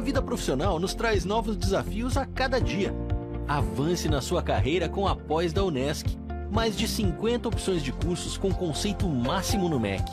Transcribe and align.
Vida 0.00 0.22
profissional 0.22 0.78
nos 0.78 0.94
traz 0.94 1.24
novos 1.24 1.56
desafios 1.56 2.16
a 2.16 2.26
cada 2.26 2.60
dia. 2.60 2.94
Avance 3.46 4.08
na 4.08 4.20
sua 4.20 4.42
carreira 4.42 4.88
com 4.88 5.06
a 5.06 5.14
pós 5.14 5.52
da 5.52 5.64
Unesc. 5.64 6.06
Mais 6.50 6.76
de 6.76 6.88
50 6.88 7.48
opções 7.48 7.82
de 7.82 7.92
cursos 7.92 8.36
com 8.36 8.52
conceito 8.52 9.08
máximo 9.08 9.68
no 9.68 9.78
MEC. 9.78 10.04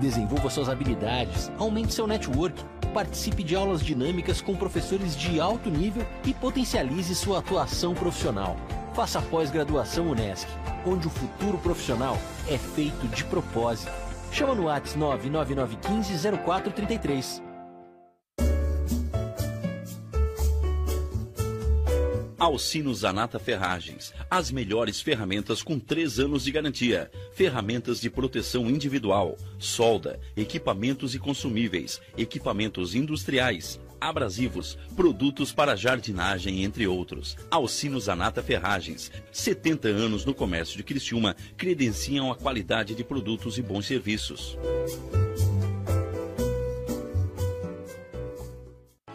Desenvolva 0.00 0.48
suas 0.48 0.68
habilidades, 0.68 1.50
aumente 1.58 1.92
seu 1.92 2.06
network, 2.06 2.62
participe 2.94 3.42
de 3.42 3.56
aulas 3.56 3.82
dinâmicas 3.82 4.40
com 4.40 4.56
professores 4.56 5.16
de 5.16 5.40
alto 5.40 5.68
nível 5.68 6.06
e 6.24 6.32
potencialize 6.32 7.14
sua 7.14 7.40
atuação 7.40 7.94
profissional. 7.94 8.56
Faça 8.94 9.18
a 9.18 9.22
pós-graduação 9.22 10.08
Unesc, 10.08 10.48
onde 10.86 11.06
o 11.06 11.10
futuro 11.10 11.58
profissional 11.58 12.16
é 12.48 12.56
feito 12.56 13.06
de 13.08 13.24
propósito. 13.24 13.92
Chama 14.32 14.54
no 14.54 14.64
WhatsApp 14.64 14.98
99915 14.98 16.38
0433. 16.44 17.49
Alcino 22.40 22.94
Zanata 22.94 23.38
Ferragens. 23.38 24.14
As 24.30 24.50
melhores 24.50 24.98
ferramentas 25.02 25.62
com 25.62 25.78
3 25.78 26.20
anos 26.20 26.42
de 26.42 26.50
garantia. 26.50 27.10
Ferramentas 27.34 28.00
de 28.00 28.08
proteção 28.08 28.66
individual, 28.66 29.36
solda, 29.58 30.18
equipamentos 30.34 31.14
e 31.14 31.18
consumíveis, 31.18 32.00
equipamentos 32.16 32.94
industriais, 32.94 33.78
abrasivos, 34.00 34.78
produtos 34.96 35.52
para 35.52 35.76
jardinagem, 35.76 36.64
entre 36.64 36.86
outros. 36.86 37.36
Alcino 37.50 38.00
Zanata 38.00 38.42
Ferragens. 38.42 39.12
70 39.30 39.88
anos 39.88 40.24
no 40.24 40.32
comércio 40.32 40.78
de 40.78 40.82
Criciúma 40.82 41.36
credenciam 41.58 42.32
a 42.32 42.34
qualidade 42.34 42.94
de 42.94 43.04
produtos 43.04 43.58
e 43.58 43.62
bons 43.62 43.84
serviços. 43.84 44.56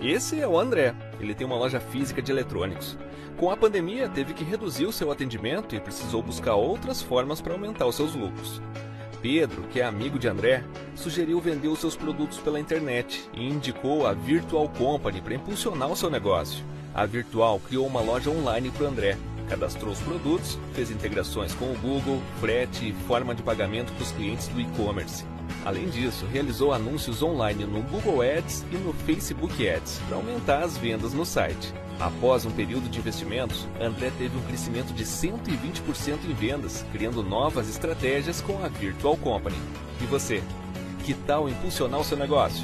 Esse 0.05 0.39
é 0.39 0.47
o 0.47 0.59
André. 0.59 0.93
Ele 1.19 1.33
tem 1.33 1.47
uma 1.47 1.57
loja 1.57 1.79
física 1.79 2.21
de 2.21 2.31
eletrônicos. 2.31 2.95
Com 3.37 3.49
a 3.49 3.57
pandemia, 3.57 4.07
teve 4.07 4.35
que 4.35 4.43
reduzir 4.43 4.85
o 4.85 4.91
seu 4.91 5.11
atendimento 5.11 5.75
e 5.75 5.79
precisou 5.79 6.21
buscar 6.21 6.53
outras 6.53 7.01
formas 7.01 7.41
para 7.41 7.53
aumentar 7.53 7.87
os 7.87 7.95
seus 7.95 8.13
lucros. 8.13 8.61
Pedro, 9.19 9.63
que 9.63 9.81
é 9.81 9.83
amigo 9.83 10.19
de 10.19 10.27
André, 10.27 10.63
sugeriu 10.93 11.41
vender 11.41 11.69
os 11.69 11.79
seus 11.79 11.95
produtos 11.95 12.37
pela 12.37 12.59
internet 12.59 13.27
e 13.33 13.49
indicou 13.49 14.05
a 14.05 14.13
Virtual 14.13 14.69
Company 14.69 15.21
para 15.21 15.33
impulsionar 15.33 15.91
o 15.91 15.95
seu 15.95 16.11
negócio. 16.11 16.63
A 16.93 17.03
Virtual 17.07 17.59
criou 17.59 17.87
uma 17.87 17.99
loja 17.99 18.29
online 18.29 18.69
para 18.69 18.83
o 18.83 18.87
André, 18.87 19.17
cadastrou 19.49 19.91
os 19.91 19.99
produtos, 20.01 20.59
fez 20.73 20.91
integrações 20.91 21.55
com 21.55 21.65
o 21.65 21.77
Google, 21.79 22.21
frete 22.39 22.89
e 22.89 22.93
forma 23.07 23.33
de 23.33 23.41
pagamento 23.41 23.91
para 23.93 24.03
os 24.03 24.11
clientes 24.11 24.49
do 24.49 24.61
e-commerce. 24.61 25.25
Além 25.65 25.89
disso, 25.89 26.27
realizou 26.31 26.71
anúncios 26.71 27.23
online 27.23 27.65
no 27.65 27.81
Google 27.81 28.21
Ads 28.21 28.63
e 28.71 28.75
no 28.75 28.93
Facebook 28.93 29.67
Ads 29.67 29.99
para 30.07 30.17
aumentar 30.17 30.63
as 30.63 30.77
vendas 30.77 31.11
no 31.11 31.25
site. 31.25 31.73
Após 31.99 32.45
um 32.45 32.51
período 32.51 32.87
de 32.87 32.99
investimentos, 32.99 33.67
André 33.81 34.11
teve 34.15 34.37
um 34.37 34.41
crescimento 34.43 34.93
de 34.93 35.03
120% 35.03 36.25
em 36.29 36.33
vendas, 36.33 36.85
criando 36.91 37.23
novas 37.23 37.67
estratégias 37.67 38.41
com 38.41 38.63
a 38.63 38.67
Virtual 38.67 39.17
Company. 39.17 39.57
E 39.99 40.05
você? 40.05 40.43
Que 41.03 41.15
tal 41.15 41.49
impulsionar 41.49 41.99
o 41.99 42.03
seu 42.03 42.17
negócio? 42.17 42.63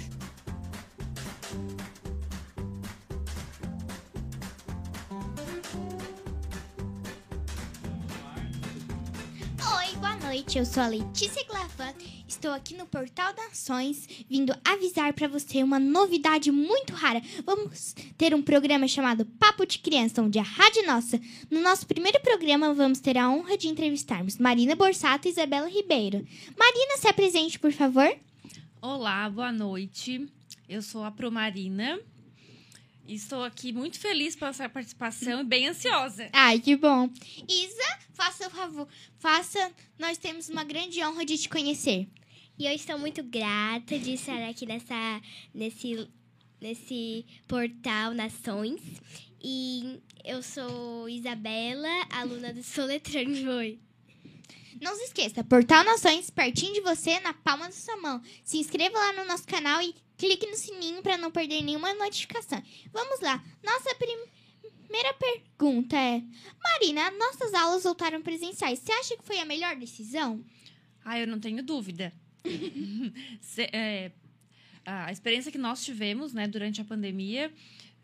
Noite. 10.31 10.57
Eu 10.57 10.65
sou 10.65 10.81
a 10.81 10.87
Letícia 10.87 11.43
Glavan. 11.45 11.93
Estou 12.25 12.51
aqui 12.51 12.73
no 12.73 12.85
Portal 12.85 13.33
Nações, 13.35 14.07
vindo 14.29 14.55
avisar 14.63 15.11
para 15.11 15.27
você 15.27 15.61
uma 15.61 15.77
novidade 15.77 16.49
muito 16.53 16.93
rara. 16.93 17.21
Vamos 17.45 17.93
ter 18.17 18.33
um 18.33 18.41
programa 18.41 18.87
chamado 18.87 19.25
Papo 19.25 19.65
de 19.65 19.79
Criança, 19.79 20.21
onde 20.21 20.39
a 20.39 20.41
Rádio 20.41 20.87
Nossa. 20.87 21.19
No 21.49 21.59
nosso 21.59 21.85
primeiro 21.85 22.17
programa, 22.21 22.73
vamos 22.73 23.01
ter 23.01 23.17
a 23.17 23.29
honra 23.29 23.57
de 23.57 23.67
entrevistarmos 23.67 24.37
Marina 24.37 24.73
Borsato 24.73 25.27
e 25.27 25.31
Isabela 25.31 25.67
Ribeiro. 25.67 26.25
Marina, 26.57 26.97
se 26.97 27.09
apresente, 27.09 27.59
por 27.59 27.73
favor. 27.73 28.09
Olá, 28.81 29.29
boa 29.29 29.51
noite. 29.51 30.29
Eu 30.69 30.81
sou 30.81 31.03
a 31.03 31.11
Promarina. 31.11 31.99
Estou 33.07 33.43
aqui 33.43 33.73
muito 33.73 33.99
feliz 33.99 34.35
pela 34.35 34.53
sua 34.53 34.69
participação 34.69 35.41
e 35.41 35.43
bem 35.43 35.67
ansiosa. 35.67 36.29
Ai, 36.31 36.59
que 36.59 36.75
bom. 36.75 37.09
Isa, 37.47 37.99
faça 38.13 38.47
o 38.47 38.49
favor. 38.49 38.87
Faça. 39.17 39.71
Nós 39.99 40.17
temos 40.17 40.49
uma 40.49 40.63
grande 40.63 41.03
honra 41.03 41.25
de 41.25 41.37
te 41.37 41.49
conhecer. 41.49 42.07
E 42.57 42.65
eu 42.65 42.73
estou 42.73 42.97
muito 42.97 43.23
grata 43.23 43.97
de 43.97 44.13
estar 44.13 44.41
aqui 44.47 44.65
nessa, 44.65 45.21
nesse, 45.53 46.07
nesse 46.61 47.25
portal 47.47 48.13
Nações. 48.13 48.81
E 49.43 49.99
eu 50.23 50.43
sou 50.43 51.09
Isabela, 51.09 51.89
aluna 52.11 52.53
do 52.53 52.63
Soletrano. 52.63 53.57
Oi. 53.57 53.79
Não 54.79 54.95
se 54.95 55.03
esqueça, 55.03 55.43
Portal 55.43 55.83
Nações, 55.83 56.29
pertinho 56.29 56.73
de 56.73 56.81
você, 56.81 57.19
na 57.19 57.33
palma 57.33 57.65
da 57.65 57.71
sua 57.71 57.97
mão. 57.97 58.21
Se 58.43 58.57
inscreva 58.57 58.97
lá 58.97 59.13
no 59.13 59.25
nosso 59.25 59.45
canal 59.45 59.81
e 59.81 59.93
clique 60.21 60.45
no 60.45 60.55
sininho 60.55 61.01
para 61.01 61.17
não 61.17 61.31
perder 61.31 61.63
nenhuma 61.63 61.93
notificação. 61.95 62.61
Vamos 62.93 63.19
lá. 63.21 63.43
Nossa 63.63 63.95
prim- 63.95 64.27
primeira 64.83 65.13
pergunta 65.15 65.97
é: 65.97 66.21
Marina, 66.63 67.09
nossas 67.11 67.53
aulas 67.55 67.83
voltaram 67.83 68.21
presenciais. 68.21 68.77
Você 68.79 68.91
acha 68.91 69.17
que 69.17 69.23
foi 69.23 69.39
a 69.39 69.45
melhor 69.45 69.75
decisão? 69.75 70.45
Ah, 71.03 71.19
eu 71.19 71.25
não 71.25 71.39
tenho 71.39 71.63
dúvida. 71.63 72.13
É, 73.73 74.11
a 74.85 75.11
experiência 75.11 75.51
que 75.51 75.57
nós 75.57 75.83
tivemos 75.83 76.33
né, 76.33 76.47
durante 76.47 76.81
a 76.81 76.85
pandemia 76.85 77.51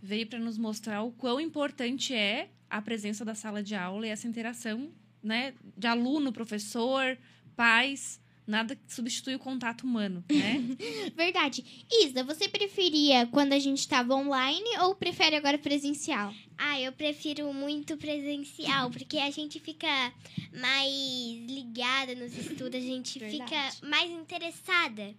veio 0.01 0.27
para 0.27 0.39
nos 0.39 0.57
mostrar 0.57 1.01
o 1.03 1.11
quão 1.11 1.39
importante 1.39 2.13
é 2.13 2.49
a 2.69 2.81
presença 2.81 3.23
da 3.25 3.33
sala 3.33 3.63
de 3.63 3.73
aula 3.75 4.05
e 4.05 4.09
essa 4.09 4.27
interação 4.27 4.91
né, 5.23 5.53
de 5.75 5.87
aluno, 5.87 6.31
professor, 6.31 7.17
pais, 7.55 8.19
nada 8.47 8.79
substitui 8.87 9.35
o 9.35 9.39
contato 9.39 9.81
humano, 9.81 10.23
né? 10.31 10.63
Verdade. 11.15 11.85
Isa, 12.01 12.23
você 12.23 12.47
preferia 12.47 13.27
quando 13.27 13.53
a 13.53 13.59
gente 13.59 13.79
estava 13.79 14.15
online 14.15 14.65
ou 14.79 14.95
prefere 14.95 15.35
agora 15.35 15.57
presencial? 15.57 16.33
Ah, 16.57 16.79
eu 16.79 16.91
prefiro 16.91 17.53
muito 17.53 17.97
presencial, 17.97 18.89
porque 18.89 19.17
a 19.17 19.29
gente 19.29 19.59
fica 19.59 19.87
mais 20.59 20.91
ligada 21.47 22.15
nos 22.15 22.35
estudos, 22.35 22.75
a 22.75 22.79
gente 22.79 23.19
Verdade. 23.19 23.43
fica 23.43 23.87
mais 23.87 24.09
interessada. 24.09 25.13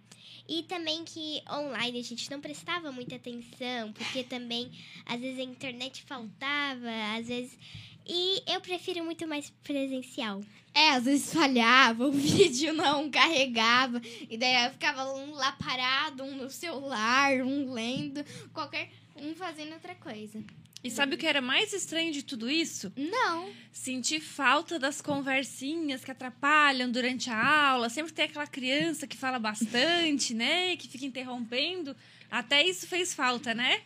E 0.47 0.63
também 0.63 1.05
que 1.05 1.41
online 1.49 1.99
a 1.99 2.03
gente 2.03 2.29
não 2.31 2.41
prestava 2.41 2.91
muita 2.91 3.15
atenção, 3.15 3.93
porque 3.93 4.23
também 4.23 4.71
às 5.05 5.21
vezes 5.21 5.39
a 5.39 5.43
internet 5.43 6.01
faltava, 6.03 6.89
às 7.15 7.27
vezes. 7.27 7.57
E 8.05 8.41
eu 8.47 8.59
prefiro 8.61 9.03
muito 9.03 9.27
mais 9.27 9.49
presencial. 9.63 10.41
É, 10.73 10.91
às 10.91 11.05
vezes 11.05 11.33
falhava, 11.33 12.05
o 12.07 12.11
vídeo 12.11 12.73
não 12.73 13.09
carregava, 13.09 14.01
e 14.29 14.37
daí 14.37 14.65
eu 14.65 14.71
ficava 14.71 15.13
um 15.13 15.31
lá 15.31 15.51
parado, 15.53 16.23
um 16.23 16.35
no 16.35 16.49
celular, 16.49 17.33
um 17.41 17.71
lendo, 17.71 18.23
qualquer 18.53 18.89
um 19.15 19.35
fazendo 19.35 19.73
outra 19.73 19.95
coisa. 19.95 20.43
E 20.81 20.89
sabe 20.89 21.15
o 21.15 21.17
que 21.17 21.27
era 21.27 21.41
mais 21.41 21.73
estranho 21.73 22.13
de 22.13 22.23
tudo 22.23 22.49
isso? 22.49 22.91
Não. 22.95 23.49
Sentir 23.71 24.21
falta 24.21 24.79
das 24.79 25.01
conversinhas 25.01 26.05
que 26.05 26.11
atrapalham 26.11 26.89
durante 26.89 27.29
a 27.29 27.69
aula. 27.71 27.89
Sempre 27.89 28.13
tem 28.13 28.25
aquela 28.25 28.47
criança 28.47 29.05
que 29.05 29.17
fala 29.17 29.37
bastante, 29.37 30.33
né? 30.33 30.77
Que 30.77 30.87
fica 30.87 31.05
interrompendo. 31.05 31.93
Até 32.31 32.65
isso 32.65 32.87
fez 32.87 33.13
falta, 33.13 33.53
né? 33.53 33.81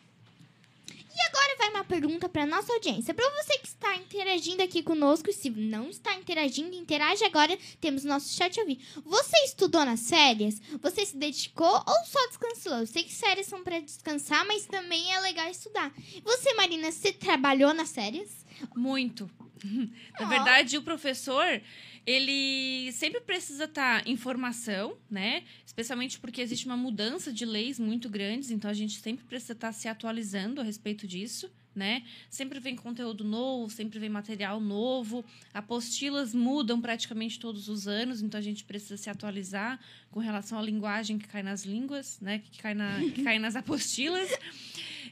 E 1.15 1.21
agora 1.27 1.55
vai 1.57 1.69
uma 1.69 1.83
pergunta 1.83 2.27
para 2.27 2.45
nossa 2.45 2.73
audiência. 2.73 3.13
Para 3.13 3.29
você 3.43 3.57
que 3.59 3.67
está 3.67 3.95
interagindo 3.95 4.63
aqui 4.63 4.81
conosco, 4.81 5.29
e 5.29 5.33
se 5.33 5.49
não 5.49 5.89
está 5.89 6.15
interagindo, 6.15 6.75
interage 6.75 7.23
agora. 7.23 7.57
Temos 7.79 8.03
nosso 8.03 8.33
chat 8.35 8.59
ouvir. 8.59 8.79
Você 9.05 9.37
estudou 9.45 9.85
nas 9.85 10.09
férias? 10.09 10.59
Você 10.81 11.05
se 11.05 11.15
dedicou 11.15 11.67
ou 11.71 12.05
só 12.05 12.27
descansou? 12.27 12.79
Eu 12.79 12.87
sei 12.87 13.03
que 13.03 13.13
férias 13.13 13.47
são 13.47 13.63
para 13.63 13.79
descansar, 13.79 14.45
mas 14.47 14.65
também 14.65 15.13
é 15.13 15.19
legal 15.21 15.47
estudar. 15.49 15.93
Você, 16.23 16.53
Marina, 16.55 16.91
você 16.91 17.11
trabalhou 17.11 17.73
nas 17.73 17.91
férias? 17.93 18.43
Muito. 18.75 19.29
Na 20.19 20.25
Ó. 20.25 20.29
verdade, 20.29 20.77
o 20.77 20.81
professor, 20.81 21.61
ele 22.05 22.91
sempre 22.91 23.21
precisa 23.21 23.63
estar 23.65 24.05
em 24.07 24.17
formação, 24.17 24.97
né? 25.09 25.43
Especialmente 25.65 26.19
porque 26.19 26.41
existe 26.41 26.65
uma 26.65 26.77
mudança 26.77 27.31
de 27.31 27.45
leis 27.45 27.79
muito 27.79 28.09
grandes, 28.09 28.51
então 28.51 28.69
a 28.69 28.73
gente 28.73 28.99
sempre 28.99 29.25
precisa 29.25 29.53
estar 29.53 29.71
se 29.71 29.87
atualizando 29.87 30.59
a 30.59 30.63
respeito 30.63 31.07
disso, 31.07 31.49
né? 31.73 32.03
Sempre 32.29 32.59
vem 32.59 32.75
conteúdo 32.75 33.23
novo, 33.23 33.71
sempre 33.71 33.99
vem 33.99 34.09
material 34.09 34.59
novo, 34.59 35.23
apostilas 35.53 36.33
mudam 36.33 36.79
praticamente 36.81 37.39
todos 37.39 37.69
os 37.69 37.87
anos, 37.87 38.21
então 38.21 38.37
a 38.37 38.43
gente 38.43 38.63
precisa 38.63 38.97
se 38.97 39.09
atualizar 39.09 39.79
com 40.11 40.19
relação 40.19 40.59
à 40.59 40.61
linguagem 40.61 41.17
que 41.17 41.27
cai 41.27 41.41
nas 41.41 41.63
línguas, 41.63 42.19
né? 42.19 42.39
Que 42.39 42.61
cai, 42.61 42.73
na, 42.73 42.99
que 42.99 43.23
cai 43.23 43.39
nas 43.39 43.55
apostilas. 43.55 44.29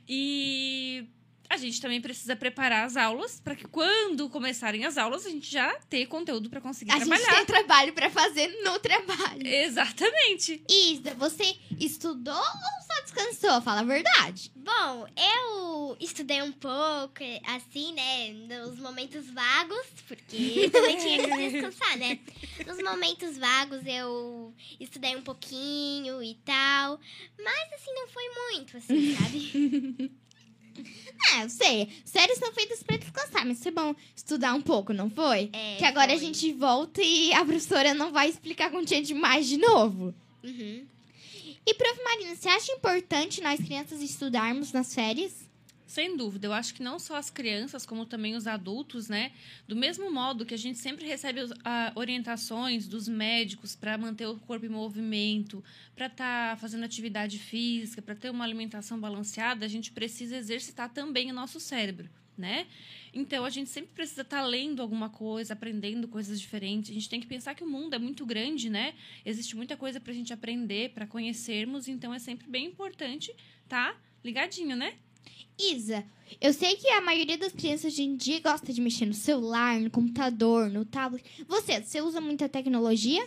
E 0.07 1.05
a 1.51 1.57
gente 1.57 1.81
também 1.81 1.99
precisa 1.99 2.33
preparar 2.35 2.85
as 2.85 2.95
aulas 2.95 3.39
para 3.41 3.55
que 3.55 3.67
quando 3.67 4.29
começarem 4.29 4.85
as 4.85 4.97
aulas 4.97 5.25
a 5.25 5.29
gente 5.29 5.51
já 5.51 5.73
ter 5.89 6.05
conteúdo 6.05 6.49
para 6.49 6.61
conseguir 6.61 6.91
A 6.91 6.97
gente 6.99 7.09
trabalhar. 7.09 7.35
tem 7.35 7.45
trabalho 7.45 7.93
para 7.93 8.09
fazer 8.09 8.47
no 8.63 8.79
trabalho. 8.79 9.45
Exatamente. 9.45 10.63
Isa, 10.69 11.13
você 11.15 11.57
estudou 11.77 12.33
ou 12.33 12.95
só 12.95 13.01
descansou? 13.03 13.61
Fala 13.61 13.81
a 13.81 13.83
verdade. 13.83 14.49
Bom, 14.55 15.07
eu 15.17 15.97
estudei 15.99 16.41
um 16.41 16.53
pouco, 16.53 17.21
assim, 17.47 17.93
né, 17.93 18.31
nos 18.31 18.79
momentos 18.79 19.29
vagos, 19.29 19.85
porque 20.07 20.69
também 20.71 20.97
tinha 20.97 21.27
que 21.27 21.49
descansar, 21.49 21.97
né? 21.97 22.17
Nos 22.65 22.81
momentos 22.81 23.37
vagos 23.37 23.81
eu 23.85 24.53
estudei 24.79 25.17
um 25.17 25.21
pouquinho 25.21 26.23
e 26.23 26.35
tal, 26.45 26.97
mas 27.43 27.73
assim, 27.73 27.93
não 27.93 28.07
foi 28.07 28.23
muito, 28.53 28.77
assim, 28.77 29.15
sabe? 29.17 30.11
É, 31.37 31.43
eu 31.43 31.49
sei. 31.49 31.89
Séries 32.03 32.37
são 32.37 32.51
feitas 32.53 32.83
pra 32.83 32.97
descansar, 32.97 33.45
mas 33.45 33.61
foi 33.61 33.71
bom 33.71 33.95
estudar 34.15 34.53
um 34.53 34.61
pouco, 34.61 34.93
não 34.93 35.09
foi? 35.09 35.49
É, 35.53 35.75
que 35.77 35.85
agora 35.85 36.13
a 36.13 36.17
foi. 36.17 36.25
gente 36.25 36.51
volta 36.53 37.01
e 37.01 37.31
a 37.33 37.45
professora 37.45 37.93
não 37.93 38.11
vai 38.11 38.29
explicar 38.29 38.69
quantia 38.71 39.01
demais 39.01 39.47
de 39.47 39.57
novo. 39.57 40.13
Uhum. 40.43 40.85
E, 41.65 41.73
prof. 41.75 42.01
Marina, 42.03 42.35
você 42.35 42.49
acha 42.49 42.71
importante 42.71 43.41
nós 43.41 43.59
crianças 43.59 44.01
estudarmos 44.01 44.71
nas 44.71 44.93
férias? 44.93 45.31
Sem 45.91 46.15
dúvida, 46.15 46.47
eu 46.47 46.53
acho 46.53 46.73
que 46.73 46.81
não 46.81 46.97
só 46.97 47.17
as 47.17 47.29
crianças, 47.29 47.85
como 47.85 48.05
também 48.05 48.33
os 48.33 48.47
adultos, 48.47 49.09
né? 49.09 49.33
Do 49.67 49.75
mesmo 49.75 50.09
modo 50.09 50.45
que 50.45 50.53
a 50.53 50.57
gente 50.57 50.79
sempre 50.79 51.05
recebe 51.05 51.41
ah, 51.65 51.91
orientações 51.95 52.87
dos 52.87 53.09
médicos 53.09 53.75
para 53.75 53.97
manter 53.97 54.25
o 54.25 54.39
corpo 54.39 54.65
em 54.65 54.69
movimento, 54.69 55.61
para 55.93 56.05
estar 56.05 56.57
fazendo 56.59 56.85
atividade 56.85 57.37
física, 57.37 58.01
para 58.01 58.15
ter 58.15 58.29
uma 58.29 58.45
alimentação 58.45 58.97
balanceada, 59.01 59.65
a 59.65 59.67
gente 59.67 59.91
precisa 59.91 60.37
exercitar 60.37 60.87
também 60.93 61.29
o 61.29 61.33
nosso 61.33 61.59
cérebro, 61.59 62.09
né? 62.37 62.67
Então 63.13 63.43
a 63.43 63.49
gente 63.49 63.69
sempre 63.69 63.91
precisa 63.93 64.21
estar 64.21 64.43
lendo 64.43 64.81
alguma 64.81 65.09
coisa, 65.09 65.51
aprendendo 65.51 66.07
coisas 66.07 66.39
diferentes. 66.39 66.89
A 66.89 66.93
gente 66.93 67.09
tem 67.09 67.19
que 67.19 67.27
pensar 67.27 67.53
que 67.53 67.65
o 67.65 67.69
mundo 67.69 67.93
é 67.93 67.99
muito 67.99 68.25
grande, 68.25 68.69
né? 68.69 68.93
Existe 69.25 69.57
muita 69.57 69.75
coisa 69.75 69.99
para 69.99 70.13
a 70.13 70.15
gente 70.15 70.31
aprender, 70.31 70.91
para 70.91 71.05
conhecermos, 71.05 71.89
então 71.89 72.13
é 72.13 72.19
sempre 72.19 72.47
bem 72.47 72.67
importante 72.67 73.35
tá 73.67 73.93
ligadinho, 74.23 74.77
né? 74.77 74.95
Isa, 75.59 76.03
eu 76.39 76.53
sei 76.53 76.75
que 76.75 76.87
a 76.89 77.01
maioria 77.01 77.37
das 77.37 77.51
crianças 77.53 77.93
hoje 77.93 78.03
em 78.03 78.15
dia 78.15 78.39
gosta 78.39 78.73
de 78.73 78.81
mexer 78.81 79.05
no 79.05 79.13
celular, 79.13 79.79
no 79.79 79.89
computador, 79.91 80.69
no 80.69 80.83
tablet. 80.85 81.23
Você, 81.47 81.81
você 81.81 82.01
usa 82.01 82.19
muita 82.19 82.49
tecnologia? 82.49 83.25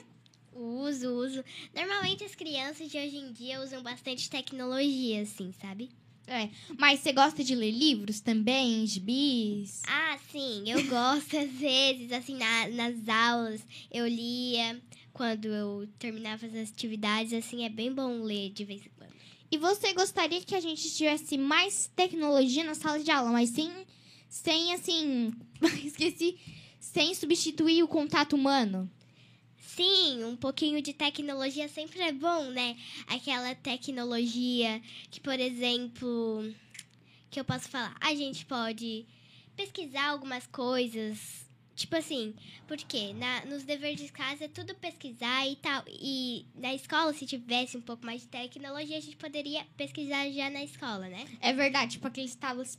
Uso, 0.53 1.09
uso. 1.11 1.45
Normalmente 1.75 2.25
as 2.25 2.35
crianças 2.35 2.91
de 2.91 2.97
hoje 2.99 3.17
em 3.17 3.33
dia 3.33 3.61
usam 3.63 3.83
bastante 3.83 4.29
tecnologia, 4.31 5.23
assim, 5.23 5.53
sabe? 5.61 5.91
É. 6.27 6.49
Mas 6.79 7.01
você 7.01 7.13
gosta 7.13 7.45
de 7.45 7.55
ler 7.55 7.71
livros 7.71 8.21
também, 8.21 8.87
gibis? 8.87 9.83
Ah, 9.87 10.17
sim, 10.33 10.65
eu 10.67 10.83
gosto 10.89 11.37
às 11.37 11.51
vezes, 11.51 12.11
assim, 12.13 12.37
na- 12.37 12.69
nas 12.69 13.09
aulas 13.09 13.61
eu 13.93 14.07
lia 14.07 14.81
quando 15.13 15.47
eu 15.47 15.87
terminava 15.99 16.47
as 16.47 16.55
atividades, 16.71 17.33
assim, 17.33 17.65
é 17.65 17.69
bem 17.69 17.93
bom 17.93 18.23
ler 18.23 18.51
de 18.51 18.65
vez 18.65 18.81
em. 18.87 18.91
E 19.51 19.59
você 19.59 19.93
gostaria 19.93 20.41
que 20.41 20.55
a 20.55 20.61
gente 20.61 20.95
tivesse 20.95 21.39
mais 21.39 21.91
tecnologia 21.95 22.65
na 22.65 22.75
sala 22.75 22.99
de 22.99 23.11
aula, 23.11 23.31
mas 23.31 23.51
sem, 23.51 23.71
sem 24.29 24.73
assim, 24.73 25.33
esqueci, 25.85 26.39
sem 26.81 27.15
substituir 27.15 27.83
o 27.83 27.89
contato 27.89 28.35
humano? 28.35 28.91
Sim, 29.59 30.23
um 30.25 30.37
pouquinho 30.37 30.81
de 30.81 30.93
tecnologia 30.93 31.69
sempre 31.69 32.01
é 32.01 32.13
bom, 32.13 32.45
né? 32.45 32.77
Aquela 33.09 33.55
tecnologia 33.57 34.81
que, 35.11 35.21
por 35.21 35.39
exemplo, 35.41 36.55
que 37.29 37.41
eu 37.41 37.45
posso 37.45 37.69
falar, 37.69 37.97
a 38.01 38.15
gente 38.15 38.47
pode 38.47 39.05
pesquisar 39.57 40.11
algumas 40.11 40.47
coisas. 40.47 41.44
Tipo 41.75 41.97
assim, 41.97 42.35
porque 42.69 43.13
na, 43.15 43.45
nos 43.47 43.65
deveres 43.65 44.01
de 44.01 44.13
casa 44.13 44.45
é 44.45 44.49
tudo 44.49 44.75
pesquisar 44.77 45.47
e 45.47 45.57
tal. 45.57 45.83
E 45.89 46.47
na 46.55 46.73
escola, 46.73 47.13
se 47.13 47.27
tivesse 47.27 47.77
um 47.77 47.83
pouco 47.83 48.07
mais 48.07 48.23
de 48.23 48.29
tecnologia, 48.29 48.97
a 48.97 49.01
gente 49.01 49.17
poderia 49.17 49.65
pesquisar 49.77 50.31
já 50.31 50.49
na 50.51 50.63
escola, 50.63 51.09
né? 51.09 51.27
É 51.41 51.53
verdade, 51.53 51.93
tipo 51.93 52.07
aqueles 52.07 52.35
tablets 52.37 52.77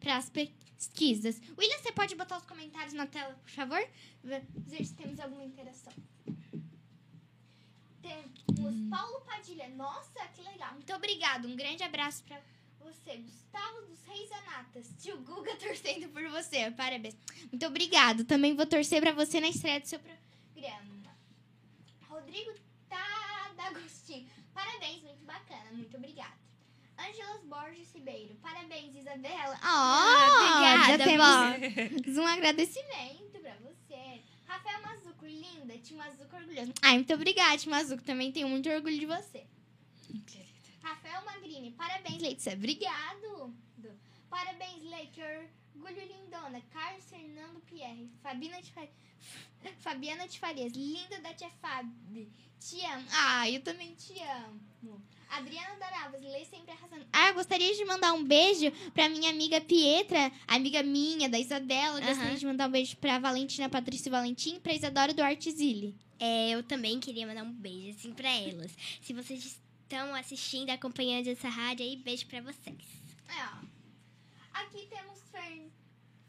para 0.00 0.16
as 0.16 0.28
pesquisas. 0.28 1.40
William, 1.56 1.78
você 1.78 1.92
pode 1.92 2.16
botar 2.16 2.38
os 2.38 2.44
comentários 2.44 2.94
na 2.94 3.06
tela, 3.06 3.34
por 3.34 3.50
favor? 3.50 3.88
Ver 4.24 4.84
se 4.84 4.94
temos 4.94 5.20
alguma 5.20 5.44
interação. 5.44 5.92
Temos 8.02 8.90
Paulo 8.90 9.20
Padilha. 9.20 9.68
Nossa, 9.70 10.26
que 10.34 10.42
legal. 10.42 10.74
Muito 10.74 10.92
obrigado. 10.92 11.46
Um 11.46 11.54
grande 11.54 11.84
abraço 11.84 12.24
para 12.24 12.40
você. 12.82 13.16
Gustavo 13.16 13.82
dos 13.86 14.00
Reis 14.04 14.30
Anatas. 14.32 14.86
Tio 15.00 15.16
Guga 15.18 15.54
torcendo 15.58 16.08
por 16.08 16.26
você. 16.28 16.70
Parabéns. 16.72 17.16
Muito 17.50 17.66
obrigado. 17.66 18.24
Também 18.24 18.54
vou 18.54 18.66
torcer 18.66 19.00
para 19.00 19.12
você 19.12 19.40
na 19.40 19.48
estreia 19.48 19.80
do 19.80 19.86
seu 19.86 19.98
programa. 20.00 20.92
Rodrigo 22.08 22.52
Tadagostinho. 22.88 24.28
Parabéns, 24.54 25.02
muito 25.02 25.24
bacana. 25.24 25.70
Muito 25.72 25.96
obrigada. 25.96 26.42
Ângelas 26.98 27.42
Borges 27.44 27.92
Ribeiro. 27.94 28.34
Parabéns, 28.36 28.94
Isabela. 28.94 29.58
Ah, 29.62 30.28
já 30.28 30.94
obrigada, 30.94 31.04
temos 32.06 32.16
um 32.18 32.26
agradecimento 32.26 33.40
pra 33.40 33.54
você. 33.56 34.20
Rafael 34.46 34.82
Mazuco, 34.82 35.26
linda. 35.26 35.76
Tim 35.78 35.94
Mazuco, 35.96 36.36
orgulhoso. 36.36 36.72
Ai, 36.82 36.94
muito 36.94 37.12
obrigada, 37.14 37.56
Tim 37.56 37.70
Mazuco. 37.70 38.02
Também 38.02 38.30
tenho 38.30 38.48
muito 38.48 38.68
orgulho 38.68 38.98
de 38.98 39.06
você. 39.06 39.46
Rafael 40.82 41.24
Magrini, 41.24 41.70
parabéns, 41.72 42.20
Letícia. 42.20 42.54
Obrigado. 42.54 43.54
Parabéns, 44.28 44.82
Lei, 44.84 45.08
que 45.08 45.20
orgulho 45.22 46.06
lindona. 46.06 46.60
Carlos 46.72 47.04
Fernando 47.04 47.60
Pierre. 47.66 48.08
Fabina 48.22 48.60
de. 48.60 48.72
Fabiana 49.80 50.26
de 50.26 50.38
Farias, 50.38 50.72
linda 50.72 51.20
da 51.20 51.32
tia 51.34 51.50
Fábio. 51.60 52.28
Te 52.58 52.84
amo. 52.86 53.04
Ah, 53.12 53.48
eu 53.50 53.60
também 53.60 53.94
te 53.94 54.14
amo. 54.20 55.00
Adriana 55.28 55.74
Doravas, 55.76 56.20
lê 56.20 56.44
sempre 56.44 56.72
arrasando. 56.72 57.06
Ah, 57.12 57.28
eu 57.28 57.34
gostaria 57.34 57.74
de 57.74 57.84
mandar 57.84 58.12
um 58.12 58.24
beijo 58.24 58.70
pra 58.92 59.08
minha 59.08 59.30
amiga 59.30 59.60
Pietra, 59.60 60.30
amiga 60.46 60.82
minha, 60.82 61.28
da 61.28 61.38
Isabela. 61.38 62.00
Eu 62.00 62.06
Gostaria 62.06 62.36
de 62.36 62.46
mandar 62.46 62.68
um 62.68 62.70
beijo 62.70 62.96
pra 62.98 63.18
Valentina 63.18 63.68
Patrícia 63.68 64.10
Valentim 64.10 64.56
e 64.56 64.60
pra 64.60 64.74
Isadora 64.74 65.14
Duarte 65.14 65.50
Zilli. 65.50 65.96
É, 66.18 66.50
eu 66.50 66.62
também 66.62 67.00
queria 67.00 67.26
mandar 67.26 67.44
um 67.44 67.52
beijo 67.52 67.96
assim 67.96 68.12
pra 68.12 68.30
elas. 68.30 68.76
Se 69.00 69.12
vocês 69.12 69.60
estão 69.92 70.14
assistindo, 70.14 70.70
acompanhando 70.70 71.28
essa 71.28 71.50
rádio 71.50 71.84
aí, 71.84 71.96
beijo 71.96 72.26
pra 72.26 72.40
vocês. 72.40 72.82
É, 73.28 73.44
ó. 73.44 73.64
Aqui 74.54 74.88
temos 74.88 75.20
Fer... 75.30 75.70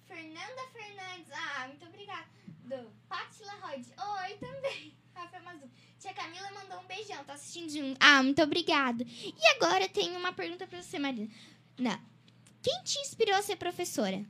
Fernanda 0.05 0.61
Fernandes. 0.73 1.31
Ah, 1.31 1.67
muito 1.69 1.85
obrigada. 1.85 2.27
Do 2.65 2.91
Patila 3.07 3.53
Rod. 3.61 3.85
Oi, 3.85 4.37
também. 4.37 4.93
Rafael 5.15 5.43
Mazu. 5.43 5.71
Tia 5.97 6.13
Camila 6.13 6.51
mandou 6.51 6.81
um 6.81 6.87
beijão. 6.87 7.23
Tá 7.23 7.33
assistindo 7.33 7.69
junto. 7.69 7.97
Ah, 8.01 8.21
muito 8.21 8.41
obrigado. 8.43 9.05
E 9.07 9.47
agora 9.55 9.85
eu 9.85 9.89
tenho 9.89 10.19
uma 10.19 10.33
pergunta 10.33 10.67
pra 10.67 10.81
você, 10.81 10.99
Marina. 10.99 11.29
Não. 11.77 11.99
Quem 12.61 12.83
te 12.83 12.99
inspirou 12.99 13.35
a 13.35 13.41
ser 13.41 13.55
professora? 13.55 14.25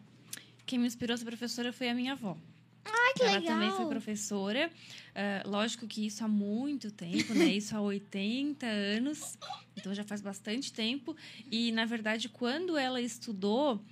Quem 0.64 0.78
me 0.78 0.86
inspirou 0.86 1.16
a 1.16 1.18
ser 1.18 1.26
professora 1.26 1.74
foi 1.74 1.90
a 1.90 1.96
minha 1.96 2.12
avó. 2.12 2.38
Ah, 2.86 3.14
que 3.16 3.24
ela 3.24 3.40
legal. 3.40 3.56
também 3.56 3.72
foi 3.72 3.86
professora. 3.86 4.70
Ah, 5.16 5.44
lógico 5.46 5.88
que 5.88 6.06
isso 6.06 6.24
há 6.24 6.28
muito 6.28 6.92
tempo, 6.92 7.34
né? 7.34 7.46
Isso 7.56 7.76
há 7.76 7.82
80 7.82 8.66
anos. 8.66 9.38
Então 9.78 9.94
já 9.94 10.04
faz 10.04 10.22
bastante 10.22 10.72
tempo. 10.72 11.16
E, 11.52 11.72
na 11.72 11.86
verdade, 11.86 12.30
quando 12.30 12.78
ela 12.78 13.02
estudou 13.02 13.84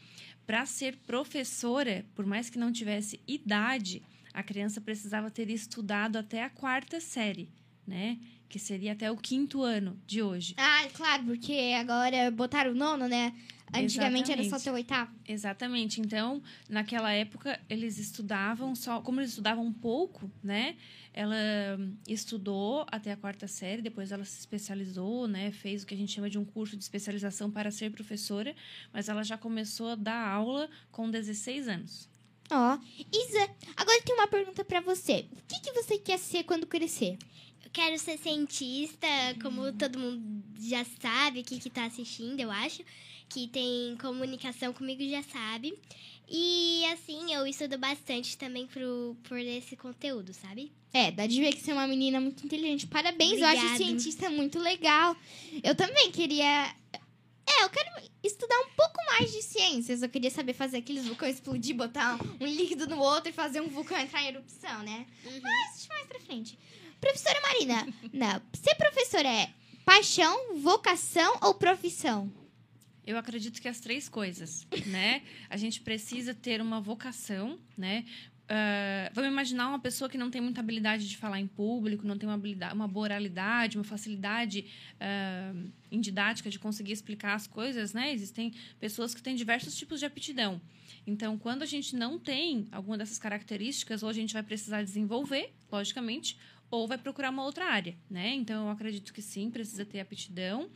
para 0.45 0.65
ser 0.65 0.98
professora, 0.98 2.05
por 2.15 2.25
mais 2.25 2.50
que 2.50 2.57
não 2.57 2.71
tivesse 2.71 3.19
idade, 3.27 4.01
a 4.33 4.43
criança 4.43 4.81
precisava 4.81 5.29
ter 5.29 5.50
estudado 5.50 6.17
até 6.17 6.43
a 6.43 6.50
quarta 6.50 7.00
série, 7.00 7.50
né? 7.86 8.17
Que 8.50 8.60
seria 8.60 8.91
até 8.91 9.10
o 9.10 9.15
quinto 9.15 9.62
ano 9.62 9.98
de 10.05 10.21
hoje. 10.21 10.55
Ah, 10.57 10.88
claro, 10.93 11.24
porque 11.24 11.74
agora 11.79 12.29
botaram 12.31 12.71
o 12.71 12.75
nono, 12.75 13.07
né? 13.07 13.33
Antigamente 13.73 14.31
era 14.31 14.41
só 14.43 14.55
Exatamente. 14.55 14.69
o 14.69 14.73
oitavo. 14.73 15.11
Exatamente. 15.27 16.01
Então, 16.01 16.41
naquela 16.69 17.11
época, 17.11 17.59
eles 17.69 17.97
estudavam 17.97 18.75
só. 18.75 19.01
Como 19.01 19.19
eles 19.19 19.31
estudavam 19.31 19.65
um 19.65 19.73
pouco, 19.73 20.29
né? 20.43 20.75
Ela 21.13 21.35
hum, 21.79 21.95
estudou 22.07 22.85
até 22.91 23.11
a 23.11 23.17
quarta 23.17 23.47
série, 23.47 23.81
depois 23.81 24.11
ela 24.11 24.25
se 24.25 24.39
especializou, 24.39 25.27
né? 25.27 25.51
Fez 25.51 25.83
o 25.83 25.87
que 25.87 25.93
a 25.93 25.97
gente 25.97 26.11
chama 26.11 26.29
de 26.29 26.37
um 26.37 26.45
curso 26.45 26.75
de 26.75 26.83
especialização 26.83 27.49
para 27.49 27.71
ser 27.71 27.91
professora, 27.91 28.55
mas 28.93 29.09
ela 29.09 29.23
já 29.23 29.37
começou 29.37 29.89
a 29.89 29.95
dar 29.95 30.27
aula 30.27 30.69
com 30.91 31.09
16 31.09 31.67
anos. 31.67 32.09
Ó, 32.49 32.77
Isa, 33.13 33.49
agora 33.77 34.01
tenho 34.03 34.17
uma 34.17 34.27
pergunta 34.27 34.65
pra 34.65 34.81
você. 34.81 35.25
O 35.31 35.47
que, 35.47 35.61
que 35.61 35.71
você 35.71 35.97
quer 35.97 36.19
ser 36.19 36.43
quando 36.43 36.67
crescer? 36.67 37.17
Eu 37.63 37.69
quero 37.71 37.97
ser 37.97 38.17
cientista, 38.17 39.07
como 39.41 39.71
todo 39.71 39.97
mundo 39.97 40.43
já 40.59 40.83
sabe 40.99 41.39
aqui 41.39 41.59
que 41.59 41.69
tá 41.69 41.85
assistindo, 41.85 42.41
eu 42.41 42.51
acho. 42.51 42.83
Que 43.31 43.47
tem 43.47 43.97
comunicação 44.01 44.73
comigo 44.73 45.01
já 45.09 45.23
sabe. 45.23 45.73
E 46.27 46.85
assim, 46.93 47.33
eu 47.33 47.47
estudo 47.47 47.77
bastante 47.77 48.38
também 48.38 48.67
pro, 48.67 49.15
por 49.23 49.38
esse 49.38 49.75
conteúdo, 49.75 50.33
sabe? 50.33 50.71
É, 50.93 51.11
dá 51.11 51.25
de 51.25 51.39
ver 51.39 51.53
que 51.53 51.61
você 51.61 51.71
é 51.71 51.73
uma 51.73 51.88
menina 51.88 52.19
muito 52.19 52.45
inteligente. 52.45 52.88
Parabéns, 52.88 53.39
eu 53.39 53.47
acho 53.47 53.77
cientista 53.77 54.29
muito 54.29 54.59
legal. 54.59 55.15
Eu 55.63 55.75
também 55.75 56.11
queria. 56.11 56.75
É, 57.45 57.63
eu 57.63 57.69
quero 57.69 57.89
estudar 58.23 58.57
um 58.59 58.69
pouco 58.75 58.97
mais 59.07 59.31
de 59.31 59.41
ciências. 59.41 60.01
Eu 60.01 60.09
queria 60.09 60.29
saber 60.29 60.53
fazer 60.53 60.77
aqueles 60.77 61.05
vulcões 61.05 61.35
explodir, 61.35 61.75
botar 61.75 62.19
um 62.39 62.45
líquido 62.45 62.88
no 62.88 63.00
outro 63.00 63.29
e 63.29 63.33
fazer 63.33 63.61
um 63.61 63.67
vulcão 63.69 63.97
entrar 63.97 64.23
em 64.23 64.27
erupção, 64.27 64.83
né? 64.83 65.05
Mas 65.23 65.33
deixa 65.33 65.93
mais 65.93 66.07
pra 66.07 66.19
frente. 66.19 66.57
Professora 67.00 67.39
Marina, 67.41 67.88
não, 68.13 68.41
ser 68.53 68.75
professora 68.75 69.27
é 69.27 69.50
paixão, 69.85 70.57
vocação 70.59 71.38
ou 71.41 71.53
profissão? 71.53 72.31
Eu 73.05 73.17
acredito 73.17 73.62
que 73.62 73.67
as 73.67 73.79
três 73.79 74.08
coisas, 74.08 74.67
né? 74.86 75.24
A 75.50 75.58
gente 75.58 75.81
precisa 75.81 76.34
ter 76.34 76.62
uma 76.62 76.79
vocação, 76.79 77.60
né? 77.77 78.05
Ah, 78.53 79.10
vamos 79.13 79.31
imaginar 79.31 79.70
uma 79.70 79.79
pessoa 79.79 80.10
que 80.10 80.17
não 80.17 80.29
tem 80.29 80.41
muita 80.41 80.60
habilidade 80.60 81.08
de 81.08 81.15
falar 81.15 81.39
em 81.39 81.48
público, 81.48 82.05
não 82.05 82.17
tem 82.17 82.27
uma 82.27 82.36
habilidade, 82.36 82.75
uma 82.75 82.88
boa 82.88 83.05
oralidade, 83.05 83.77
uma 83.77 83.84
facilidade 83.86 84.65
ah, 85.00 85.53
em 85.89 86.01
didática 86.01 86.50
de 86.50 86.60
conseguir 86.60 86.91
explicar 86.91 87.34
as 87.34 87.48
coisas, 87.48 87.93
né? 87.93 88.12
Existem 88.12 88.53
pessoas 88.77 89.15
que 89.15 89.22
têm 89.24 89.36
diversos 89.36 89.74
tipos 89.77 90.01
de 90.01 90.05
aptidão. 90.05 90.62
Então, 91.08 91.38
quando 91.38 91.63
a 91.63 91.65
gente 91.65 91.96
não 91.96 92.20
tem 92.20 92.67
alguma 92.74 92.98
dessas 92.98 93.17
características, 93.17 94.03
ou 94.03 94.10
a 94.10 94.13
gente 94.13 94.34
vai 94.34 94.43
precisar 94.43 94.84
desenvolver, 94.84 95.53
logicamente, 95.72 96.38
ou 96.71 96.87
vai 96.87 96.97
procurar 96.97 97.29
uma 97.29 97.43
outra 97.43 97.65
área, 97.65 97.95
né? 98.09 98.33
Então, 98.33 98.65
eu 98.65 98.71
acredito 98.71 99.13
que 99.13 99.21
sim, 99.21 99.51
precisa 99.51 99.85
ter 99.85 99.99
aptidão, 99.99 100.69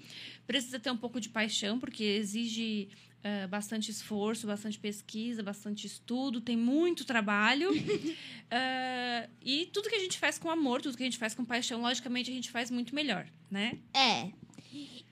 precisa 0.46 0.80
ter 0.80 0.92
um 0.92 0.98
pouco 0.98 1.20
de 1.20 1.30
paixão, 1.30 1.80
porque 1.80 2.04
exige 2.04 2.90
ah, 3.26 3.48
bastante 3.48 3.90
esforço, 3.90 4.46
bastante 4.46 4.78
pesquisa, 4.78 5.42
bastante 5.42 5.88
estudo, 5.88 6.40
tem 6.40 6.56
muito 6.56 7.04
trabalho. 7.04 7.72
Ah, 8.52 9.28
e 9.44 9.66
tudo 9.74 9.90
que 9.90 9.96
a 9.96 10.00
gente 10.00 10.20
faz 10.20 10.38
com 10.38 10.52
amor, 10.52 10.80
tudo 10.80 10.96
que 10.96 11.02
a 11.02 11.06
gente 11.08 11.18
faz 11.18 11.34
com 11.34 11.44
paixão, 11.44 11.82
logicamente 11.82 12.30
a 12.30 12.34
gente 12.34 12.52
faz 12.52 12.70
muito 12.70 12.94
melhor, 12.94 13.26
né? 13.50 13.80
É. 13.92 14.32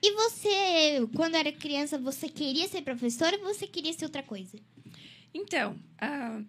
E 0.00 0.12
você, 0.12 1.06
quando 1.16 1.34
era 1.34 1.50
criança, 1.50 1.98
você 1.98 2.28
queria 2.28 2.68
ser 2.68 2.82
professora 2.82 3.36
ou 3.38 3.42
você 3.42 3.66
queria 3.66 3.92
ser 3.92 4.04
outra 4.04 4.22
coisa? 4.22 4.56
Então, 5.34 5.76
a, 5.98 6.40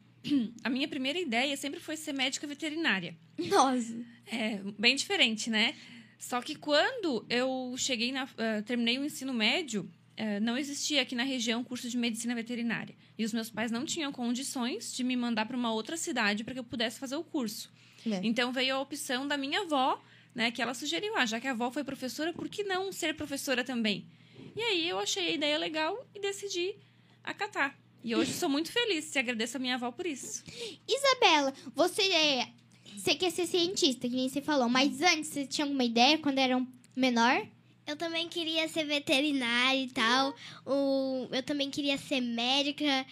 a 0.63 0.69
minha 0.69 0.87
primeira 0.87 1.19
ideia 1.19 1.55
sempre 1.57 1.79
foi 1.79 1.95
ser 1.97 2.13
médica 2.13 2.47
veterinária. 2.47 3.15
Nossa. 3.37 3.95
É, 4.27 4.59
bem 4.77 4.95
diferente, 4.95 5.49
né? 5.49 5.75
Só 6.17 6.41
que 6.41 6.55
quando 6.55 7.25
eu 7.29 7.75
cheguei 7.77 8.11
na. 8.11 8.23
ah, 8.23 8.61
terminei 8.65 8.97
o 8.97 9.05
ensino 9.05 9.33
médio, 9.33 9.89
ah, 10.17 10.39
não 10.39 10.57
existia 10.57 11.01
aqui 11.01 11.15
na 11.15 11.23
região 11.23 11.63
curso 11.63 11.89
de 11.89 11.97
medicina 11.97 12.33
veterinária. 12.33 12.95
E 13.17 13.23
os 13.23 13.33
meus 13.33 13.49
pais 13.49 13.71
não 13.71 13.85
tinham 13.85 14.11
condições 14.11 14.93
de 14.93 15.03
me 15.03 15.15
mandar 15.15 15.45
para 15.45 15.57
uma 15.57 15.71
outra 15.71 15.97
cidade 15.97 16.43
para 16.43 16.53
que 16.53 16.59
eu 16.59 16.63
pudesse 16.63 16.99
fazer 16.99 17.15
o 17.15 17.23
curso. 17.23 17.71
É. 18.05 18.21
Então 18.23 18.51
veio 18.51 18.75
a 18.75 18.79
opção 18.79 19.27
da 19.27 19.37
minha 19.37 19.61
avó, 19.61 20.01
né? 20.33 20.51
Que 20.51 20.61
ela 20.61 20.73
sugeriu, 20.73 21.15
ah, 21.17 21.25
já 21.25 21.39
que 21.39 21.47
a 21.47 21.51
avó 21.51 21.69
foi 21.71 21.83
professora, 21.83 22.33
por 22.33 22.49
que 22.49 22.63
não 22.63 22.91
ser 22.91 23.15
professora 23.15 23.63
também? 23.63 24.07
E 24.55 24.61
aí 24.61 24.87
eu 24.87 24.97
achei 24.97 25.27
a 25.27 25.31
ideia 25.31 25.57
legal 25.57 26.07
e 26.13 26.19
decidi 26.19 26.75
acatar. 27.23 27.77
E 28.05 28.15
hoje 28.15 28.33
sou 28.33 28.47
muito 28.47 28.71
feliz 28.71 29.15
e 29.15 29.17
agradeço 29.17 29.57
a 29.57 29.59
minha 29.59 29.73
avó 29.73 29.91
por 29.91 30.05
isso. 30.05 30.43
Isabela, 30.87 31.51
você 31.73 32.03
é. 32.03 32.49
Você 32.95 33.15
quer 33.15 33.31
ser 33.31 33.47
cientista, 33.47 34.07
que 34.07 34.15
nem 34.15 34.29
você 34.29 34.43
falou, 34.43 34.69
mas 34.69 35.01
antes 35.01 35.31
você 35.31 35.43
tinha 35.47 35.65
alguma 35.65 35.83
ideia 35.83 36.19
quando 36.19 36.37
era 36.37 36.55
um 36.55 36.67
menor? 36.95 37.43
Eu 37.87 37.95
também 37.95 38.29
queria 38.29 38.67
ser 38.67 38.83
veterinária 38.83 39.79
e 39.79 39.87
tal. 39.89 40.35
O, 40.65 41.27
eu 41.31 41.41
também 41.41 41.71
queria 41.71 41.97
ser 41.97 42.21
médica. 42.21 43.05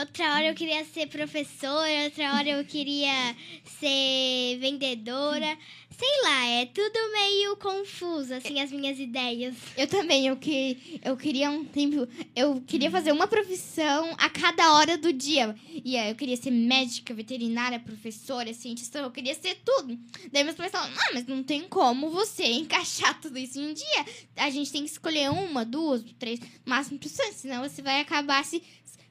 Outra 0.00 0.34
hora 0.34 0.46
eu 0.46 0.54
queria 0.54 0.84
ser 0.84 1.06
professora. 1.06 2.04
Outra 2.04 2.34
hora 2.34 2.48
eu 2.48 2.64
queria 2.64 3.36
ser 3.80 4.58
vendedora. 4.58 5.56
Sei 5.96 6.22
lá, 6.22 6.46
é 6.46 6.66
tudo 6.66 7.12
meio 7.12 7.56
confuso, 7.56 8.34
assim, 8.34 8.60
as 8.60 8.72
minhas 8.72 8.98
ideias. 8.98 9.54
Eu 9.76 9.86
também, 9.86 10.26
eu, 10.26 10.36
que, 10.36 11.00
eu 11.04 11.16
queria 11.16 11.50
um 11.50 11.64
tempo. 11.64 12.08
Eu 12.34 12.60
queria 12.66 12.90
fazer 12.90 13.12
uma 13.12 13.28
profissão 13.28 14.12
a 14.18 14.28
cada 14.28 14.74
hora 14.74 14.98
do 14.98 15.12
dia. 15.12 15.54
E 15.84 15.96
aí 15.96 16.10
eu 16.10 16.16
queria 16.16 16.36
ser 16.36 16.50
médica, 16.50 17.14
veterinária, 17.14 17.78
professora, 17.78 18.52
cientista, 18.52 18.98
eu 18.98 19.10
queria 19.10 19.34
ser 19.34 19.56
tudo. 19.64 19.96
Daí 20.32 20.42
meus 20.42 20.56
pais 20.56 20.72
falaram, 20.72 20.92
ah, 20.96 21.10
mas 21.14 21.26
não 21.26 21.42
tem 21.42 21.62
como 21.68 22.10
você 22.10 22.44
encaixar 22.44 23.20
tudo 23.20 23.38
isso 23.38 23.58
em 23.60 23.70
um 23.70 23.72
dia. 23.72 24.06
A 24.36 24.50
gente 24.50 24.72
tem 24.72 24.82
que 24.82 24.90
escolher 24.90 25.30
uma, 25.30 25.64
duas, 25.64 26.02
três, 26.18 26.40
máximo 26.64 26.96
opções, 26.96 27.36
senão 27.36 27.62
você 27.62 27.82
vai 27.82 28.00
acabar 28.00 28.44
se 28.44 28.62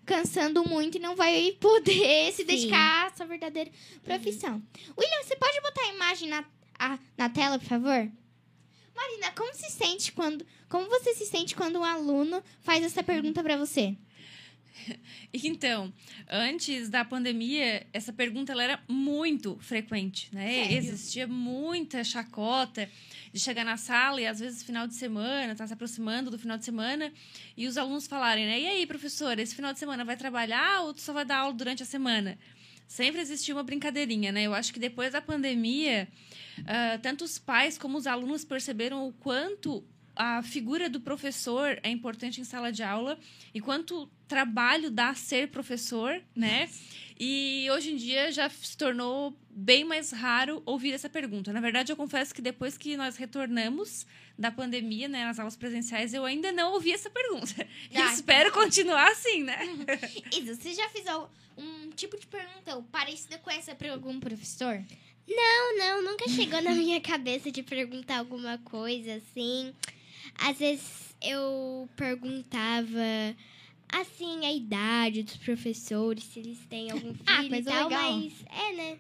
cansando 0.06 0.68
muito 0.68 0.98
e 0.98 1.00
não 1.00 1.16
vai 1.16 1.56
poder 1.60 2.32
se 2.34 2.44
dedicar 2.44 3.08
à 3.08 3.16
sua 3.16 3.26
verdadeira 3.26 3.72
profissão. 4.04 4.62
William, 4.98 5.24
você 5.24 5.36
pode 5.36 5.62
botar 5.62 5.82
a 5.82 5.94
imagem 5.94 6.30
na, 6.30 6.44
a- 6.84 7.00
na 7.18 7.30
tela, 7.30 7.58
por 7.60 7.68
favor? 7.68 8.12
Marina, 8.96 9.32
como 9.36 9.54
se 9.56 9.70
sente 9.72 10.12
quando. 10.12 10.46
Como 10.70 10.88
você 10.90 11.14
se 11.16 11.26
sente 11.26 11.56
quando 11.56 11.80
um 11.80 11.84
aluno 11.84 12.44
faz 12.62 12.84
essa 12.84 13.02
pergunta 13.04 13.42
pra 13.44 13.58
você? 13.58 13.96
Então, 15.32 15.94
antes 16.30 16.90
da 16.90 17.06
pandemia, 17.06 17.86
essa 17.94 18.12
pergunta 18.12 18.52
ela 18.52 18.64
era 18.64 18.84
muito 18.88 19.58
frequente, 19.62 20.30
né? 20.34 20.64
Sério? 20.64 20.78
Existia 20.78 21.28
muita 21.28 22.04
chacota 22.04 22.90
de 23.32 23.40
chegar 23.40 23.64
na 23.64 23.78
sala 23.78 24.20
e 24.20 24.28
às 24.28 24.40
vezes 24.40 24.62
final 24.64 24.88
de 24.88 24.96
semana, 24.96 25.56
tá 25.56 25.66
se 25.66 25.74
aproximando 25.74 26.30
do 26.30 26.38
final 26.40 26.58
de 26.58 26.66
semana, 26.66 27.14
e 27.56 27.68
os 27.68 27.78
alunos 27.78 28.08
falarem, 28.08 28.46
né? 28.46 28.60
E 28.60 28.68
aí, 28.68 28.86
professora, 28.86 29.42
esse 29.42 29.56
final 29.56 29.74
de 29.74 29.80
semana 29.80 30.04
vai 30.04 30.18
trabalhar 30.18 30.82
ou 30.82 30.94
tu 30.94 31.02
só 31.02 31.14
vai 31.14 31.24
dar 31.26 31.38
aula 31.38 31.54
durante 31.54 31.82
a 31.82 31.86
semana? 31.86 32.38
Sempre 32.88 33.22
existia 33.22 33.54
uma 33.54 33.64
brincadeirinha, 33.64 34.32
né? 34.32 34.44
Eu 34.44 34.54
acho 34.54 34.74
que 34.74 34.80
depois 34.80 35.14
da 35.14 35.22
pandemia, 35.22 36.08
ah, 36.66 37.00
tanto 37.02 37.24
os 37.24 37.40
pais 37.40 37.78
como 37.78 37.98
os 37.98 38.08
alunos 38.08 38.46
perceberam 38.46 39.08
o 39.08 39.14
quanto 39.14 39.84
a 40.16 40.44
figura 40.44 40.90
do 40.90 41.00
professor 41.00 41.80
é 41.82 41.90
importante 41.90 42.40
em 42.40 42.44
sala 42.44 42.72
de 42.72 42.84
aula 42.84 43.18
e 43.54 43.60
quanto 43.60 44.08
trabalho 44.28 44.92
dá 44.92 45.14
ser 45.14 45.50
professor, 45.50 46.22
né? 46.36 46.70
E 47.20 47.68
hoje 47.72 47.92
em 47.92 47.96
dia 47.96 48.32
já 48.32 48.50
se 48.50 48.76
tornou 48.78 49.38
bem 49.50 49.84
mais 49.84 50.12
raro 50.12 50.62
ouvir 50.66 50.94
essa 50.94 51.10
pergunta. 51.10 51.54
Na 51.54 51.62
verdade, 51.62 51.92
eu 51.92 51.96
confesso 51.96 52.34
que 52.34 52.42
depois 52.42 52.78
que 52.78 52.98
nós 52.98 53.16
retornamos 53.18 54.06
da 54.38 54.52
pandemia, 54.52 55.08
né, 55.08 55.26
nas 55.26 55.38
aulas 55.40 55.56
presenciais, 55.56 56.14
eu 56.14 56.26
ainda 56.26 56.52
não 56.52 56.74
ouvi 56.74 56.92
essa 56.92 57.10
pergunta. 57.10 57.68
E 57.92 57.98
Ah, 57.98 58.12
espero 58.14 58.52
continuar 58.52 59.12
assim, 59.12 59.44
né? 59.44 59.60
Isa, 60.32 60.56
você 60.56 60.74
já 60.74 60.90
fez 60.90 61.06
um 61.58 61.90
tipo 61.92 62.20
de 62.20 62.26
pergunta 62.26 62.82
parecida 62.92 63.38
com 63.38 63.52
essa 63.52 63.76
pra 63.76 63.92
algum 63.92 64.20
professor? 64.20 64.84
Não, 65.28 65.78
não, 65.78 66.04
nunca 66.04 66.28
chegou 66.28 66.62
na 66.62 66.72
minha 66.72 67.00
cabeça 67.00 67.52
de 67.52 67.64
perguntar 67.64 68.18
alguma 68.18 68.58
coisa 68.58 69.16
assim. 69.16 69.74
Às 70.36 70.58
vezes 70.58 71.16
eu 71.22 71.88
perguntava 71.96 73.36
assim 74.02 74.46
a 74.46 74.52
idade 74.54 75.24
dos 75.24 75.38
professores, 75.38 76.24
se 76.24 76.40
eles 76.40 76.60
têm 76.70 76.92
algum 76.92 77.14
filho 77.14 77.24
Ah, 77.26 77.44
e 77.44 77.50
coisa 77.50 77.72
tal, 77.72 77.90
legal. 77.90 78.18
mas 78.20 78.34
é, 78.50 78.74
né? 78.76 78.98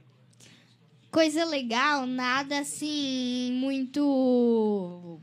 Coisa 1.11 1.45
legal, 1.45 2.05
nada 2.07 2.59
assim 2.59 3.51
muito 3.53 5.19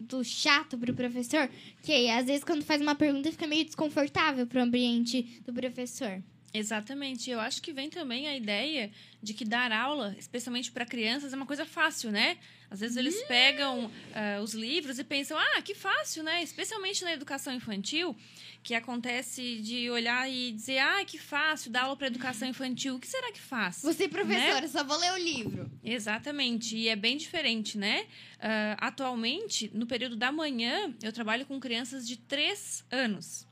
do 0.00 0.24
chato 0.24 0.78
pro 0.78 0.94
professor, 0.94 1.50
que 1.82 2.08
às 2.08 2.26
vezes 2.26 2.44
quando 2.44 2.64
faz 2.64 2.80
uma 2.80 2.94
pergunta 2.94 3.30
fica 3.30 3.46
meio 3.46 3.64
desconfortável 3.64 4.46
pro 4.46 4.62
ambiente 4.62 5.22
do 5.44 5.52
professor. 5.52 6.22
Exatamente. 6.52 7.30
Eu 7.30 7.40
acho 7.40 7.60
que 7.60 7.72
vem 7.72 7.90
também 7.90 8.26
a 8.26 8.36
ideia 8.36 8.90
de 9.22 9.34
que 9.34 9.44
dar 9.44 9.72
aula, 9.72 10.14
especialmente 10.18 10.70
para 10.72 10.86
crianças, 10.86 11.32
é 11.32 11.36
uma 11.36 11.46
coisa 11.46 11.66
fácil, 11.66 12.10
né? 12.10 12.38
Às 12.70 12.80
vezes 12.80 12.96
eles 12.96 13.22
pegam 13.22 13.90
ah, 14.14 14.40
os 14.42 14.52
livros 14.52 14.98
e 14.98 15.04
pensam, 15.04 15.38
ah, 15.38 15.62
que 15.62 15.74
fácil, 15.74 16.22
né? 16.22 16.42
Especialmente 16.42 17.02
na 17.02 17.12
educação 17.12 17.52
infantil, 17.52 18.14
que 18.62 18.74
acontece 18.74 19.60
de 19.62 19.90
olhar 19.90 20.30
e 20.30 20.52
dizer, 20.52 20.78
ah, 20.78 21.04
que 21.04 21.18
fácil 21.18 21.70
dar 21.70 21.84
aula 21.84 21.96
para 21.96 22.08
educação 22.08 22.46
infantil. 22.46 22.96
O 22.96 22.98
que 23.00 23.06
será 23.06 23.32
que 23.32 23.40
faz? 23.40 23.80
Você, 23.82 24.06
professora, 24.06 24.68
só 24.68 24.84
vou 24.84 24.98
ler 24.98 25.12
o 25.12 25.18
livro. 25.18 25.70
Exatamente, 25.82 26.76
e 26.76 26.88
é 26.88 26.96
bem 26.96 27.16
diferente, 27.16 27.78
né? 27.78 28.06
Ah, 28.38 28.76
atualmente, 28.78 29.70
no 29.72 29.86
período 29.86 30.16
da 30.16 30.30
manhã, 30.30 30.94
eu 31.02 31.12
trabalho 31.12 31.46
com 31.46 31.58
crianças 31.58 32.06
de 32.06 32.16
3 32.18 32.84
anos. 32.90 33.47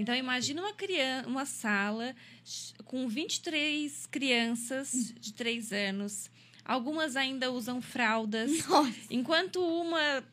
Então, 0.00 0.14
imagina 0.14 0.62
uma, 0.62 0.72
criança, 0.72 1.28
uma 1.28 1.44
sala 1.44 2.16
com 2.86 3.06
23 3.06 4.06
crianças 4.06 5.12
de 5.20 5.34
3 5.34 5.72
anos. 5.72 6.30
Algumas 6.64 7.16
ainda 7.16 7.52
usam 7.52 7.82
fraldas. 7.82 8.64
Nossa. 8.66 8.94
Enquanto 9.10 9.62
uma 9.62 10.24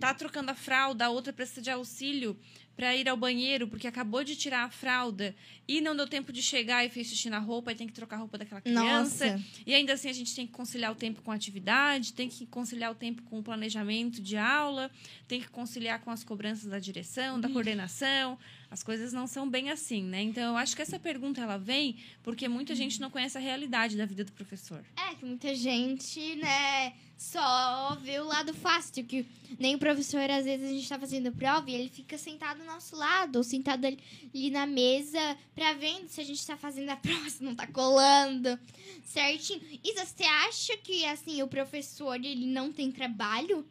tá 0.00 0.12
trocando 0.12 0.50
a 0.50 0.54
fralda, 0.54 1.06
a 1.06 1.10
outra 1.10 1.32
precisa 1.32 1.62
de 1.62 1.70
auxílio 1.70 2.36
para 2.76 2.94
ir 2.96 3.08
ao 3.08 3.16
banheiro 3.16 3.68
porque 3.68 3.86
acabou 3.86 4.24
de 4.24 4.34
tirar 4.34 4.64
a 4.64 4.70
fralda 4.70 5.34
e 5.66 5.80
não 5.80 5.94
deu 5.94 6.06
tempo 6.06 6.32
de 6.32 6.42
chegar 6.42 6.84
e 6.84 6.88
fez 6.88 7.06
xixi 7.06 7.30
na 7.30 7.38
roupa 7.38 7.72
e 7.72 7.74
tem 7.74 7.86
que 7.86 7.92
trocar 7.92 8.16
a 8.16 8.18
roupa 8.18 8.36
daquela 8.36 8.60
criança. 8.60 9.32
Nossa. 9.32 9.44
E 9.64 9.74
ainda 9.74 9.92
assim 9.92 10.08
a 10.08 10.12
gente 10.12 10.34
tem 10.34 10.46
que 10.46 10.52
conciliar 10.52 10.90
o 10.92 10.94
tempo 10.94 11.22
com 11.22 11.30
a 11.30 11.34
atividade, 11.34 12.12
tem 12.12 12.28
que 12.28 12.46
conciliar 12.46 12.90
o 12.90 12.94
tempo 12.94 13.22
com 13.22 13.38
o 13.38 13.42
planejamento 13.42 14.20
de 14.20 14.36
aula, 14.36 14.90
tem 15.28 15.40
que 15.40 15.48
conciliar 15.48 16.00
com 16.00 16.10
as 16.10 16.24
cobranças 16.24 16.68
da 16.68 16.78
direção, 16.78 17.40
da 17.40 17.48
coordenação. 17.48 18.38
As 18.74 18.82
coisas 18.82 19.12
não 19.12 19.28
são 19.28 19.48
bem 19.48 19.70
assim, 19.70 20.02
né? 20.02 20.20
Então 20.20 20.42
eu 20.42 20.56
acho 20.56 20.74
que 20.74 20.82
essa 20.82 20.98
pergunta 20.98 21.40
ela 21.40 21.56
vem 21.56 21.96
porque 22.24 22.48
muita 22.48 22.74
gente 22.74 23.00
não 23.00 23.08
conhece 23.08 23.38
a 23.38 23.40
realidade 23.40 23.96
da 23.96 24.04
vida 24.04 24.24
do 24.24 24.32
professor. 24.32 24.84
É 24.96 25.14
que 25.14 25.24
muita 25.24 25.54
gente, 25.54 26.34
né, 26.34 26.92
só 27.16 27.96
vê 28.02 28.18
o 28.18 28.24
lado 28.24 28.52
fácil, 28.52 29.04
que 29.04 29.24
nem 29.60 29.76
o 29.76 29.78
professor, 29.78 30.28
às 30.28 30.44
vezes 30.44 30.68
a 30.68 30.72
gente 30.72 30.88
tá 30.88 30.98
fazendo 30.98 31.30
prova 31.30 31.70
e 31.70 31.74
ele 31.74 31.88
fica 31.88 32.18
sentado 32.18 32.58
do 32.58 32.64
nosso 32.64 32.96
lado, 32.96 33.36
ou 33.36 33.44
sentado 33.44 33.84
ali 33.86 34.50
na 34.50 34.66
mesa, 34.66 35.38
pra 35.54 35.72
vendo 35.74 36.08
se 36.08 36.20
a 36.20 36.24
gente 36.24 36.44
tá 36.44 36.56
fazendo 36.56 36.90
a 36.90 36.96
prova, 36.96 37.30
se 37.30 37.44
não 37.44 37.54
tá 37.54 37.68
colando, 37.68 38.58
certinho. 39.04 39.60
Isa, 39.84 40.04
você 40.04 40.24
acha 40.24 40.76
que, 40.78 41.04
assim, 41.06 41.40
o 41.44 41.46
professor, 41.46 42.16
ele 42.16 42.46
não 42.46 42.72
tem 42.72 42.90
trabalho? 42.90 43.64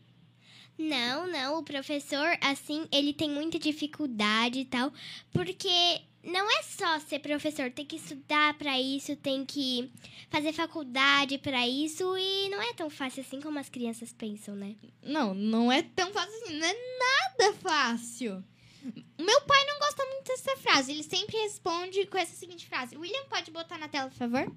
Não, 0.78 1.28
não, 1.28 1.60
o 1.60 1.64
professor, 1.64 2.38
assim, 2.42 2.88
ele 2.92 3.14
tem 3.14 3.30
muita 3.30 3.60
dificuldade 3.60 4.60
e 4.60 4.66
tal, 4.66 4.92
porque 5.32 6.02
não 6.24 6.50
é 6.50 6.64
só 6.64 7.00
ser 7.00 7.20
professor, 7.20 7.70
tem 7.70 7.86
que 7.86 7.98
estudar 7.98 8.54
pra 8.56 8.80
isso, 8.80 9.16
tem 9.18 9.46
que 9.46 9.92
fazer 10.30 10.54
faculdade 10.54 11.38
pra 11.38 11.68
isso 11.68 12.18
e 12.18 12.50
não 12.50 12.62
é 12.62 12.74
tão 12.74 12.90
fácil 12.90 13.22
assim 13.22 13.42
como 13.42 13.60
as 13.60 13.70
crianças 13.70 14.14
pensam, 14.14 14.56
né? 14.56 14.76
Não, 15.02 15.34
não 15.34 15.72
é 15.72 15.84
tão 15.84 16.12
fácil 16.12 16.34
assim, 16.44 16.58
não 16.58 16.68
é 16.68 16.76
nada 17.00 17.54
fácil. 17.58 18.44
Meu 19.18 19.42
pai 19.42 19.66
não 19.66 19.80
gosta 19.80 20.06
muito 20.06 20.28
dessa 20.28 20.58
frase, 20.58 20.92
ele 20.92 21.04
sempre 21.04 21.38
responde 21.38 22.06
com 22.08 22.18
essa 22.18 22.36
seguinte 22.36 22.66
frase. 22.68 22.98
William, 22.98 23.26
pode 23.30 23.52
botar 23.52 23.78
na 23.78 23.88
tela, 23.88 24.10
por 24.10 24.18
favor? 24.18 24.52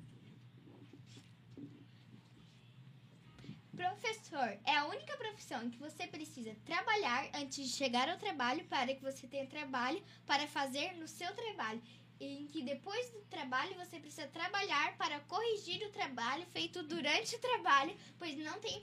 Professor 3.76 4.58
é 4.64 4.76
a 4.76 4.86
única 4.86 5.16
profissão 5.16 5.62
em 5.62 5.70
que 5.70 5.78
você 5.78 6.06
precisa 6.06 6.56
trabalhar 6.64 7.28
antes 7.34 7.68
de 7.68 7.76
chegar 7.76 8.08
ao 8.08 8.16
trabalho 8.16 8.64
para 8.64 8.94
que 8.94 9.02
você 9.02 9.26
tenha 9.26 9.46
trabalho 9.46 10.02
para 10.26 10.46
fazer 10.46 10.94
no 10.96 11.06
seu 11.06 11.30
trabalho. 11.34 11.82
E 12.18 12.42
em 12.42 12.46
que 12.46 12.62
depois 12.62 13.10
do 13.10 13.20
trabalho 13.28 13.74
você 13.74 13.98
precisa 14.00 14.26
trabalhar 14.28 14.96
para 14.96 15.20
corrigir 15.20 15.82
o 15.86 15.90
trabalho 15.90 16.46
feito 16.52 16.82
durante 16.82 17.36
o 17.36 17.38
trabalho, 17.38 17.94
pois 18.18 18.36
não, 18.38 18.58
tem, 18.58 18.82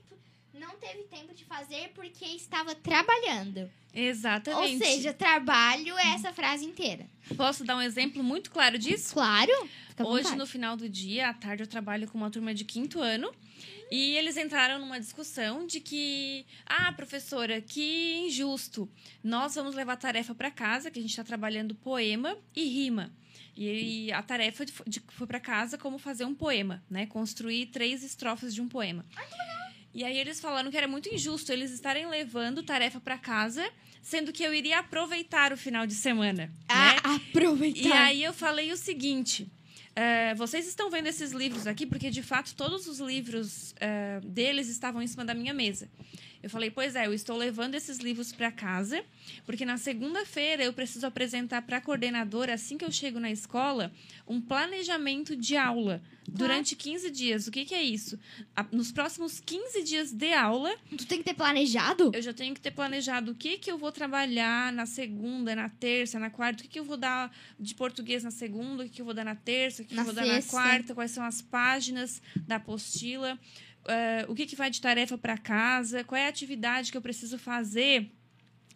não 0.53 0.77
teve 0.77 1.03
tempo 1.03 1.33
de 1.33 1.43
fazer 1.43 1.89
porque 1.95 2.25
estava 2.25 2.75
trabalhando. 2.75 3.71
Exatamente. 3.93 4.73
Ou 4.73 4.79
seja, 4.79 5.13
trabalho 5.13 5.97
é 5.97 6.13
essa 6.13 6.31
frase 6.31 6.65
inteira. 6.65 7.07
posso 7.35 7.63
dar 7.63 7.77
um 7.77 7.81
exemplo 7.81 8.23
muito 8.23 8.51
claro 8.51 8.77
disso? 8.77 9.13
Claro. 9.13 9.51
Hoje, 9.99 10.35
no 10.35 10.47
final 10.47 10.75
do 10.75 10.89
dia, 10.89 11.29
à 11.29 11.33
tarde, 11.33 11.63
eu 11.63 11.67
trabalho 11.67 12.07
com 12.07 12.17
uma 12.17 12.29
turma 12.29 12.53
de 12.53 12.65
quinto 12.65 12.99
ano. 12.99 13.31
E 13.93 14.15
eles 14.17 14.37
entraram 14.37 14.79
numa 14.79 14.99
discussão 14.99 15.67
de 15.67 15.79
que, 15.79 16.45
ah, 16.65 16.91
professora, 16.93 17.61
que 17.61 18.23
injusto. 18.25 18.89
Nós 19.23 19.53
vamos 19.53 19.75
levar 19.75 19.97
tarefa 19.97 20.33
para 20.33 20.49
casa, 20.49 20.89
que 20.89 20.97
a 20.97 21.01
gente 21.01 21.11
está 21.11 21.23
trabalhando 21.23 21.75
poema 21.75 22.35
e 22.55 22.63
rima. 22.63 23.11
E 24.07 24.11
a 24.11 24.23
tarefa 24.23 24.65
de- 24.65 24.73
de- 24.87 25.01
foi 25.09 25.27
para 25.27 25.39
casa 25.39 25.77
como 25.77 25.99
fazer 25.99 26.25
um 26.25 26.33
poema, 26.33 26.83
né? 26.89 27.05
Construir 27.05 27.67
três 27.67 28.03
estrofes 28.03 28.51
de 28.55 28.61
um 28.61 28.67
poema. 28.67 29.05
E 29.93 30.03
aí 30.03 30.17
eles 30.17 30.39
falaram 30.41 30.71
que 30.71 30.77
era 30.77 30.87
muito 30.87 31.07
injusto 31.13 31.51
eles 31.51 31.69
estarem 31.69 32.07
levando 32.07 32.63
tarefa 32.63 32.99
para 32.99 33.15
casa, 33.15 33.63
sendo 34.01 34.33
que 34.33 34.41
eu 34.43 34.55
iria 34.55 34.79
aproveitar 34.79 35.53
o 35.53 35.57
final 35.57 35.85
de 35.85 35.93
semana, 35.93 36.47
né? 36.47 36.51
Ah, 37.03 37.15
aproveitar. 37.15 37.87
E 37.87 37.91
aí 37.93 38.23
eu 38.23 38.33
falei 38.33 38.71
o 38.71 38.77
seguinte. 38.77 39.47
Eh, 39.95 40.33
vocês 40.35 40.67
estão 40.67 40.89
vendo 40.89 41.07
esses 41.07 41.31
livros 41.31 41.67
aqui 41.67 41.85
porque 41.85 42.09
de 42.09 42.23
fato 42.23 42.55
todos 42.55 42.87
os 42.87 42.99
livros 42.99 43.75
eh, 43.79 44.19
deles 44.23 44.67
estavam 44.69 45.01
em 45.01 45.07
cima 45.07 45.23
da 45.23 45.33
minha 45.33 45.53
mesa. 45.53 45.87
Eu 46.43 46.49
falei, 46.49 46.69
pois 46.69 46.93
é, 46.93 47.07
eu 47.07 47.13
estou 47.13 47.37
levando 47.37 47.73
esses 47.73 47.99
livros 47.99 48.33
para 48.33 48.51
casa, 48.51 49.01
porque 49.45 49.63
na 49.63 49.77
segunda-feira 49.77 50.61
eu 50.61 50.73
preciso 50.73 51.07
apresentar 51.07 51.61
para 51.61 51.77
a 51.77 51.81
coordenadora, 51.81 52.53
assim 52.53 52.77
que 52.77 52.83
eu 52.83 52.91
chego 52.91 53.17
na 53.17 53.31
escola, 53.31 53.89
um 54.27 54.41
planejamento 54.41 55.37
de 55.37 55.55
aula 55.55 56.01
durante 56.27 56.75
15 56.75 57.09
dias. 57.11 57.47
O 57.47 57.51
que, 57.51 57.63
que 57.63 57.73
é 57.73 57.81
isso? 57.81 58.19
A- 58.55 58.65
nos 58.73 58.91
próximos 58.91 59.39
15 59.39 59.83
dias 59.83 60.11
de 60.11 60.33
aula, 60.33 60.75
Tu 60.97 61.05
tem 61.05 61.19
que 61.19 61.23
ter 61.23 61.33
planejado? 61.33 62.11
eu 62.13 62.21
já 62.21 62.33
tenho 62.33 62.53
que 62.53 62.59
ter 62.61 62.71
planejado 62.71 63.31
o 63.31 63.35
que 63.35 63.57
que 63.57 63.71
eu 63.71 63.77
vou 63.77 63.91
trabalhar 63.91 64.71
na 64.73 64.85
segunda, 64.85 65.55
na 65.55 65.69
terça, 65.69 66.19
na 66.19 66.29
quarta, 66.29 66.59
o 66.59 66.63
que 66.63 66.69
que 66.73 66.79
eu 66.79 66.83
vou 66.85 66.97
dar 66.97 67.33
de 67.57 67.73
português 67.73 68.21
na 68.21 68.31
segunda, 68.31 68.83
o 68.83 68.85
que 68.85 68.91
que 68.95 69.01
eu 69.01 69.05
vou 69.05 69.13
dar 69.13 69.23
na 69.23 69.35
terça, 69.35 69.81
o 69.81 69.85
que, 69.85 69.89
que 69.91 69.95
Na 69.95 70.01
eu 70.01 70.05
vou 70.05 70.13
dar 70.13 70.25
na 70.25 70.33
sexta. 70.35 70.51
quarta, 70.51 70.93
quais 70.93 71.11
são 71.11 71.23
as 71.23 71.41
páginas 71.41 72.21
da 72.45 72.55
apostila, 72.57 73.39
eh, 73.87 74.25
o 74.27 74.35
que 74.35 74.45
que 74.45 74.55
vai 74.55 74.69
de 74.69 74.81
tarefa 74.81 75.17
para 75.17 75.37
casa, 75.37 76.03
qual 76.03 76.19
é 76.19 76.25
a 76.25 76.29
atividade 76.29 76.91
que 76.91 76.97
eu 76.97 77.01
preciso 77.01 77.37
fazer 77.37 78.11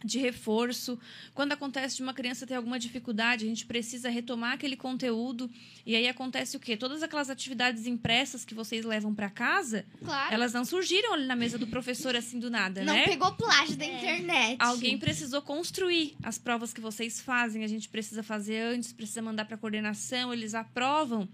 de 0.04 0.20
reforço. 0.20 1.00
Quando 1.34 1.54
acontece 1.54 1.96
de 1.96 2.04
uma 2.04 2.14
criança 2.14 2.46
ter 2.46 2.56
alguma 2.56 2.78
dificuldade, 2.78 3.46
a 3.46 3.48
gente 3.48 3.66
precisa 3.66 4.10
retomar 4.10 4.54
aquele 4.54 4.76
conteúdo. 4.76 5.50
E 5.86 5.96
aí 5.96 6.08
acontece 6.08 6.56
o 6.56 6.60
quê? 6.60 6.78
Todas 6.78 7.02
aquelas 7.02 7.30
atividades 7.30 7.88
impressas 7.88 8.46
que 8.46 8.54
vocês 8.54 8.86
levam 8.86 9.14
para 9.14 9.30
casa, 9.30 9.86
Claro. 10.04 10.34
elas 10.34 10.54
não 10.54 10.64
surgiram 10.66 11.14
ali 11.14 11.26
na 11.26 11.36
mesa 11.36 11.58
do 11.58 11.68
professor 11.68 12.16
assim 12.16 12.40
do 12.40 12.50
nada, 12.50 12.84
não 12.84 12.94
né? 12.94 13.06
pegou 13.06 13.32
plágio 13.34 13.76
da 13.76 13.86
internet. 13.86 14.58
Alguém 14.60 14.98
precisou 14.98 15.42
construir 15.42 16.16
as 16.22 16.38
provas 16.38 16.74
que 16.74 16.82
vocês 16.82 17.20
fazem, 17.20 17.64
a 17.64 17.68
gente 17.68 17.90
precisa 17.90 18.22
fazer 18.22 18.60
antes, 18.60 18.94
precisa 18.94 19.22
mandar 19.22 19.46
para 19.46 19.56
a 19.56 19.58
coordenação, 19.58 20.32
eles 20.32 20.54
aprovam 20.54 21.28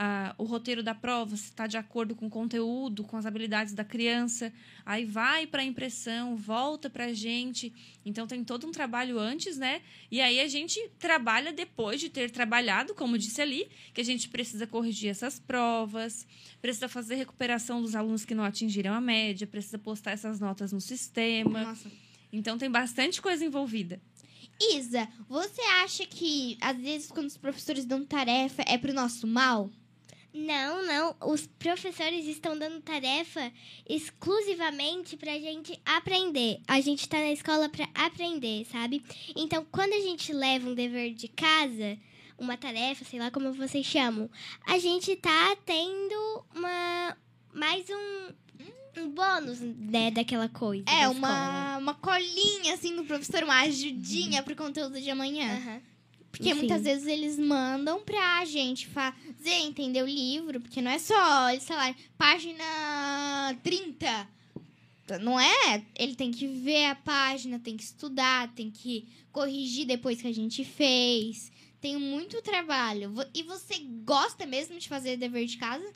ah, 0.00 0.32
o 0.38 0.44
roteiro 0.44 0.80
da 0.80 0.94
prova, 0.94 1.36
se 1.36 1.46
está 1.46 1.66
de 1.66 1.76
acordo 1.76 2.14
com 2.14 2.28
o 2.28 2.30
conteúdo, 2.30 3.02
com 3.02 3.16
as 3.16 3.26
habilidades 3.26 3.74
da 3.74 3.84
criança, 3.84 4.52
aí 4.86 5.04
vai 5.04 5.44
para 5.44 5.62
a 5.62 5.64
impressão, 5.64 6.36
volta 6.36 6.88
para 6.88 7.06
a 7.06 7.12
gente. 7.12 7.72
Então 8.06 8.24
tem 8.24 8.44
todo 8.44 8.64
um 8.64 8.70
trabalho 8.70 9.18
antes, 9.18 9.58
né? 9.58 9.82
E 10.08 10.20
aí 10.20 10.38
a 10.38 10.46
gente 10.46 10.80
trabalha 11.00 11.52
depois 11.52 12.00
de 12.00 12.08
ter 12.08 12.30
trabalhado, 12.30 12.94
como 12.94 13.18
disse 13.18 13.42
ali, 13.42 13.68
que 13.92 14.00
a 14.00 14.04
gente 14.04 14.28
precisa 14.28 14.68
corrigir 14.68 15.10
essas 15.10 15.40
provas, 15.40 16.24
precisa 16.62 16.88
fazer 16.88 17.16
recuperação 17.16 17.82
dos 17.82 17.96
alunos 17.96 18.24
que 18.24 18.36
não 18.36 18.44
atingiram 18.44 18.94
a 18.94 19.00
média, 19.00 19.48
precisa 19.48 19.80
postar 19.80 20.12
essas 20.12 20.38
notas 20.38 20.70
no 20.70 20.80
sistema. 20.80 21.64
Nossa. 21.64 21.90
Então 22.32 22.56
tem 22.56 22.70
bastante 22.70 23.20
coisa 23.20 23.44
envolvida. 23.44 24.00
Isa, 24.60 25.08
você 25.28 25.62
acha 25.82 26.06
que 26.06 26.56
às 26.60 26.76
vezes 26.76 27.10
quando 27.10 27.26
os 27.26 27.36
professores 27.36 27.84
dão 27.84 28.04
tarefa 28.04 28.62
é 28.64 28.78
pro 28.78 28.94
nosso 28.94 29.26
mal? 29.26 29.68
Não, 30.38 30.86
não. 30.86 31.16
Os 31.20 31.46
professores 31.46 32.24
estão 32.26 32.56
dando 32.56 32.80
tarefa 32.80 33.52
exclusivamente 33.88 35.16
pra 35.16 35.32
gente 35.32 35.78
aprender. 35.84 36.60
A 36.68 36.80
gente 36.80 37.08
tá 37.08 37.18
na 37.18 37.32
escola 37.32 37.68
pra 37.68 37.88
aprender, 37.92 38.64
sabe? 38.70 39.02
Então, 39.34 39.66
quando 39.72 39.94
a 39.94 40.00
gente 40.00 40.32
leva 40.32 40.68
um 40.68 40.74
dever 40.74 41.12
de 41.12 41.26
casa, 41.26 41.98
uma 42.38 42.56
tarefa, 42.56 43.04
sei 43.04 43.18
lá 43.18 43.32
como 43.32 43.52
vocês 43.52 43.84
chamam, 43.84 44.30
a 44.64 44.78
gente 44.78 45.16
tá 45.16 45.56
tendo 45.66 46.44
uma 46.54 47.16
mais 47.52 47.84
um, 47.90 49.02
um 49.02 49.10
bônus, 49.10 49.60
né, 49.60 50.12
daquela 50.12 50.48
coisa. 50.48 50.84
É, 50.88 51.02
da 51.02 51.10
uma, 51.10 51.78
uma 51.78 51.94
colinha, 51.94 52.74
assim, 52.74 52.94
do 52.94 53.04
professor, 53.04 53.42
uma 53.42 53.62
ajudinha 53.62 54.42
pro 54.44 54.54
conteúdo 54.54 55.00
de 55.00 55.10
amanhã. 55.10 55.48
escola. 55.56 55.82
Porque 56.30 56.50
Sim. 56.50 56.54
muitas 56.54 56.82
vezes 56.82 57.06
eles 57.06 57.38
mandam 57.38 58.00
pra 58.00 58.44
gente 58.44 58.86
fazer, 58.86 59.14
entender 59.62 60.02
o 60.02 60.06
livro. 60.06 60.60
Porque 60.60 60.82
não 60.82 60.90
é 60.90 60.98
só, 60.98 61.50
eles 61.50 61.66
falarem, 61.66 61.96
página 62.16 63.56
30. 63.62 64.28
Não 65.20 65.40
é? 65.40 65.84
Ele 65.98 66.14
tem 66.14 66.30
que 66.30 66.46
ver 66.46 66.86
a 66.86 66.94
página, 66.94 67.58
tem 67.58 67.76
que 67.76 67.82
estudar, 67.82 68.52
tem 68.54 68.70
que 68.70 69.08
corrigir 69.32 69.86
depois 69.86 70.20
que 70.20 70.28
a 70.28 70.34
gente 70.34 70.64
fez. 70.64 71.50
Tem 71.80 71.96
muito 71.96 72.42
trabalho. 72.42 73.14
E 73.34 73.42
você 73.42 73.78
gosta 74.04 74.44
mesmo 74.44 74.78
de 74.78 74.88
fazer 74.88 75.16
dever 75.16 75.46
de 75.46 75.56
casa? 75.56 75.90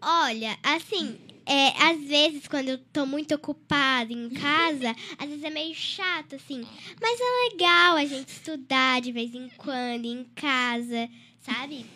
Olha, 0.00 0.58
assim, 0.62 1.18
é, 1.46 1.68
às 1.90 2.00
vezes 2.00 2.48
quando 2.48 2.68
eu 2.68 2.78
tô 2.92 3.06
muito 3.06 3.34
ocupada 3.34 4.12
em 4.12 4.28
casa, 4.30 4.94
às 5.16 5.28
vezes 5.28 5.44
é 5.44 5.50
meio 5.50 5.74
chato, 5.74 6.34
assim. 6.34 6.66
Mas 7.00 7.20
é 7.20 7.50
legal 7.50 7.96
a 7.96 8.04
gente 8.04 8.28
estudar 8.28 9.00
de 9.00 9.12
vez 9.12 9.32
em 9.34 9.48
quando 9.56 10.04
em 10.04 10.24
casa, 10.34 11.08
sabe? 11.38 11.86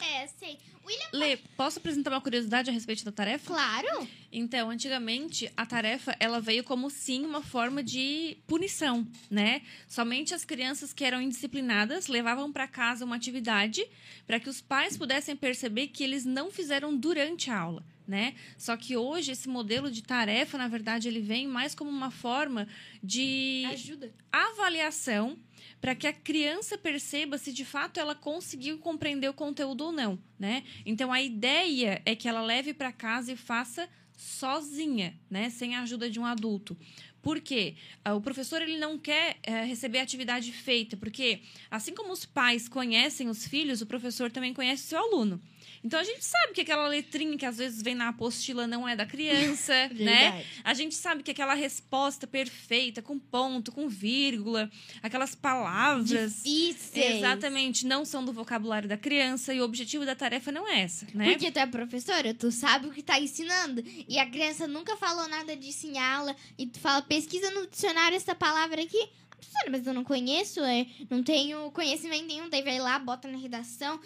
É, 0.00 0.26
sei. 0.38 0.58
William, 0.86 1.08
Lê, 1.12 1.36
posso 1.56 1.78
apresentar 1.78 2.10
uma 2.10 2.20
curiosidade 2.20 2.70
a 2.70 2.72
respeito 2.72 3.04
da 3.04 3.10
tarefa? 3.10 3.46
claro. 3.52 4.08
Então, 4.30 4.68
antigamente, 4.70 5.50
a 5.56 5.64
tarefa 5.64 6.14
ela 6.20 6.40
veio 6.40 6.62
como 6.62 6.90
sim 6.90 7.24
uma 7.24 7.42
forma 7.42 7.82
de 7.82 8.36
punição, 8.46 9.06
né? 9.30 9.62
Somente 9.88 10.34
as 10.34 10.44
crianças 10.44 10.92
que 10.92 11.04
eram 11.04 11.22
indisciplinadas 11.22 12.06
levavam 12.06 12.52
para 12.52 12.68
casa 12.68 13.04
uma 13.04 13.16
atividade 13.16 13.84
para 14.26 14.38
que 14.38 14.48
os 14.48 14.60
pais 14.60 14.96
pudessem 14.96 15.34
perceber 15.34 15.88
que 15.88 16.04
eles 16.04 16.24
não 16.24 16.50
fizeram 16.50 16.94
durante 16.94 17.50
a 17.50 17.58
aula, 17.58 17.82
né? 18.06 18.34
Só 18.58 18.76
que 18.76 18.94
hoje 18.96 19.32
esse 19.32 19.48
modelo 19.48 19.90
de 19.90 20.02
tarefa, 20.02 20.58
na 20.58 20.68
verdade, 20.68 21.08
ele 21.08 21.20
vem 21.20 21.48
mais 21.48 21.74
como 21.74 21.90
uma 21.90 22.10
forma 22.10 22.68
de 23.02 23.64
Ajuda. 23.72 24.12
avaliação 24.30 25.38
para 25.80 25.94
que 25.94 26.06
a 26.06 26.12
criança 26.12 26.76
perceba 26.78 27.38
se 27.38 27.52
de 27.52 27.64
fato 27.64 28.00
ela 28.00 28.14
conseguiu 28.14 28.78
compreender 28.78 29.28
o 29.28 29.34
conteúdo 29.34 29.84
ou 29.84 29.92
não, 29.92 30.18
né? 30.38 30.64
Então 30.84 31.12
a 31.12 31.22
ideia 31.22 32.02
é 32.04 32.14
que 32.16 32.28
ela 32.28 32.42
leve 32.42 32.72
para 32.74 32.92
casa 32.92 33.32
e 33.32 33.36
faça 33.36 33.88
sozinha, 34.16 35.14
né, 35.30 35.50
sem 35.50 35.74
a 35.76 35.82
ajuda 35.82 36.08
de 36.08 36.18
um 36.18 36.24
adulto. 36.24 36.76
Por 37.20 37.40
quê? 37.40 37.74
Ah, 38.04 38.14
O 38.14 38.20
professor 38.20 38.62
ele 38.62 38.78
não 38.78 38.98
quer 38.98 39.36
eh, 39.42 39.64
receber 39.64 39.98
a 39.98 40.02
atividade 40.02 40.52
feita, 40.52 40.96
porque 40.96 41.40
assim 41.70 41.94
como 41.94 42.12
os 42.12 42.24
pais 42.24 42.68
conhecem 42.68 43.28
os 43.28 43.46
filhos, 43.46 43.80
o 43.82 43.86
professor 43.86 44.30
também 44.30 44.54
conhece 44.54 44.84
o 44.84 44.86
seu 44.86 44.98
aluno. 44.98 45.40
Então 45.82 45.98
a 45.98 46.04
gente 46.04 46.24
sabe 46.24 46.52
que 46.52 46.60
aquela 46.60 46.86
letrinha 46.88 47.36
que 47.36 47.46
às 47.46 47.58
vezes 47.58 47.82
vem 47.82 47.94
na 47.94 48.08
apostila 48.08 48.66
não 48.66 48.88
é 48.88 48.96
da 48.96 49.06
criança, 49.06 49.72
né? 49.94 50.44
A 50.64 50.74
gente 50.74 50.94
sabe 50.94 51.22
que 51.22 51.30
aquela 51.30 51.54
resposta 51.54 52.26
perfeita, 52.26 53.02
com 53.02 53.18
ponto, 53.18 53.72
com 53.72 53.88
vírgula, 53.88 54.70
aquelas 55.02 55.34
palavras. 55.34 56.42
Difíceis. 56.42 57.16
Exatamente, 57.16 57.86
não 57.86 58.04
são 58.04 58.24
do 58.24 58.32
vocabulário 58.32 58.88
da 58.88 58.96
criança 58.96 59.52
e 59.54 59.60
o 59.60 59.64
objetivo 59.64 60.04
da 60.04 60.14
tarefa 60.14 60.50
não 60.52 60.66
é 60.68 60.82
essa, 60.82 61.06
né? 61.14 61.30
Porque 61.30 61.50
tu 61.50 61.58
é 61.58 61.66
professora, 61.66 62.34
tu 62.34 62.50
sabe 62.50 62.86
o 62.86 62.92
que 62.92 63.02
tá 63.02 63.20
ensinando. 63.20 63.82
E 64.08 64.18
a 64.18 64.26
criança 64.26 64.66
nunca 64.66 64.96
falou 64.96 65.28
nada 65.28 65.56
disso 65.56 65.86
em 65.86 65.98
aula. 65.98 66.34
E 66.58 66.66
tu 66.66 66.78
fala, 66.78 67.02
pesquisa 67.02 67.50
no 67.50 67.66
dicionário 67.66 68.16
essa 68.16 68.34
palavra 68.34 68.82
aqui. 68.82 69.08
Professora, 69.30 69.70
mas 69.70 69.86
eu 69.86 69.94
não 69.94 70.04
conheço, 70.04 70.60
é, 70.60 70.86
não 71.10 71.22
tenho 71.22 71.70
conhecimento 71.70 72.26
nenhum. 72.26 72.48
Daí 72.48 72.62
vai 72.62 72.78
lá, 72.78 72.98
bota 72.98 73.28
na 73.28 73.38
redação, 73.38 74.00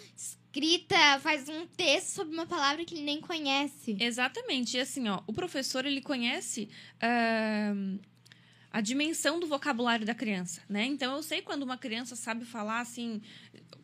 escrita, 0.51 1.19
faz 1.21 1.47
um 1.47 1.65
texto 1.65 2.09
sobre 2.09 2.33
uma 2.33 2.45
palavra 2.45 2.83
que 2.83 2.93
ele 2.95 3.03
nem 3.03 3.21
conhece. 3.21 3.95
Exatamente. 3.99 4.75
E 4.77 4.81
assim, 4.81 5.07
ó, 5.07 5.21
o 5.25 5.31
professor 5.31 5.85
ele 5.85 6.01
conhece 6.01 6.67
ahn, 7.01 7.97
a 8.71 8.79
dimensão 8.79 9.39
do 9.39 9.47
vocabulário 9.47 10.05
da 10.05 10.15
criança, 10.15 10.61
né? 10.69 10.85
Então 10.85 11.15
eu 11.15 11.23
sei 11.23 11.41
quando 11.41 11.63
uma 11.63 11.77
criança 11.77 12.15
sabe 12.15 12.45
falar 12.45 12.79
assim, 12.79 13.21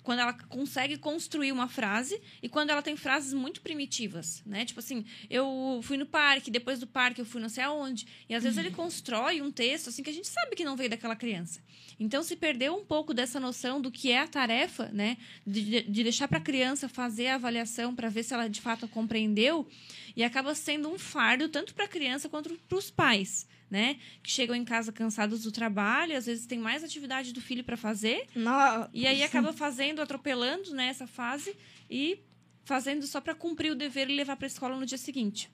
quando 0.02 0.19
ela 0.19 0.32
consegue 0.32 0.97
construir 0.97 1.52
uma 1.52 1.67
frase 1.67 2.21
e 2.41 2.47
quando 2.47 2.69
ela 2.69 2.82
tem 2.82 2.95
frases 2.95 3.34
muito 3.34 3.60
primitivas, 3.60 4.41
né? 4.45 4.63
Tipo 4.63 4.80
assim, 4.80 5.06
eu 5.30 5.82
fui 5.84 5.97
no 5.97 6.06
parque, 6.06 6.50
depois 6.50 6.80
do 6.80 6.88
parque 6.88 7.19
eu 7.19 7.26
fui 7.26 7.41
não 7.41 7.50
sei 7.50 7.65
aonde. 7.65 8.08
E 8.30 8.34
às 8.34 8.43
vezes 8.43 8.58
ele 8.58 8.71
constrói 8.71 9.41
um 9.41 9.52
texto 9.52 9.89
assim 9.89 10.02
que 10.02 10.10
a 10.10 10.13
gente 10.13 10.30
sabe 10.30 10.56
que 10.56 10.63
não 10.63 10.78
veio 10.78 10.89
daquela 10.89 11.17
criança. 11.17 11.60
Então 12.00 12.23
se 12.23 12.38
perdeu 12.38 12.73
um 12.73 12.86
pouco 12.86 13.13
dessa 13.13 13.41
noção 13.41 13.82
do 13.82 13.91
que 13.91 14.10
é 14.10 14.19
a 14.19 14.28
tarefa, 14.28 14.89
né? 14.93 15.17
De, 15.45 15.82
de 15.82 16.04
deixar 16.04 16.30
para 16.30 16.38
a 16.38 16.41
criança 16.41 16.88
fazer 16.88 17.28
a 17.28 17.36
avaliação 17.36 17.93
para 17.93 18.08
ver 18.08 18.23
se 18.23 18.34
ela 18.34 18.47
de 18.47 18.62
fato 18.62 18.88
compreendeu 18.88 19.67
e 20.15 20.23
acaba 20.23 20.56
sendo 20.56 20.89
um 20.89 20.97
fardo 20.97 21.50
tanto 21.50 21.73
para 21.73 21.84
a 21.84 21.89
criança 21.89 22.30
quanto 22.30 22.58
para 22.69 22.78
os 22.78 22.89
pais, 22.89 23.45
né? 23.70 23.98
Que 24.24 24.32
chegam 24.32 24.56
em 24.56 24.64
casa 24.64 24.92
cansados 24.92 25.44
do 25.44 25.52
trabalho, 25.52 26.16
às 26.16 26.26
vezes 26.26 26.46
tem 26.46 26.60
mais 26.60 26.84
atividade 26.84 27.34
do 27.34 27.42
filho 27.42 27.64
para 27.64 27.78
fazer 27.78 28.28
Nossa. 28.36 28.90
e 28.94 29.06
aí 29.06 29.24
acaba 29.24 29.52
fazendo, 29.54 30.02
atropelando 30.02 30.74
né, 30.74 30.88
essa 30.88 31.08
fase 31.08 31.56
e 31.90 32.20
fazendo 32.64 33.06
só 33.08 33.22
para 33.22 33.36
cumprir 33.36 33.72
o 33.72 33.76
dever 33.76 34.10
e 34.10 34.16
levar 34.16 34.36
para 34.36 34.46
a 34.46 34.48
escola 34.48 34.78
no 34.78 34.86
dia 34.86 34.98
seguinte. 34.98 35.50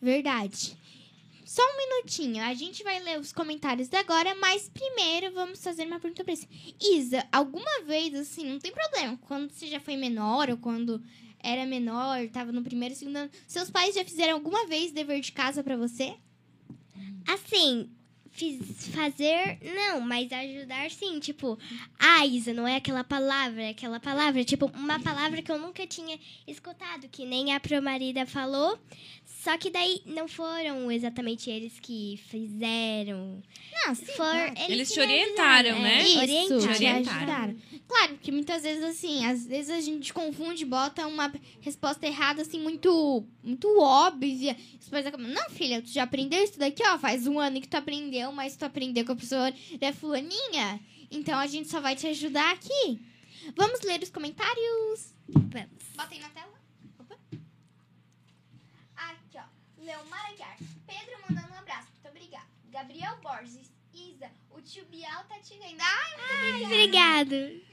Verdade. 0.00 0.76
Só 1.44 1.62
um 1.62 1.76
minutinho, 1.76 2.42
a 2.42 2.54
gente 2.54 2.82
vai 2.82 2.98
ler 3.00 3.20
os 3.20 3.32
comentários 3.32 3.92
agora, 3.92 4.34
mas 4.36 4.68
primeiro 4.68 5.32
vamos 5.34 5.62
fazer 5.62 5.86
uma 5.86 6.00
pergunta 6.00 6.24
pra 6.24 6.34
você. 6.34 6.48
Isa, 6.80 7.26
alguma 7.30 7.82
vez, 7.84 8.14
assim, 8.14 8.48
não 8.48 8.58
tem 8.58 8.72
problema, 8.72 9.18
quando 9.22 9.50
você 9.50 9.66
já 9.66 9.78
foi 9.78 9.96
menor 9.96 10.48
ou 10.50 10.56
quando 10.56 11.02
era 11.38 11.66
menor, 11.66 12.28
tava 12.28 12.52
no 12.52 12.62
primeiro, 12.62 12.94
segundo 12.94 13.16
ano, 13.16 13.30
seus 13.46 13.70
pais 13.70 13.94
já 13.94 14.04
fizeram 14.04 14.34
alguma 14.34 14.66
vez 14.66 14.92
dever 14.92 15.20
de 15.20 15.32
casa 15.32 15.62
pra 15.62 15.76
você? 15.76 16.16
Assim, 17.26 17.88
fiz 18.30 18.88
fazer, 18.88 19.58
não, 19.74 20.00
mas 20.00 20.32
ajudar 20.32 20.90
sim. 20.90 21.18
Tipo, 21.20 21.58
ah, 21.98 22.26
Isa, 22.26 22.52
não 22.52 22.66
é 22.66 22.76
aquela 22.76 23.04
palavra, 23.04 23.62
é 23.62 23.70
aquela 23.70 24.00
palavra. 24.00 24.44
Tipo, 24.44 24.66
uma 24.74 24.98
palavra 25.00 25.42
que 25.42 25.52
eu 25.52 25.58
nunca 25.58 25.86
tinha 25.86 26.18
escutado, 26.46 27.08
que 27.08 27.24
nem 27.24 27.52
a 27.54 27.60
Promarida 27.60 28.26
falou. 28.26 28.78
Só 29.24 29.58
que 29.58 29.70
daí 29.70 30.02
não 30.06 30.28
foram 30.28 30.90
exatamente 30.90 31.50
eles 31.50 31.80
que 31.80 32.20
fizeram. 32.28 33.42
Não, 33.72 33.92
sim. 33.94 34.06
For, 34.06 34.14
claro. 34.16 34.54
Eles 34.68 34.88
te 34.88 34.94
que 34.94 35.00
me 35.00 35.06
orientaram, 35.12 35.70
ajudaram, 35.70 35.82
né? 35.82 35.98
é, 35.98 36.02
Isso, 36.02 36.18
orientaram. 36.18 36.60
te 36.60 36.68
Orientaram. 36.68 37.16
ajudaram. 37.18 37.56
Claro, 37.88 38.14
porque 38.14 38.30
muitas 38.30 38.62
vezes, 38.62 38.84
assim, 38.84 39.26
às 39.26 39.44
vezes 39.44 39.70
a 39.70 39.80
gente 39.80 40.12
confunde, 40.14 40.64
bota 40.64 41.06
uma 41.08 41.32
resposta 41.60 42.06
errada, 42.06 42.42
assim, 42.42 42.60
muito, 42.60 43.26
muito 43.42 43.80
óbvia. 43.80 44.56
Os 44.80 44.88
pais 44.88 45.06
acabam, 45.06 45.26
não, 45.28 45.50
filha, 45.50 45.82
tu 45.82 45.88
já 45.88 46.04
aprendeu 46.04 46.42
isso 46.42 46.58
daqui, 46.58 46.82
ó, 46.86 46.98
faz 46.98 47.26
um 47.26 47.38
ano 47.38 47.60
que 47.60 47.68
tu 47.68 47.76
aprendeu, 47.76 48.30
mas 48.32 48.56
tu 48.56 48.64
aprendeu 48.64 49.04
com 49.04 49.12
a 49.12 49.16
professora 49.16 49.54
da 49.80 49.92
fulaninha. 49.92 50.80
Então 51.10 51.38
a 51.38 51.46
gente 51.46 51.68
só 51.68 51.80
vai 51.80 51.94
te 51.96 52.06
ajudar 52.06 52.52
aqui. 52.52 53.00
Vamos 53.56 53.80
ler 53.82 54.02
os 54.02 54.10
comentários? 54.10 55.14
Vamos. 55.28 55.82
Bota 55.96 56.14
aí 56.14 56.20
na 56.20 56.28
tela. 56.30 56.52
Opa. 56.98 57.16
Aqui, 58.96 59.36
ó. 59.36 59.82
Leomar 59.82 60.30
Aguiar. 60.30 60.56
Pedro 60.86 61.18
mandando 61.28 61.52
um 61.52 61.58
abraço. 61.58 61.88
Muito 61.92 62.08
obrigada. 62.08 62.46
Gabriel 62.70 63.18
Borges. 63.22 63.70
Isa, 63.92 64.30
o 64.50 64.60
tio 64.62 64.84
Bial 64.86 65.24
tá 65.28 65.38
te 65.40 65.58
vendo. 65.58 65.80
Ai, 65.80 66.52
muito 66.52 66.64
obrigada. 66.66 67.36
Obrigado. 67.36 67.72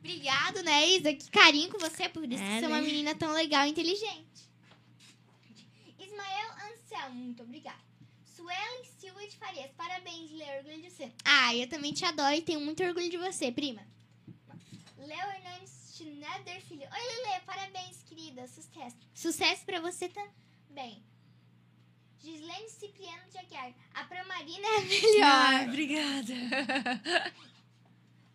Obrigado, 0.00 0.62
né, 0.64 0.88
Isa? 0.88 1.12
Que 1.12 1.30
carinho 1.30 1.68
com 1.70 1.78
você, 1.78 2.08
por 2.08 2.24
isso 2.24 2.42
É, 2.42 2.46
que 2.54 2.58
você 2.60 2.64
é 2.64 2.68
uma 2.68 2.80
né? 2.80 2.86
menina 2.86 3.14
tão 3.14 3.32
legal 3.32 3.66
e 3.66 3.70
inteligente. 3.70 4.29
Ismael 6.20 6.50
Anselmo, 6.72 7.14
muito 7.14 7.42
obrigada. 7.42 7.80
Suelen 8.24 8.84
Silva 8.84 9.26
de 9.26 9.36
Farias, 9.36 9.70
parabéns, 9.76 10.30
Lê, 10.32 10.58
orgulho 10.58 10.82
de 10.82 10.90
você. 10.90 11.12
Ah, 11.24 11.54
eu 11.54 11.68
também 11.68 11.92
te 11.92 12.04
adoro 12.04 12.34
e 12.34 12.42
tenho 12.42 12.60
muito 12.60 12.82
orgulho 12.82 13.08
de 13.10 13.16
você, 13.16 13.50
prima. 13.50 13.82
Léo 14.98 15.30
Hernandes 15.30 15.94
Schneider 15.96 16.60
Filho. 16.62 16.82
Oi, 16.82 17.26
Lele, 17.26 17.40
parabéns, 17.46 18.02
querida. 18.02 18.46
Sucesso. 18.46 18.96
Sucesso 19.14 19.64
pra 19.64 19.80
você 19.80 20.08
também. 20.08 21.02
Gislene 22.18 22.68
Cipriano 22.68 23.30
de 23.30 23.38
Aguiar. 23.38 23.72
A 23.94 24.04
Promarina 24.04 24.66
é 24.66 24.76
a 24.76 24.82
melhor. 24.82 25.68
obrigada. 25.68 26.34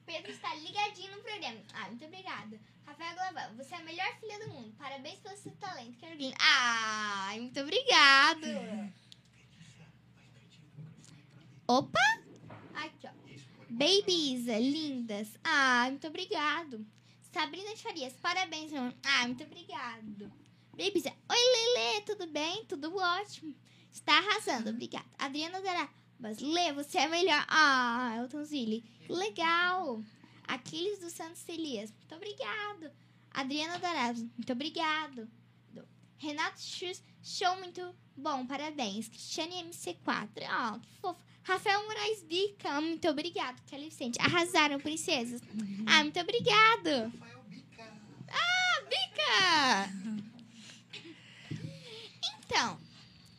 Pedro 0.05 0.31
está 0.31 0.53
ligadinho 0.55 1.15
no 1.15 1.21
programa. 1.23 1.61
Ah, 1.73 1.87
muito 1.89 2.05
obrigada. 2.05 2.59
Rafael 2.85 3.15
Glavão, 3.15 3.55
você 3.57 3.73
é 3.73 3.77
a 3.77 3.83
melhor 3.83 4.19
filha 4.19 4.39
do 4.45 4.53
mundo. 4.53 4.75
Parabéns 4.77 5.19
pelo 5.19 5.35
seu 5.37 5.51
talento, 5.55 5.99
Carolina. 5.99 6.35
Ah, 6.39 7.33
muito 7.35 7.59
obrigado. 7.59 8.47
Opa! 11.67 11.99
Aqui, 12.75 13.07
ó. 13.07 13.11
Baby 13.69 14.35
Isa, 14.35 14.59
lindas. 14.59 15.29
Ah, 15.43 15.87
muito 15.89 16.07
obrigado. 16.07 16.85
Sabrina 17.33 17.75
Farias, 17.75 18.13
parabéns, 18.21 18.71
meu 18.71 18.81
amor. 18.81 18.95
Ah, 19.03 19.27
muito 19.27 19.43
obrigado. 19.43 20.31
Baby 20.71 20.99
Isa, 20.99 21.09
oi, 21.29 21.75
Lele, 21.75 22.01
tudo 22.05 22.27
bem? 22.27 22.65
Tudo 22.65 22.95
ótimo. 22.95 23.55
Está 23.91 24.17
arrasando, 24.17 24.69
obrigada. 24.69 25.05
Adriana 25.17 25.59
Darabas, 25.59 26.39
Lê, 26.39 26.71
você 26.73 26.99
é 26.99 27.07
melhor. 27.07 27.45
Ah, 27.47 28.15
Elton 28.19 28.43
Zilli, 28.43 28.85
legal. 29.09 30.03
Aquiles 30.47 30.99
dos 30.99 31.13
Santos 31.13 31.47
Elias, 31.47 31.91
muito 31.91 32.15
obrigado. 32.15 32.91
Adriana 33.31 33.79
Darabas, 33.79 34.21
muito 34.21 34.51
obrigado. 34.53 35.27
Renato 36.17 36.59
Chus, 36.61 37.03
show 37.21 37.55
muito 37.57 37.93
bom, 38.15 38.45
parabéns. 38.45 39.07
Cristiane 39.09 39.63
MC4, 39.63 40.29
ó, 40.49 40.79
que 40.79 40.89
fofo. 41.01 41.19
Rafael 41.43 41.85
Moraes 41.85 42.23
Bica, 42.23 42.81
muito 42.81 43.07
obrigado. 43.07 43.61
Kelly 43.67 43.89
Vicente, 43.89 44.19
arrasaram, 44.19 44.79
princesas. 44.79 45.41
Ah, 45.85 46.01
muito 46.03 46.19
obrigado. 46.19 47.13
Ah, 48.27 48.81
Bica! 48.89 49.89
Então, 52.39 52.79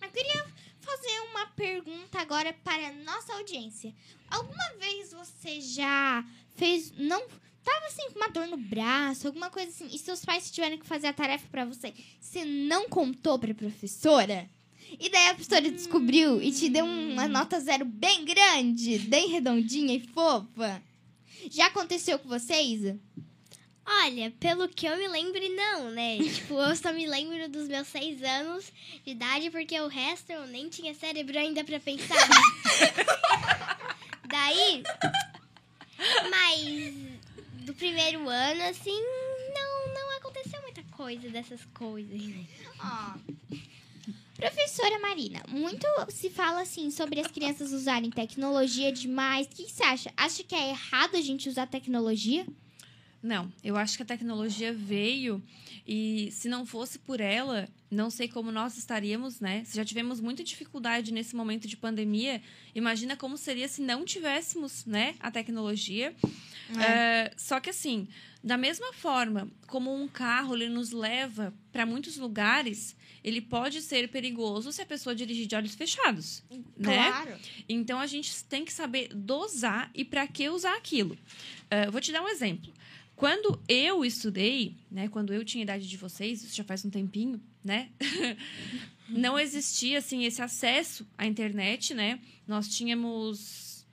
eu 0.01 0.11
queria 0.11 0.47
fazer 0.81 1.21
uma 1.31 1.47
pergunta 1.47 2.21
agora 2.21 2.53
para 2.53 2.89
a 2.89 2.93
nossa 2.93 3.33
audiência. 3.35 3.93
Alguma 4.31 4.75
vez 4.79 5.13
você 5.13 5.61
já 5.61 6.25
fez. 6.57 6.93
Não. 6.97 7.21
Tava 7.65 7.87
assim 7.87 8.09
com 8.13 8.21
uma 8.21 8.29
dor 8.29 8.47
no 8.47 8.57
braço, 8.57 9.27
alguma 9.27 9.51
coisa 9.51 9.69
assim, 9.69 9.89
e 9.93 9.99
seus 9.99 10.25
pais 10.25 10.53
tiveram 10.53 10.79
que 10.79 10.87
fazer 10.87 11.09
a 11.09 11.13
tarefa 11.13 11.49
para 11.51 11.65
você, 11.65 11.93
você 12.21 12.45
não 12.45 12.89
contou 12.89 13.41
pra 13.41 13.53
professora? 13.53 14.49
E 15.01 15.11
daí 15.11 15.31
a 15.31 15.35
professora 15.35 15.69
descobriu 15.69 16.41
e 16.41 16.53
te 16.53 16.69
deu 16.69 16.85
uma 16.85 17.27
nota 17.27 17.59
zero 17.59 17.85
bem 17.85 18.25
grande, 18.25 19.01
bem 19.01 19.31
redondinha 19.31 19.97
e 19.97 20.01
fofa. 20.01 20.81
Já 21.51 21.67
aconteceu 21.67 22.21
com 22.21 22.29
você, 22.29 22.55
Isa? 22.63 22.97
Olha, 23.85 24.33
pelo 24.41 24.69
que 24.69 24.87
eu 24.87 24.97
me 24.97 25.07
lembro, 25.07 25.41
não, 25.55 25.91
né? 25.91 26.19
tipo, 26.19 26.55
eu 26.55 26.75
só 26.75 26.93
me 26.93 27.07
lembro 27.07 27.49
dos 27.49 27.69
meus 27.69 27.87
seis 27.87 28.21
anos 28.21 28.73
de 29.05 29.13
idade, 29.13 29.49
porque 29.51 29.79
o 29.81 29.87
resto 29.87 30.33
eu 30.33 30.45
nem 30.49 30.69
tinha 30.69 30.93
cérebro 30.93 31.39
ainda 31.39 31.63
pra 31.63 31.79
pensar. 31.79 32.17
Daí. 34.29 34.83
Mas 36.31 36.95
do 37.65 37.75
primeiro 37.75 38.29
ano, 38.29 38.63
assim, 38.65 39.01
não, 39.55 39.95
não 39.95 40.17
aconteceu 40.19 40.61
muita 40.63 40.83
coisa 40.97 41.29
dessas 41.29 41.65
coisas. 41.75 42.21
Ó. 42.79 43.19
Professora 44.37 44.99
Marina, 45.01 45.43
muito 45.49 45.87
se 46.11 46.29
fala 46.29 46.61
assim 46.61 46.91
sobre 46.91 47.21
as 47.21 47.29
crianças 47.29 47.73
usarem 47.73 48.11
tecnologia 48.11 48.93
demais. 48.93 49.47
O 49.47 49.51
que 49.51 49.71
você 49.71 49.83
acha? 49.83 50.13
Acha 50.17 50.45
que 50.45 50.55
é 50.55 50.71
errado 50.71 51.17
a 51.17 51.21
gente 51.23 51.49
usar 51.49 51.67
tecnologia? 51.67 52.47
Não, 53.27 53.53
eu 53.65 53.77
acho 53.77 53.97
que 53.97 54.05
a 54.05 54.07
tecnologia 54.07 54.73
veio 54.73 55.43
e 55.85 56.31
se 56.31 56.49
não 56.49 56.65
fosse 56.65 56.97
por 56.97 57.21
ela, 57.21 57.69
não 57.91 58.09
sei 58.09 58.29
como 58.29 58.53
nós 58.53 58.79
estaríamos, 58.79 59.41
né? 59.41 59.65
Se 59.65 59.77
já 59.77 59.85
tivemos 59.85 60.21
muita 60.21 60.45
dificuldade 60.45 61.13
nesse 61.13 61.35
momento 61.35 61.67
de 61.67 61.77
pandemia, 61.77 62.41
imagina 62.73 63.17
como 63.17 63.37
seria 63.37 63.67
se 63.67 63.83
não 63.83 64.05
tivéssemos, 64.05 64.87
né, 64.87 65.17
a 65.19 65.29
tecnologia. 65.29 66.15
É, 66.81 67.33
só 67.37 67.59
que 67.59 67.71
assim, 67.71 68.07
da 68.45 68.57
mesma 68.57 68.93
forma 68.93 69.49
como 69.67 69.93
um 69.93 70.07
carro 70.07 70.55
ele 70.55 70.69
nos 70.69 70.93
leva 70.93 71.53
para 71.73 71.85
muitos 71.85 72.17
lugares, 72.17 72.97
ele 73.25 73.41
pode 73.41 73.83
ser 73.83 74.09
perigoso 74.09 74.71
se 74.71 74.83
a 74.83 74.87
pessoa 74.87 75.17
dirigir 75.17 75.49
de 75.49 75.57
olhos 75.57 75.75
fechados, 75.75 76.45
né? 76.77 77.09
Claro. 77.09 77.37
Então 77.69 77.99
a 77.99 78.07
gente 78.07 78.45
tem 78.45 78.65
que 78.65 78.73
saber 78.73 79.09
dosar 79.13 79.91
e 79.93 80.05
para 80.05 80.25
que 80.29 80.49
usar 80.49 80.77
aquilo. 80.77 81.19
Eh, 81.71 81.91
vou 81.91 82.01
te 82.01 82.13
dar 82.13 82.23
um 82.23 82.29
exemplo. 82.29 82.73
Quando 83.17 83.61
eu 83.67 84.05
estudei, 84.05 84.77
né, 84.91 85.09
quando 85.09 85.33
eu 85.33 85.45
tinha 85.45 85.63
a 85.63 85.65
idade 85.65 85.89
de 85.89 85.97
vocês, 85.97 86.45
isso 86.45 86.55
já 86.55 86.63
faz 86.63 86.85
um 86.85 86.91
tempinho, 86.91 87.41
né? 87.65 87.89
não 89.09 89.39
existia 89.39 89.99
assim 89.99 90.25
esse 90.25 90.43
acesso 90.43 91.07
à 91.17 91.27
internet, 91.27 91.95
né? 91.95 92.21
Nós 92.47 92.69
tínhamos 92.69 93.87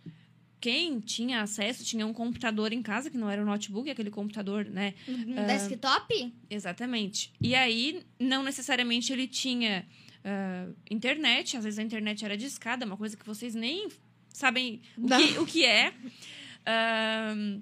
quem 0.60 1.02
tinha 1.02 1.42
acesso 1.42 1.84
tinha 1.84 2.08
um 2.08 2.14
computador 2.14 2.72
em 2.72 2.82
casa 2.82 3.10
que 3.10 3.18
não 3.18 3.30
era 3.30 3.42
um 3.42 3.46
notebook, 3.46 3.90
aquele 3.90 4.10
computador, 4.10 4.64
né? 4.64 4.94
Um 5.08 5.38
Ah, 5.38 5.44
desktop? 5.44 6.34
Exatamente. 6.50 7.34
E 7.42 7.54
aí, 7.54 8.02
não 8.18 8.44
necessariamente 8.44 9.12
ele 9.12 9.28
tinha 9.28 9.86
ah, 10.24 10.70
internet, 10.90 11.58
às 11.58 11.66
vezes 11.66 11.80
a 11.80 11.84
internet 11.84 12.24
era 12.24 12.38
discada, 12.38 12.86
uma 12.86 12.96
coisa 12.96 13.18
que 13.18 13.26
vocês 13.26 13.54
nem 13.54 13.90
sabem 14.30 14.82
o, 14.98 15.06
que, 15.06 15.40
o 15.40 15.46
que 15.46 15.66
é. 15.66 15.94
Ahn, 16.66 17.62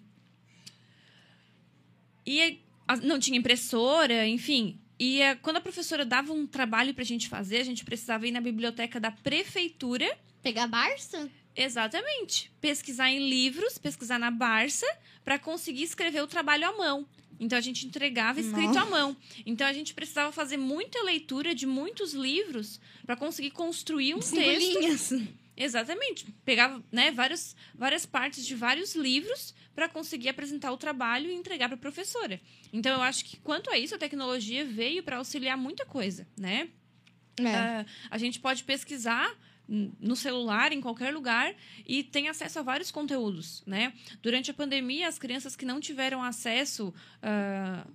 e 2.40 2.60
não 3.04 3.20
tinha 3.20 3.38
impressora, 3.38 4.28
enfim. 4.28 4.80
E 5.00 5.20
quando 5.42 5.58
a 5.58 5.62
professora 5.62 6.06
dava 6.06 6.32
um 6.32 6.46
trabalho 6.46 6.94
pra 6.94 7.04
gente 7.04 7.28
fazer, 7.28 7.58
a 7.58 7.64
gente 7.64 7.84
precisava 7.84 8.28
ir 8.28 8.32
na 8.32 8.42
biblioteca 8.42 9.00
da 9.00 9.12
prefeitura 9.12 10.08
Pegar 10.42 10.68
Barça? 10.68 11.30
Exatamente. 11.56 12.52
Pesquisar 12.60 13.12
em 13.12 13.30
livros, 13.30 13.78
pesquisar 13.78 14.18
na 14.18 14.32
Barça, 14.32 14.86
para 15.24 15.38
conseguir 15.38 15.84
escrever 15.84 16.22
o 16.22 16.28
trabalho 16.28 16.68
à 16.68 16.78
mão. 16.78 17.06
Então 17.40 17.58
a 17.58 17.62
gente 17.62 17.86
entregava 17.88 18.40
escrito 18.40 18.78
à 18.78 18.86
mão. 18.86 19.18
Então 19.46 19.66
a 19.66 19.74
gente 19.74 19.94
precisava 19.94 20.32
fazer 20.32 20.58
muita 20.58 21.02
leitura 21.04 21.56
de 21.56 21.66
muitos 21.66 22.14
livros 22.14 22.80
para 23.06 23.16
conseguir 23.16 23.52
construir 23.52 24.14
um 24.16 24.22
Cinco 24.22 24.44
texto. 24.44 24.80
linhas. 24.80 25.14
Exatamente. 25.64 26.26
Pegava 26.44 26.84
né, 26.92 27.12
vários, 27.12 27.56
várias 27.76 28.06
partes 28.06 28.46
de 28.46 28.56
vários 28.56 28.96
livros 28.96 29.54
para 29.76 29.88
conseguir 29.88 30.30
apresentar 30.30 30.72
o 30.72 30.78
trabalho 30.78 31.30
e 31.30 31.36
entregar 31.36 31.70
para 31.70 31.76
a 31.76 31.80
professora. 31.80 32.42
Então 32.74 32.92
eu 32.92 33.02
acho 33.02 33.24
que 33.26 33.38
quanto 33.38 33.70
a 33.70 33.78
isso 33.78 33.94
a 33.94 33.98
tecnologia 33.98 34.66
veio 34.66 35.04
para 35.04 35.18
auxiliar 35.18 35.56
muita 35.58 35.86
coisa, 35.86 36.28
né? 36.38 36.70
É. 37.40 37.56
Ah, 37.56 37.86
a 38.10 38.18
gente 38.18 38.40
pode 38.40 38.64
pesquisar 38.64 39.32
no 39.68 40.18
celular, 40.18 40.74
em 40.74 40.82
qualquer 40.82 41.14
lugar, 41.14 41.56
e 41.88 42.04
tem 42.04 42.28
acesso 42.28 42.60
a 42.60 42.62
vários 42.62 42.92
conteúdos, 42.92 43.64
né? 43.66 43.94
Durante 44.22 44.52
a 44.52 44.54
pandemia, 44.54 45.08
as 45.08 45.18
crianças 45.18 45.56
que 45.56 45.64
não 45.64 45.80
tiveram 45.80 46.22
acesso 46.22 46.94
ah, 47.22 47.88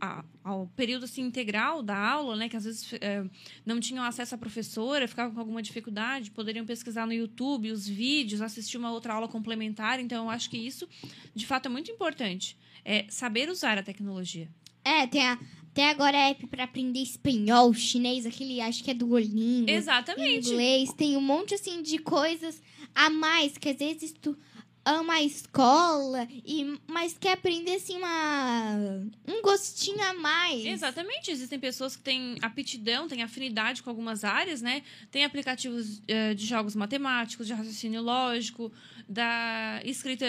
a- 0.00 0.24
ao 0.44 0.66
período 0.76 1.04
assim, 1.04 1.22
integral 1.22 1.82
da 1.82 1.96
aula, 1.96 2.36
né? 2.36 2.48
Que 2.48 2.56
às 2.56 2.64
vezes 2.64 2.92
eh, 3.00 3.24
não 3.66 3.78
tinham 3.80 4.04
acesso 4.04 4.34
à 4.34 4.38
professora, 4.38 5.06
ficavam 5.08 5.34
com 5.34 5.40
alguma 5.40 5.62
dificuldade, 5.62 6.30
poderiam 6.30 6.64
pesquisar 6.66 7.06
no 7.06 7.12
YouTube 7.12 7.70
os 7.70 7.86
vídeos, 7.88 8.40
assistir 8.40 8.76
uma 8.78 8.90
outra 8.92 9.14
aula 9.14 9.28
complementar. 9.28 10.00
Então, 10.00 10.24
eu 10.24 10.30
acho 10.30 10.48
que 10.50 10.56
isso, 10.56 10.88
de 11.34 11.46
fato, 11.46 11.66
é 11.66 11.68
muito 11.68 11.90
importante. 11.90 12.56
É 12.84 13.06
saber 13.08 13.50
usar 13.50 13.76
a 13.78 13.82
tecnologia. 13.82 14.48
É, 14.84 15.06
tem 15.06 15.26
a, 15.26 15.38
até 15.70 15.90
agora 15.90 16.16
app 16.16 16.46
pra 16.46 16.64
aprender 16.64 17.00
espanhol, 17.02 17.74
chinês, 17.74 18.24
aquele 18.24 18.60
acho 18.60 18.82
que 18.82 18.90
é 18.90 18.94
do 18.94 19.06
Duolingo. 19.06 19.68
Exatamente. 19.68 20.48
Inglês, 20.48 20.92
tem 20.94 21.16
um 21.16 21.20
monte 21.20 21.54
assim 21.54 21.82
de 21.82 21.98
coisas 21.98 22.62
a 22.94 23.10
mais 23.10 23.58
que 23.58 23.68
às 23.68 23.76
vezes 23.76 24.14
tu 24.20 24.36
ama 24.88 25.14
a 25.14 25.22
escola 25.22 26.26
e 26.44 26.78
mas 26.86 27.16
quer 27.18 27.32
aprender 27.32 27.74
assim 27.74 27.98
uma 27.98 28.78
um 29.26 29.42
gostinho 29.42 30.02
a 30.02 30.14
mais. 30.14 30.64
Exatamente. 30.64 31.30
Existem 31.30 31.58
pessoas 31.58 31.94
que 31.94 32.02
têm 32.02 32.38
aptidão, 32.40 33.06
têm 33.06 33.22
afinidade 33.22 33.82
com 33.82 33.90
algumas 33.90 34.24
áreas, 34.24 34.62
né? 34.62 34.82
Tem 35.10 35.24
aplicativos 35.24 36.00
eh, 36.08 36.32
de 36.32 36.46
jogos 36.46 36.74
matemáticos, 36.74 37.46
de 37.46 37.52
raciocínio 37.52 38.00
lógico, 38.00 38.72
da 39.08 39.80
escrita 39.84 40.26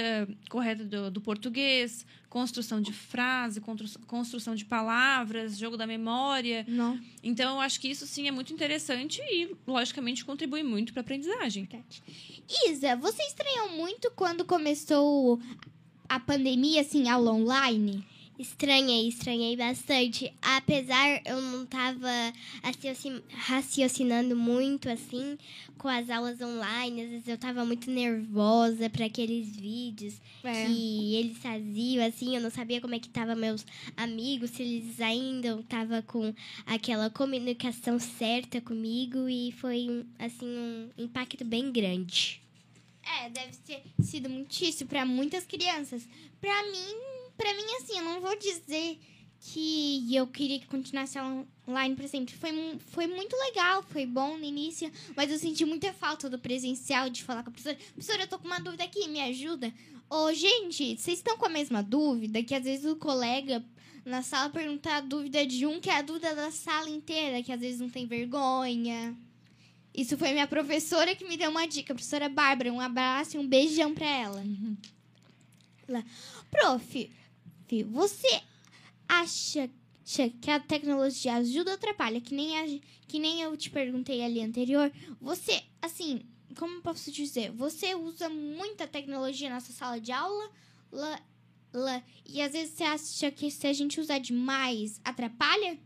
correta 0.50 0.86
do, 0.86 1.12
do 1.12 1.20
português, 1.20 2.06
construção 2.30 2.80
de 2.82 2.94
frase, 2.94 3.60
constru- 3.60 4.00
construção 4.08 4.56
de 4.56 4.64
palavras, 4.64 5.58
jogo 5.58 5.76
da 5.76 5.86
memória. 5.86 6.66
Não. 6.68 6.98
Então, 7.22 7.56
eu 7.56 7.60
acho 7.62 7.80
que 7.82 7.90
isso 7.90 8.08
sim 8.08 8.28
é 8.28 8.32
muito 8.32 8.54
interessante 8.54 9.22
e, 9.22 9.54
logicamente, 9.68 10.24
contribui 10.24 10.64
muito 10.64 10.94
para 10.94 11.02
a 11.02 11.04
aprendizagem. 11.04 11.68
Isa, 12.70 12.96
você 12.96 13.22
estranhou 13.24 13.70
muito 13.76 14.10
quando 14.16 14.46
começou 14.46 15.40
a 16.08 16.20
pandemia 16.20 16.82
assim, 16.82 17.10
aula 17.10 17.32
online? 17.34 18.04
Estranhei, 18.40 19.10
estranhei 19.10 19.58
bastante. 19.58 20.32
Apesar 20.42 21.22
eu 21.26 21.42
não 21.42 21.66
tava 21.66 22.08
raciocin- 22.64 23.22
raciocinando 23.34 24.34
muito 24.34 24.90
assim 24.90 25.38
com 25.78 25.90
as 25.90 26.10
aulas 26.10 26.40
online, 26.40 27.02
às 27.04 27.10
vezes 27.10 27.28
eu 27.28 27.38
tava 27.38 27.66
muito 27.66 27.92
nervosa 27.92 28.90
para 28.90 29.06
aqueles 29.08 29.58
vídeos 29.58 30.14
É. 30.42 30.66
que 30.66 31.16
eles 31.16 31.38
faziam 31.40 32.06
assim, 32.06 32.34
eu 32.36 32.42
não 32.42 32.50
sabia 32.50 32.80
como 32.80 32.96
é 32.96 33.00
que 33.00 33.10
tava 33.10 33.36
meus 33.36 33.66
amigos, 33.98 34.52
se 34.52 34.64
eles 34.64 35.02
ainda 35.02 35.62
tava 35.68 36.02
com 36.02 36.34
aquela 36.66 37.10
comunicação 37.10 38.00
certa 38.00 38.62
comigo 38.62 39.28
e 39.28 39.52
foi 39.52 39.90
um, 39.90 40.06
assim 40.18 40.48
um 40.48 40.90
impacto 40.98 41.44
bem 41.44 41.72
grande. 41.74 42.42
É, 43.22 43.30
deve 43.30 43.58
ter 43.66 43.82
sido 44.02 44.30
muitíssimo 44.30 44.90
para 44.90 45.06
muitas 45.06 45.44
crianças. 45.46 46.08
Pra 46.40 46.64
mim, 46.72 47.19
para 47.40 47.54
mim 47.54 47.64
assim, 47.78 47.98
eu 47.98 48.04
não 48.04 48.20
vou 48.20 48.38
dizer 48.38 49.00
que 49.40 50.14
eu 50.14 50.28
queria 50.28 50.60
que 50.60 50.68
continuasse 50.68 51.18
online 51.66 51.96
para 51.96 52.06
sempre. 52.10 52.36
Foi, 52.36 52.52
foi 52.92 53.08
muito 53.08 53.34
legal, 53.38 53.82
foi 53.82 54.06
bom 54.06 54.38
no 54.38 54.44
início, 54.44 54.92
mas 55.16 55.32
eu 55.32 55.40
senti 55.40 55.64
muita 55.64 55.94
falta 55.94 56.30
do 56.30 56.38
presencial 56.38 57.10
de 57.10 57.24
falar 57.24 57.42
com 57.44 57.50
a 57.50 57.54
professora. 57.54 57.78
Professora, 57.94 58.24
eu 58.24 58.28
tô 58.28 58.38
com 58.38 58.46
uma 58.46 58.60
dúvida 58.60 58.84
aqui, 58.84 59.08
me 59.08 59.22
ajuda. 59.22 59.74
Ô, 60.10 60.34
gente, 60.34 60.98
vocês 60.98 61.20
estão 61.20 61.38
com 61.38 61.46
a 61.46 61.50
mesma 61.50 61.82
dúvida? 61.82 62.44
Que 62.44 62.54
às 62.54 62.64
vezes 62.66 62.86
o 62.86 62.98
colega 62.98 63.64
na 64.04 64.22
sala 64.22 64.50
pergunta 64.50 64.92
a 64.92 65.00
dúvida 65.00 65.46
de 65.46 65.66
um, 65.66 65.80
que 65.80 65.90
é 65.90 65.96
a 65.98 66.02
dúvida 66.02 66.36
da 66.36 66.52
sala 66.52 66.90
inteira, 66.90 67.42
que 67.42 67.54
às 67.54 67.62
vezes 67.62 67.80
não 67.80 67.90
tem 67.90 68.06
vergonha. 68.06 69.16
Isso 69.96 70.18
foi 70.18 70.34
minha 70.34 70.48
professora 70.48 71.16
que 71.16 71.24
me 71.24 71.38
deu 71.38 71.50
uma 71.50 71.66
dica, 71.66 71.94
a 71.94 71.96
professora 71.96 72.28
Bárbara. 72.28 72.74
Um 72.74 72.82
abraço 72.82 73.38
e 73.38 73.40
um 73.40 73.48
beijão 73.48 73.94
pra 73.94 74.08
ela. 74.08 74.44
Lá. 75.88 76.04
Prof, 76.52 77.10
fi, 77.70 77.84
você 77.84 78.42
acha. 79.08 79.70
que 80.42 80.50
a 80.50 80.60
tecnologia 80.60 81.36
ajuda 81.36 81.72
ou 81.72 81.76
atrapalha? 81.76 82.20
Que 82.20 82.34
nem, 82.34 82.58
a, 82.58 82.80
que 83.08 83.20
nem 83.20 83.42
eu 83.42 83.56
te 83.56 83.70
perguntei 83.70 84.24
ali 84.24 84.42
anterior. 84.42 84.92
Você, 85.22 85.62
assim, 85.82 86.24
como 86.58 86.82
posso 86.82 87.12
dizer? 87.12 87.52
Você 87.52 87.94
usa 87.94 88.28
muita 88.28 88.88
tecnologia 88.88 89.50
na 89.50 89.60
sua 89.60 89.76
sala 89.76 90.02
de 90.02 90.12
aula? 90.12 90.50
La, 90.92 91.22
la, 91.72 92.04
e 92.26 92.42
às 92.42 92.54
vezes 92.54 92.74
você 92.74 92.84
acha 92.84 93.32
que 93.32 93.52
se 93.52 93.68
a 93.68 93.74
gente 93.74 94.02
usar 94.02 94.18
demais, 94.18 95.00
atrapalha? 95.04 95.78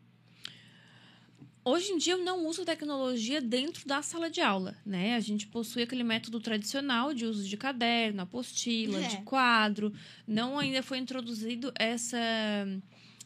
Hoje 1.66 1.92
em 1.94 1.98
dia 1.98 2.14
eu 2.14 2.18
não 2.24 2.46
uso 2.46 2.66
tecnologia 2.66 3.40
dentro 3.40 3.88
da 3.88 4.02
sala 4.02 4.30
de 4.30 4.42
aula, 4.42 4.76
né? 4.86 5.16
A 5.16 5.20
gente 5.22 5.48
possui 5.48 5.84
aquele 5.84 6.04
método 6.04 6.40
tradicional 6.40 7.14
de 7.14 7.26
uso 7.26 7.48
de 7.48 7.56
caderno, 7.56 8.22
apostila, 8.24 9.00
É. 9.00 9.08
de 9.08 9.18
quadro. 9.22 9.94
Não 10.28 10.60
ainda 10.60 10.84
foi 10.84 10.98
introduzido 10.98 11.72
essa 11.76 12.18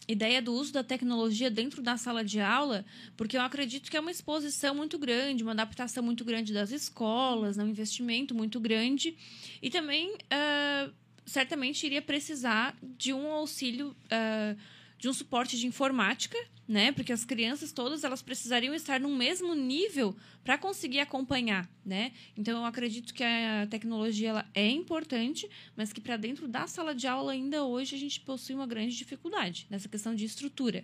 ideia 0.08 0.42
do 0.42 0.54
uso 0.54 0.72
da 0.72 0.84
tecnologia 0.84 1.50
dentro 1.50 1.82
da 1.82 1.98
sala 1.98 2.24
de 2.24 2.40
aula, 2.40 2.86
porque 3.18 3.36
eu 3.36 3.42
acredito 3.42 3.90
que 3.90 3.98
é 3.98 4.00
uma 4.00 4.12
exposição 4.12 4.74
muito 4.76 4.98
grande, 5.00 5.44
uma 5.44 5.52
adaptação 5.52 6.02
muito 6.04 6.24
grande 6.24 6.54
das 6.54 6.72
escolas, 6.72 7.58
né? 7.58 7.64
um 7.64 7.68
investimento 7.70 8.34
muito 8.36 8.60
grande. 8.60 9.18
E 9.62 9.70
também, 9.70 10.16
ah, 10.30 10.90
certamente, 11.26 11.86
iria 11.86 12.02
precisar 12.02 12.78
de 12.82 13.12
um 13.14 13.28
auxílio, 13.32 13.94
ah, 14.10 14.56
de 14.98 15.08
um 15.08 15.14
suporte 15.14 15.58
de 15.58 15.68
informática, 15.68 16.38
né? 16.68 16.92
Porque 16.92 17.14
as 17.14 17.24
crianças 17.24 17.72
todas 17.72 18.04
elas 18.04 18.22
precisariam 18.22 18.74
estar 18.74 19.00
no 19.00 19.10
mesmo 19.10 19.54
nível 19.54 20.16
para 20.44 20.58
conseguir 20.58 21.00
acompanhar, 21.00 21.70
né? 21.86 22.12
Então 22.36 22.60
eu 22.60 22.66
acredito 22.66 23.14
que 23.14 23.24
a 23.24 23.68
tecnologia 23.70 24.30
ela 24.30 24.50
é 24.54 24.70
importante, 24.70 25.50
mas 25.76 25.94
que 25.94 26.02
para 26.02 26.18
dentro 26.18 26.48
da 26.48 26.68
sala 26.68 26.94
de 26.94 27.08
aula 27.08 27.32
ainda 27.32 27.64
hoje 27.64 27.96
a 27.96 28.00
gente 28.00 28.20
possui 28.22 28.56
uma 28.56 28.68
grande 28.68 28.96
dificuldade 28.96 29.68
nessa 29.70 29.88
questão 29.88 30.14
de 30.14 30.26
estrutura. 30.26 30.84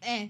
É. 0.00 0.28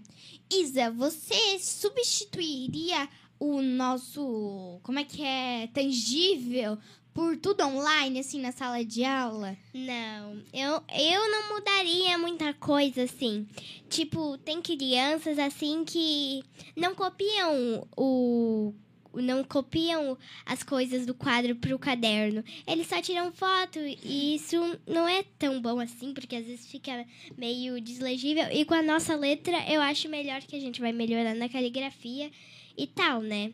Isa, 0.50 0.90
você 0.92 1.58
substituiria 1.58 3.08
o 3.38 3.60
nosso, 3.60 4.78
como 4.82 5.00
é 5.00 5.04
que 5.04 5.22
é, 5.22 5.66
tangível 5.66 6.78
por 7.14 7.36
tudo 7.36 7.64
online, 7.64 8.18
assim, 8.18 8.40
na 8.40 8.50
sala 8.50 8.84
de 8.84 9.04
aula? 9.04 9.56
Não, 9.72 10.42
eu, 10.52 10.82
eu 10.92 11.30
não 11.30 11.54
mudaria 11.54 12.18
muita 12.18 12.52
coisa 12.52 13.04
assim. 13.04 13.46
Tipo, 13.88 14.36
tem 14.38 14.60
crianças 14.60 15.38
assim 15.38 15.84
que 15.84 16.42
não 16.76 16.94
copiam 16.94 17.86
o. 17.96 18.74
Não 19.14 19.44
copiam 19.44 20.18
as 20.44 20.64
coisas 20.64 21.06
do 21.06 21.14
quadro 21.14 21.54
pro 21.54 21.78
caderno. 21.78 22.42
Eles 22.66 22.88
só 22.88 23.00
tiram 23.00 23.30
foto 23.30 23.78
e 23.78 24.34
isso 24.34 24.56
não 24.84 25.06
é 25.06 25.22
tão 25.38 25.62
bom 25.62 25.78
assim, 25.78 26.12
porque 26.12 26.34
às 26.34 26.44
vezes 26.44 26.66
fica 26.66 27.06
meio 27.38 27.80
deslegível. 27.80 28.46
E 28.50 28.64
com 28.64 28.74
a 28.74 28.82
nossa 28.82 29.14
letra, 29.14 29.56
eu 29.70 29.80
acho 29.80 30.08
melhor 30.08 30.40
que 30.40 30.56
a 30.56 30.60
gente 30.60 30.80
vai 30.80 30.90
melhorando 30.90 31.38
na 31.38 31.48
caligrafia 31.48 32.28
e 32.76 32.88
tal, 32.88 33.20
né? 33.20 33.52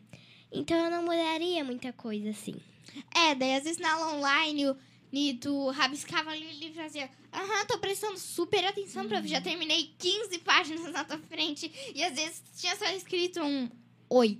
Então 0.51 0.75
eu 0.75 0.89
não 0.89 1.03
mudaria 1.03 1.63
muita 1.63 1.93
coisa 1.93 2.31
assim. 2.31 2.55
É, 3.13 3.35
daí 3.35 3.55
às 3.55 3.63
vezes 3.63 3.79
na 3.79 3.93
aula 3.93 4.17
online, 4.17 4.75
Nito 5.11 5.69
rabiscava 5.71 6.31
ali 6.31 6.45
o 6.45 6.51
livro 6.51 6.79
e 6.79 6.83
fazia, 6.83 7.09
aham, 7.33 7.65
tô 7.65 7.77
prestando 7.79 8.17
super 8.17 8.63
atenção, 8.65 9.07
prof, 9.07 9.27
já 9.27 9.41
terminei 9.41 9.93
15 9.97 10.39
páginas 10.39 10.91
na 10.91 11.03
tua 11.03 11.17
frente. 11.17 11.71
E 11.93 12.03
às 12.03 12.13
vezes 12.15 12.41
tinha 12.57 12.75
só 12.75 12.85
escrito 12.91 13.41
um 13.41 13.69
oi. 14.11 14.39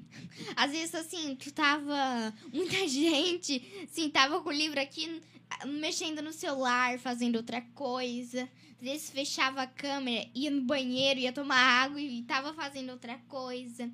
Às 0.55 0.71
vezes, 0.71 0.93
assim, 0.93 1.35
tu 1.35 1.51
tava. 1.51 2.33
Muita 2.53 2.87
gente, 2.87 3.63
assim, 3.83 4.09
tava 4.09 4.41
com 4.41 4.49
o 4.49 4.53
livro 4.53 4.79
aqui 4.79 5.21
ah, 5.49 5.65
mexendo 5.65 6.21
no 6.21 6.33
celular, 6.33 6.99
fazendo 6.99 7.37
outra 7.37 7.61
coisa. 7.73 8.47
Às 8.79 8.81
vezes 8.81 9.09
fechava 9.09 9.61
a 9.61 9.67
câmera, 9.67 10.27
ia 10.33 10.49
no 10.49 10.61
banheiro, 10.61 11.19
ia 11.19 11.31
tomar 11.31 11.83
água 11.83 12.01
e 12.01 12.23
tava 12.23 12.53
fazendo 12.53 12.91
outra 12.91 13.17
coisa. 13.27 13.89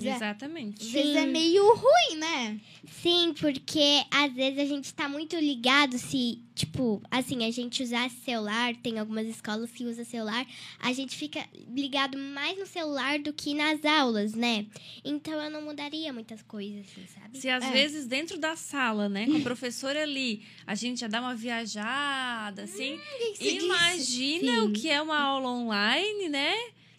Zé, 0.00 0.16
Exatamente. 0.16 0.82
Às 0.82 0.88
vezes 0.90 1.14
é 1.14 1.22
Sim. 1.22 1.30
meio 1.30 1.72
ruim, 1.74 2.16
né? 2.18 2.60
Sim, 3.00 3.32
porque 3.38 4.02
às 4.10 4.32
vezes 4.34 4.58
a 4.58 4.64
gente 4.64 4.92
tá 4.92 5.08
muito 5.08 5.36
ligado 5.36 5.96
se, 5.98 6.42
tipo, 6.54 7.00
assim, 7.10 7.44
a 7.44 7.50
gente 7.52 7.80
usar 7.82 8.10
celular, 8.10 8.74
tem 8.76 8.98
algumas 8.98 9.26
escolas 9.28 9.70
que 9.70 9.84
usam 9.84 10.04
celular, 10.04 10.44
a 10.80 10.92
gente 10.92 11.16
fica 11.16 11.46
ligado 11.72 12.18
mais 12.18 12.58
no 12.58 12.66
celular 12.66 13.20
do 13.20 13.32
que 13.32 13.54
nas 13.54 13.84
aulas, 13.84 14.34
né? 14.34 14.66
Então 15.04 15.34
eu 15.40 15.48
não 15.50 15.62
mudaria 15.62 16.12
muitas 16.12 16.42
coisas, 16.42 16.80
assim, 16.90 17.06
sabe? 17.06 17.38
Se 17.38 17.48
às 17.48 17.62
É. 17.64 17.70
vezes 17.70 18.06
dentro 18.06 18.36
da 18.36 18.56
sala, 18.56 19.08
né, 19.08 19.26
com 19.26 19.36
a 19.36 19.40
professora 19.42 20.02
ali, 20.02 20.42
a 20.66 20.74
gente 20.74 21.00
já 21.00 21.06
dá 21.06 21.20
uma 21.20 21.36
viajada, 21.36 22.62
assim, 22.64 22.98
que 23.18 23.36
você 23.36 23.52
disse? 23.52 23.64
imagina 23.66 24.64
o 24.64 24.66
Sim. 24.66 24.72
que 24.72 24.90
é 24.90 25.00
uma 25.00 25.18
aula 25.20 25.48
online, 25.50 26.28
né? 26.28 26.52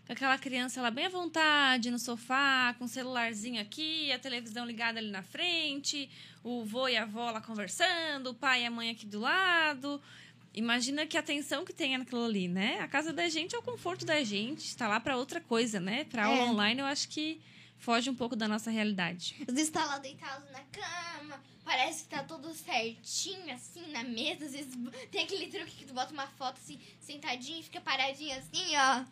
Com 0.06 0.14
aquela 0.14 0.38
criança 0.38 0.82
lá 0.82 0.92
bem 0.92 1.08
à 1.08 1.10
vontade, 1.10 1.90
no 1.90 1.98
sofá, 1.98 2.76
com 2.78 2.86
o 2.86 2.88
celularzinho 2.88 3.60
aqui, 3.60 4.12
a 4.12 4.20
televisão 4.20 4.64
ligada 4.64 5.00
ali 5.00 5.10
na 5.10 5.24
frente, 5.24 6.08
o 6.44 6.64
vô 6.64 6.88
e 6.88 6.96
a 6.96 7.04
avó 7.04 7.32
lá 7.32 7.42
conversando, 7.42 8.30
o 8.30 8.34
pai 8.36 8.62
e 8.62 8.66
a 8.68 8.72
mãe 8.72 8.92
aqui 8.92 9.06
do 9.08 9.20
lado. 9.20 10.00
Imagina 10.54 11.08
que 11.08 11.18
atenção 11.18 11.66
que 11.66 11.74
tem 11.74 11.98
naquilo 11.98 12.24
ali, 12.24 12.48
né? 12.48 12.80
A 12.82 12.88
casa 12.88 13.12
da 13.12 13.28
gente 13.28 13.56
é 13.56 13.58
o 13.58 13.64
conforto 13.64 14.06
da 14.06 14.24
gente, 14.24 14.60
está 14.66 14.88
lá 14.88 15.00
para 15.00 15.18
outra 15.18 15.42
coisa, 15.42 15.80
né? 15.80 16.04
Para 16.06 16.26
aula 16.26 16.42
É. 16.44 16.46
online, 16.46 16.80
eu 16.82 16.86
acho 16.86 17.10
que 17.10 17.42
foge 17.80 18.08
um 18.10 18.16
pouco 18.16 18.36
da 18.36 18.48
nossa 18.48 18.70
realidade. 18.70 19.36
Às 19.48 19.56
vezes 19.56 19.70
tá 19.72 19.84
lá 19.86 19.98
deitado 19.98 20.46
na 20.52 20.62
cama, 20.72 21.42
parece 21.64 22.04
que 22.04 22.10
tá 22.12 22.22
tudo 22.24 22.54
certinho, 22.54 23.52
assim, 23.54 23.92
na 23.92 24.04
mesa. 24.04 24.46
Às 24.46 24.52
vezes 24.52 24.74
tem 25.12 25.24
aquele 25.24 25.48
truque 25.48 25.72
que 25.78 25.86
tu 25.86 25.96
bota 25.96 26.14
uma 26.14 26.28
foto 26.28 26.58
assim, 26.64 26.80
sentadinho 27.02 27.64
fica 27.64 27.82
paradinho 27.82 28.38
assim, 28.38 28.76
ó. 28.78 29.04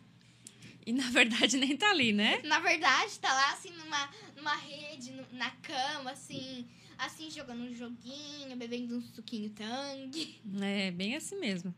E 0.86 0.92
na 0.92 1.08
verdade 1.10 1.56
nem 1.58 1.76
tá 1.76 1.90
ali, 1.90 2.12
né? 2.12 2.40
Na 2.44 2.58
verdade, 2.60 3.18
tá 3.18 3.32
lá 3.32 3.52
assim 3.52 3.70
numa, 3.70 4.10
numa 4.36 4.54
rede, 4.56 5.12
no- 5.12 5.26
na 5.32 5.50
cama, 5.50 6.10
assim, 6.12 6.66
assim, 6.98 7.30
jogando 7.30 7.62
um 7.62 7.74
joguinho, 7.74 8.54
bebendo 8.56 8.96
um 8.96 9.02
suquinho 9.02 9.50
tangue. 9.50 10.40
É 10.62 10.90
bem 10.90 11.16
assim 11.16 11.38
mesmo. 11.38 11.74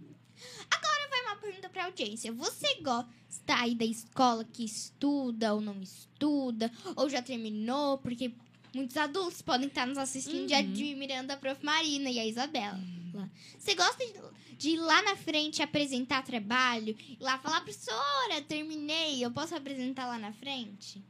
Vai 1.08 1.22
uma 1.22 1.36
pergunta 1.36 1.68
pra 1.68 1.84
audiência. 1.86 2.30
Você 2.32 2.74
gosta 2.82 3.08
aí 3.48 3.74
da 3.74 3.84
escola 3.86 4.44
que 4.44 4.64
estuda 4.64 5.54
ou 5.54 5.60
não 5.60 5.80
estuda? 5.80 6.70
Ou 6.94 7.08
já 7.08 7.22
terminou? 7.22 7.96
Porque 7.98 8.32
muitos 8.74 8.96
adultos 8.98 9.40
podem 9.40 9.68
estar 9.68 9.86
nos 9.86 9.96
assistindo 9.96 10.50
Uhum. 10.50 10.58
admirando 10.58 11.32
a 11.32 11.36
Prof. 11.36 11.64
Marina 11.64 12.10
e 12.10 12.18
a 12.18 12.26
Isabela. 12.26 12.78
Você 13.58 13.74
gosta 13.74 14.04
de, 14.04 14.12
de 14.56 14.70
ir 14.70 14.76
lá 14.76 15.02
na 15.02 15.16
frente 15.16 15.62
apresentar 15.62 16.22
trabalho? 16.22 16.96
Ir 17.08 17.18
lá 17.20 17.38
falar, 17.38 17.60
professora, 17.60 18.42
terminei, 18.46 19.24
eu 19.24 19.30
posso 19.30 19.54
apresentar 19.54 20.06
lá 20.06 20.18
na 20.18 20.32
frente? 20.32 21.02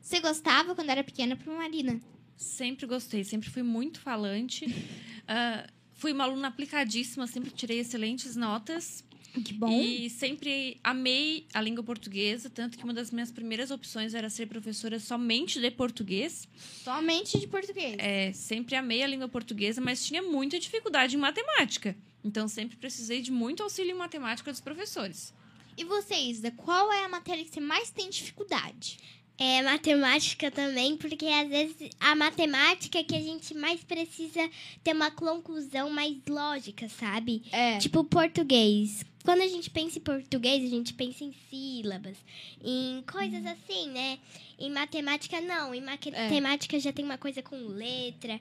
Você 0.00 0.20
gostava 0.20 0.74
quando 0.74 0.90
era 0.90 1.04
pequena, 1.04 1.36
Prof. 1.36 1.56
Marina? 1.56 2.00
Sempre 2.36 2.86
gostei, 2.86 3.22
sempre 3.22 3.48
fui 3.50 3.62
muito 3.62 4.00
falante. 4.00 4.66
Ah, 5.32 5.64
fui 5.92 6.12
uma 6.12 6.24
aluna 6.24 6.48
aplicadíssima, 6.48 7.24
sempre 7.24 7.52
tirei 7.52 7.78
excelentes 7.78 8.34
notas. 8.34 9.04
Que 9.44 9.52
bom. 9.52 9.70
E 9.70 10.10
sempre 10.10 10.80
amei 10.82 11.46
a 11.54 11.60
língua 11.60 11.84
portuguesa, 11.84 12.50
tanto 12.50 12.76
que 12.76 12.82
uma 12.82 12.92
das 12.92 13.12
minhas 13.12 13.30
primeiras 13.30 13.70
opções 13.70 14.12
era 14.12 14.28
ser 14.28 14.46
professora 14.46 14.98
somente 14.98 15.60
de 15.60 15.70
português. 15.70 16.48
Somente 16.82 17.38
de 17.38 17.46
português. 17.46 17.94
É, 17.98 18.32
sempre 18.32 18.74
amei 18.74 19.04
a 19.04 19.06
língua 19.06 19.28
portuguesa, 19.28 19.80
mas 19.80 20.04
tinha 20.04 20.20
muita 20.20 20.58
dificuldade 20.58 21.14
em 21.14 21.20
matemática. 21.20 21.96
Então 22.24 22.46
sempre 22.48 22.76
precisei 22.76 23.22
de 23.22 23.30
muito 23.30 23.62
auxílio 23.62 23.92
em 23.92 23.98
matemática 23.98 24.50
dos 24.50 24.60
professores. 24.60 25.32
E 25.76 25.84
você, 25.84 26.14
Isa, 26.14 26.50
qual 26.50 26.92
é 26.92 27.04
a 27.04 27.08
matéria 27.08 27.44
que 27.44 27.50
você 27.50 27.60
mais 27.60 27.90
tem 27.90 28.10
dificuldade? 28.10 28.98
É 29.42 29.62
matemática 29.62 30.50
também, 30.50 30.98
porque 30.98 31.24
às 31.24 31.48
vezes 31.48 31.74
a 31.98 32.14
matemática 32.14 32.98
é 32.98 33.02
que 33.02 33.16
a 33.16 33.22
gente 33.22 33.54
mais 33.54 33.82
precisa 33.82 34.50
ter 34.84 34.94
uma 34.94 35.10
conclusão 35.10 35.88
mais 35.88 36.14
lógica, 36.28 36.86
sabe? 36.90 37.42
É. 37.50 37.78
Tipo 37.78 38.04
português. 38.04 39.02
Quando 39.24 39.40
a 39.40 39.48
gente 39.48 39.70
pensa 39.70 39.96
em 39.96 40.02
português, 40.02 40.62
a 40.62 40.68
gente 40.68 40.92
pensa 40.92 41.24
em 41.24 41.34
sílabas, 41.48 42.18
em 42.62 43.02
coisas 43.10 43.44
assim, 43.46 43.88
né? 43.88 44.18
Em 44.58 44.70
matemática, 44.70 45.40
não. 45.40 45.74
Em 45.74 45.80
matemática 45.80 46.78
já 46.78 46.92
tem 46.92 47.02
uma 47.02 47.16
coisa 47.16 47.42
com 47.42 47.56
letra, 47.66 48.38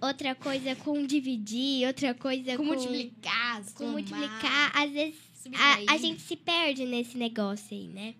outra 0.00 0.34
coisa 0.34 0.74
com 0.76 1.06
dividir, 1.06 1.86
outra 1.86 2.14
coisa 2.14 2.56
com 2.56 2.64
com, 2.64 2.64
multiplicar, 2.64 3.64
com 3.74 3.84
somar, 3.84 3.92
multiplicar. 3.92 4.72
Às 4.74 4.92
vezes 4.92 5.20
a, 5.54 5.92
a 5.92 5.98
gente 5.98 6.22
se 6.22 6.36
perde 6.36 6.86
nesse 6.86 7.18
negócio 7.18 7.76
aí, 7.76 7.86
né? 7.88 8.14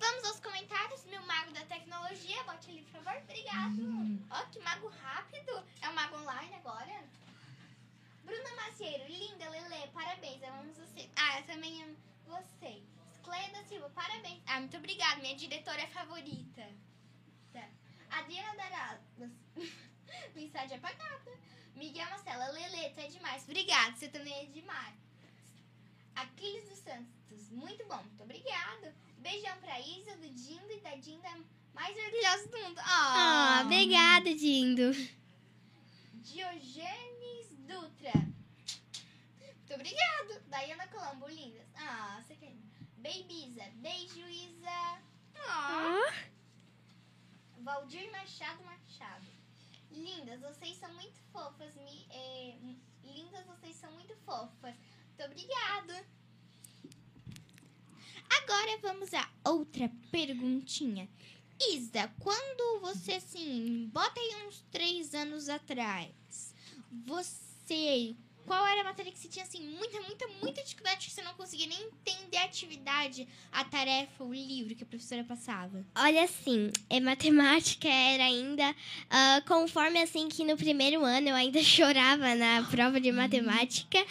Vamos 0.00 0.24
aos 0.24 0.40
comentários, 0.40 1.04
meu 1.04 1.22
mago 1.22 1.52
da 1.52 1.64
tecnologia. 1.66 2.42
Bote 2.42 2.70
ali, 2.70 2.82
por 2.82 3.02
favor. 3.02 3.22
Obrigado. 3.22 3.78
Ó, 4.30 4.44
que 4.46 4.58
mago 4.60 4.88
rápido. 4.88 5.64
É 5.80 5.88
um 5.88 5.92
mago 5.92 6.16
online 6.16 6.54
agora? 6.56 7.04
Bruna 8.24 8.56
Macieiro, 8.56 9.06
linda, 9.06 9.48
Lele, 9.48 9.86
parabéns. 9.92 10.42
Amamos 10.42 10.76
você. 10.76 11.08
Ah, 11.16 11.38
eu 11.38 11.46
também 11.46 11.84
amo 11.84 11.96
você. 12.26 12.82
Cleia 13.22 13.48
da 13.50 13.62
Silva, 13.64 13.88
parabéns. 13.90 14.42
Ah, 14.46 14.58
muito 14.58 14.76
obrigada. 14.76 15.22
Minha 15.22 15.36
diretora 15.36 15.86
favorita. 15.88 16.66
Tá. 17.52 17.68
Adriana 18.10 18.56
Daradas. 18.56 19.30
Mensagem 20.34 20.78
apagada. 20.78 21.38
Miguel 21.76 22.10
Marcela, 22.10 22.48
Lele, 22.48 22.90
tu 22.90 23.00
é 23.00 23.06
demais. 23.06 23.44
Obrigada, 23.44 23.96
você 23.96 24.08
também 24.08 24.34
é 24.34 24.46
demais. 24.46 24.96
Aquiles 26.16 26.68
dos 26.68 26.78
Santos. 26.80 27.50
Muito 27.50 27.86
bom, 27.86 28.02
muito 28.02 28.22
obrigado. 28.24 28.92
Beijão 29.28 29.58
pra 29.60 29.78
Isa, 29.78 30.16
do 30.16 30.28
Dindo 30.30 30.72
e 30.72 30.80
da 30.80 30.94
Dinda 30.96 31.28
mais 31.74 31.94
orgulhosa 31.94 32.48
do 32.48 32.58
mundo. 32.58 32.78
Ah, 32.80 33.58
Ah, 33.58 33.62
obrigada, 33.62 34.34
Dindo. 34.34 34.90
Diogenes 36.14 37.48
Dutra. 37.66 38.12
Muito 39.38 39.74
obrigado. 39.74 40.40
Dayana 40.46 40.86
Colombo, 40.88 41.28
lindas. 41.28 41.66
Ah, 41.76 42.22
você 42.26 42.36
quer. 42.36 42.54
Baby 42.96 43.48
Isa. 43.50 43.64
Beijo, 43.74 44.26
Isa. 44.30 44.98
Ah. 45.36 46.00
Ah, 46.08 46.14
Valdir 47.58 48.10
Machado 48.10 48.64
Machado. 48.64 49.26
Lindas, 49.90 50.40
vocês 50.40 50.74
são 50.78 50.90
muito 50.94 51.20
fofas. 51.32 51.74
Me, 51.74 52.06
é, 52.10 52.56
lindas, 53.04 53.44
vocês 53.44 53.76
são 53.76 53.92
muito 53.92 54.16
fofas. 54.24 54.74
Muito 54.74 55.22
obrigado. 55.22 56.06
Agora 58.30 58.78
vamos 58.82 59.12
a 59.14 59.28
outra 59.44 59.90
perguntinha. 60.10 61.08
Isa, 61.72 62.10
quando 62.20 62.80
você 62.80 63.14
assim, 63.14 63.90
bota 63.92 64.20
aí 64.20 64.46
uns 64.46 64.64
três 64.70 65.14
anos 65.14 65.48
atrás, 65.48 66.54
você. 67.06 68.14
Qual 68.46 68.66
era 68.66 68.80
a 68.80 68.84
matéria 68.84 69.12
que 69.12 69.18
você 69.18 69.28
tinha 69.28 69.44
assim, 69.44 69.60
muita, 69.76 70.00
muita, 70.00 70.26
muita 70.40 70.62
dificuldade 70.62 71.06
que 71.06 71.12
você 71.12 71.20
não 71.20 71.34
conseguia 71.34 71.66
nem 71.66 71.82
entender 71.82 72.38
a 72.38 72.44
atividade, 72.44 73.28
a 73.52 73.62
tarefa, 73.62 74.24
o 74.24 74.32
livro 74.32 74.74
que 74.74 74.84
a 74.84 74.86
professora 74.86 75.22
passava? 75.22 75.84
olha 75.94 76.24
assim, 76.24 76.70
é, 76.88 76.98
matemática 76.98 77.86
era 77.86 78.24
ainda, 78.24 78.74
ah, 79.10 79.42
conforme 79.46 80.00
assim 80.00 80.30
que 80.30 80.44
no 80.44 80.56
primeiro 80.56 81.04
ano 81.04 81.28
eu 81.28 81.34
ainda 81.34 81.60
chorava 81.62 82.34
na 82.34 82.62
prova 82.70 82.98
de 82.98 83.12
matemática. 83.12 84.02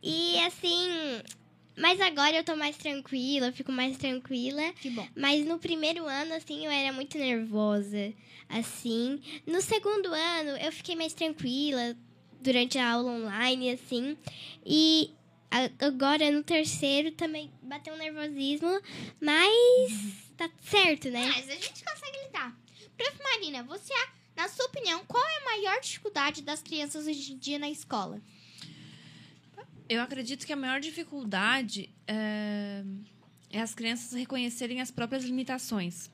E 0.00 0.38
assim, 0.44 0.88
mas 1.80 2.00
agora 2.00 2.36
eu 2.36 2.44
tô 2.44 2.54
mais 2.54 2.76
tranquila, 2.76 3.46
eu 3.46 3.52
fico 3.52 3.72
mais 3.72 3.96
tranquila. 3.96 4.72
Que 4.74 4.90
bom. 4.90 5.06
Mas 5.16 5.46
no 5.46 5.58
primeiro 5.58 6.06
ano, 6.06 6.34
assim, 6.34 6.64
eu 6.64 6.70
era 6.70 6.92
muito 6.92 7.16
nervosa, 7.16 8.12
assim. 8.48 9.20
No 9.46 9.60
segundo 9.62 10.12
ano, 10.12 10.50
eu 10.58 10.70
fiquei 10.70 10.94
mais 10.94 11.14
tranquila 11.14 11.96
durante 12.40 12.78
a 12.78 12.92
aula 12.92 13.10
online, 13.10 13.70
assim. 13.70 14.16
E 14.64 15.10
agora, 15.80 16.30
no 16.30 16.42
terceiro, 16.42 17.12
também 17.12 17.50
bateu 17.62 17.94
um 17.94 17.98
nervosismo, 17.98 18.80
mas 19.20 19.92
tá 20.36 20.50
certo, 20.62 21.10
né? 21.10 21.26
Mas 21.26 21.48
a 21.48 21.54
gente 21.54 21.84
consegue 21.84 22.26
lidar. 22.26 22.56
Prof. 22.96 23.20
Marina, 23.22 23.62
você, 23.62 23.94
na 24.36 24.48
sua 24.48 24.66
opinião, 24.66 25.02
qual 25.06 25.24
é 25.24 25.38
a 25.38 25.44
maior 25.44 25.80
dificuldade 25.80 26.42
das 26.42 26.62
crianças 26.62 27.06
hoje 27.06 27.32
em 27.32 27.38
dia 27.38 27.58
na 27.58 27.70
escola? 27.70 28.20
Eu 29.90 30.00
acredito 30.00 30.46
que 30.46 30.52
a 30.52 30.56
maior 30.56 30.78
dificuldade 30.78 31.90
é, 32.06 32.84
é 33.50 33.60
as 33.60 33.74
crianças 33.74 34.12
reconhecerem 34.12 34.80
as 34.80 34.88
próprias 34.88 35.24
limitações. 35.24 36.08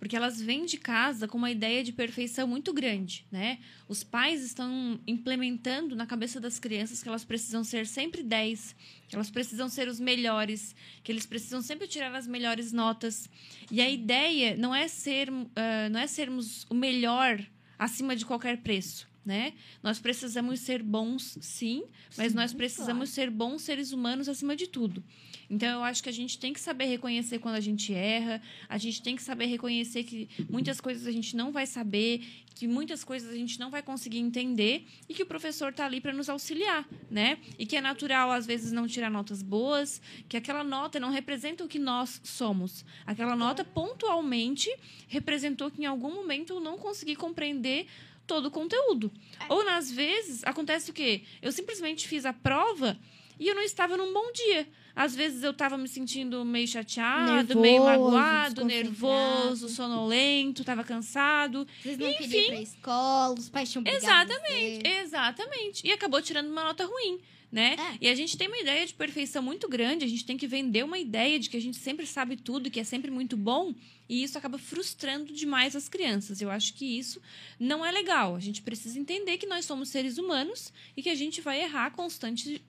Porque 0.00 0.16
elas 0.16 0.42
vêm 0.42 0.64
de 0.64 0.76
casa 0.76 1.28
com 1.28 1.38
uma 1.38 1.50
ideia 1.50 1.84
de 1.84 1.92
perfeição 1.92 2.48
muito 2.48 2.72
grande, 2.72 3.24
né? 3.30 3.60
Os 3.86 4.02
pais 4.02 4.42
estão 4.42 4.98
implementando 5.06 5.94
na 5.94 6.06
cabeça 6.06 6.40
das 6.40 6.58
crianças 6.58 7.04
que 7.04 7.08
elas 7.08 7.24
precisam 7.24 7.62
ser 7.62 7.86
sempre 7.86 8.24
10, 8.24 8.74
que 9.06 9.14
elas 9.14 9.30
precisam 9.30 9.68
ser 9.68 9.86
os 9.86 10.00
melhores, 10.00 10.74
que 11.04 11.12
eles 11.12 11.24
precisam 11.24 11.62
sempre 11.62 11.86
tirar 11.86 12.12
as 12.12 12.26
melhores 12.26 12.72
notas. 12.72 13.30
E 13.70 13.80
a 13.80 13.88
ideia 13.88 14.56
não 14.56 14.74
é 14.74 14.88
ser, 14.88 15.30
ah, 15.54 15.88
não 15.88 16.00
é 16.00 16.08
sermos 16.08 16.66
o 16.68 16.74
melhor 16.74 17.40
acima 17.78 18.16
de 18.16 18.26
qualquer 18.26 18.56
preço, 18.56 19.06
né? 19.30 19.52
Nós 19.80 20.00
precisamos 20.00 20.58
ser 20.58 20.82
bons, 20.82 21.38
sim, 21.40 21.84
mas 22.18 22.34
nós 22.34 22.52
precisamos 22.52 23.10
ser 23.10 23.30
bons 23.30 23.62
seres 23.62 23.92
humanos 23.92 24.28
acima 24.28 24.56
de 24.56 24.66
tudo. 24.66 25.04
Então, 25.48 25.78
eu 25.78 25.84
acho 25.84 26.02
que 26.02 26.08
a 26.08 26.12
gente 26.12 26.36
tem 26.36 26.52
que 26.52 26.58
saber 26.58 26.86
reconhecer 26.86 27.38
quando 27.38 27.54
a 27.54 27.60
gente 27.60 27.94
erra, 27.94 28.42
a 28.68 28.76
gente 28.76 29.00
tem 29.00 29.14
que 29.14 29.22
saber 29.22 29.46
reconhecer 29.46 30.02
que 30.02 30.28
muitas 30.48 30.80
coisas 30.80 31.06
a 31.06 31.12
gente 31.12 31.36
não 31.36 31.52
vai 31.52 31.64
saber, 31.64 32.24
que 32.56 32.66
muitas 32.66 33.04
coisas 33.04 33.30
a 33.30 33.36
gente 33.36 33.58
não 33.58 33.70
vai 33.70 33.82
conseguir 33.82 34.18
entender 34.18 34.84
e 35.08 35.14
que 35.14 35.22
o 35.22 35.26
professor 35.26 35.70
está 35.70 35.86
ali 35.86 36.00
para 36.00 36.12
nos 36.12 36.28
auxiliar, 36.28 36.88
né? 37.08 37.38
E 37.56 37.64
que 37.64 37.76
é 37.76 37.80
natural, 37.80 38.32
às 38.32 38.46
vezes, 38.46 38.72
não 38.72 38.86
tirar 38.86 39.10
notas 39.10 39.42
boas, 39.42 40.02
que 40.28 40.36
aquela 40.36 40.64
nota 40.64 40.98
não 40.98 41.10
representa 41.10 41.64
o 41.64 41.68
que 41.68 41.78
nós 41.78 42.20
somos. 42.24 42.84
Aquela 43.06 43.36
nota, 43.36 43.64
pontualmente, 43.64 44.68
representou 45.06 45.70
que 45.70 45.82
em 45.82 45.86
algum 45.86 46.12
momento 46.12 46.54
eu 46.54 46.60
não 46.60 46.76
consegui 46.78 47.14
compreender 47.14 47.86
todo 48.30 48.46
o 48.46 48.50
conteúdo. 48.50 49.10
Ou, 49.48 49.68
às 49.70 49.90
vezes, 49.90 50.44
acontece 50.44 50.92
o 50.92 50.94
quê? 50.94 51.22
Eu 51.42 51.50
simplesmente 51.50 52.06
fiz 52.06 52.24
a 52.24 52.32
prova 52.32 52.96
e 53.40 53.48
eu 53.48 53.54
não 53.54 53.62
estava 53.62 53.96
num 53.96 54.12
bom 54.12 54.30
dia. 54.32 54.68
Às 54.94 55.16
vezes 55.16 55.42
eu 55.42 55.52
estava 55.52 55.78
me 55.78 55.88
sentindo 55.88 56.44
meio 56.44 56.68
chateado, 56.68 57.54
Nervoso, 57.54 57.60
meio 57.60 57.82
magoado, 57.82 58.64
nervoso, 58.66 59.68
sonolento, 59.70 60.60
estava 60.60 60.84
cansado. 60.84 61.66
Vocês 61.82 61.96
não 61.96 62.08
Enfim. 62.08 62.18
queriam 62.18 62.42
ir 62.42 62.48
pra 62.48 62.60
escola, 62.60 63.34
os 63.38 63.48
pais 63.48 63.72
tinham 63.72 63.84
Exatamente, 63.86 64.86
exatamente. 64.86 65.86
E 65.86 65.90
acabou 65.90 66.20
tirando 66.20 66.50
uma 66.50 66.64
nota 66.64 66.84
ruim, 66.84 67.18
né? 67.50 67.76
É. 67.78 67.98
E 68.02 68.08
a 68.08 68.14
gente 68.14 68.36
tem 68.36 68.46
uma 68.46 68.58
ideia 68.58 68.84
de 68.84 68.92
perfeição 68.92 69.42
muito 69.42 69.68
grande, 69.68 70.04
a 70.04 70.08
gente 70.08 70.26
tem 70.26 70.36
que 70.36 70.46
vender 70.46 70.84
uma 70.84 70.98
ideia 70.98 71.38
de 71.38 71.48
que 71.48 71.56
a 71.56 71.60
gente 71.60 71.78
sempre 71.78 72.06
sabe 72.06 72.36
tudo, 72.36 72.70
que 72.70 72.78
é 72.78 72.84
sempre 72.84 73.10
muito 73.10 73.38
bom, 73.38 73.74
e 74.06 74.22
isso 74.22 74.36
acaba 74.36 74.58
frustrando 74.58 75.32
demais 75.32 75.74
as 75.74 75.88
crianças. 75.88 76.42
Eu 76.42 76.50
acho 76.50 76.74
que 76.74 76.84
isso 76.84 77.22
não 77.58 77.86
é 77.86 77.90
legal. 77.90 78.36
A 78.36 78.40
gente 78.40 78.60
precisa 78.60 78.98
entender 78.98 79.38
que 79.38 79.46
nós 79.46 79.64
somos 79.64 79.88
seres 79.88 80.18
humanos 80.18 80.72
e 80.96 81.02
que 81.02 81.08
a 81.08 81.14
gente 81.14 81.40
vai 81.40 81.62
errar 81.62 81.92
constante, 81.92 82.60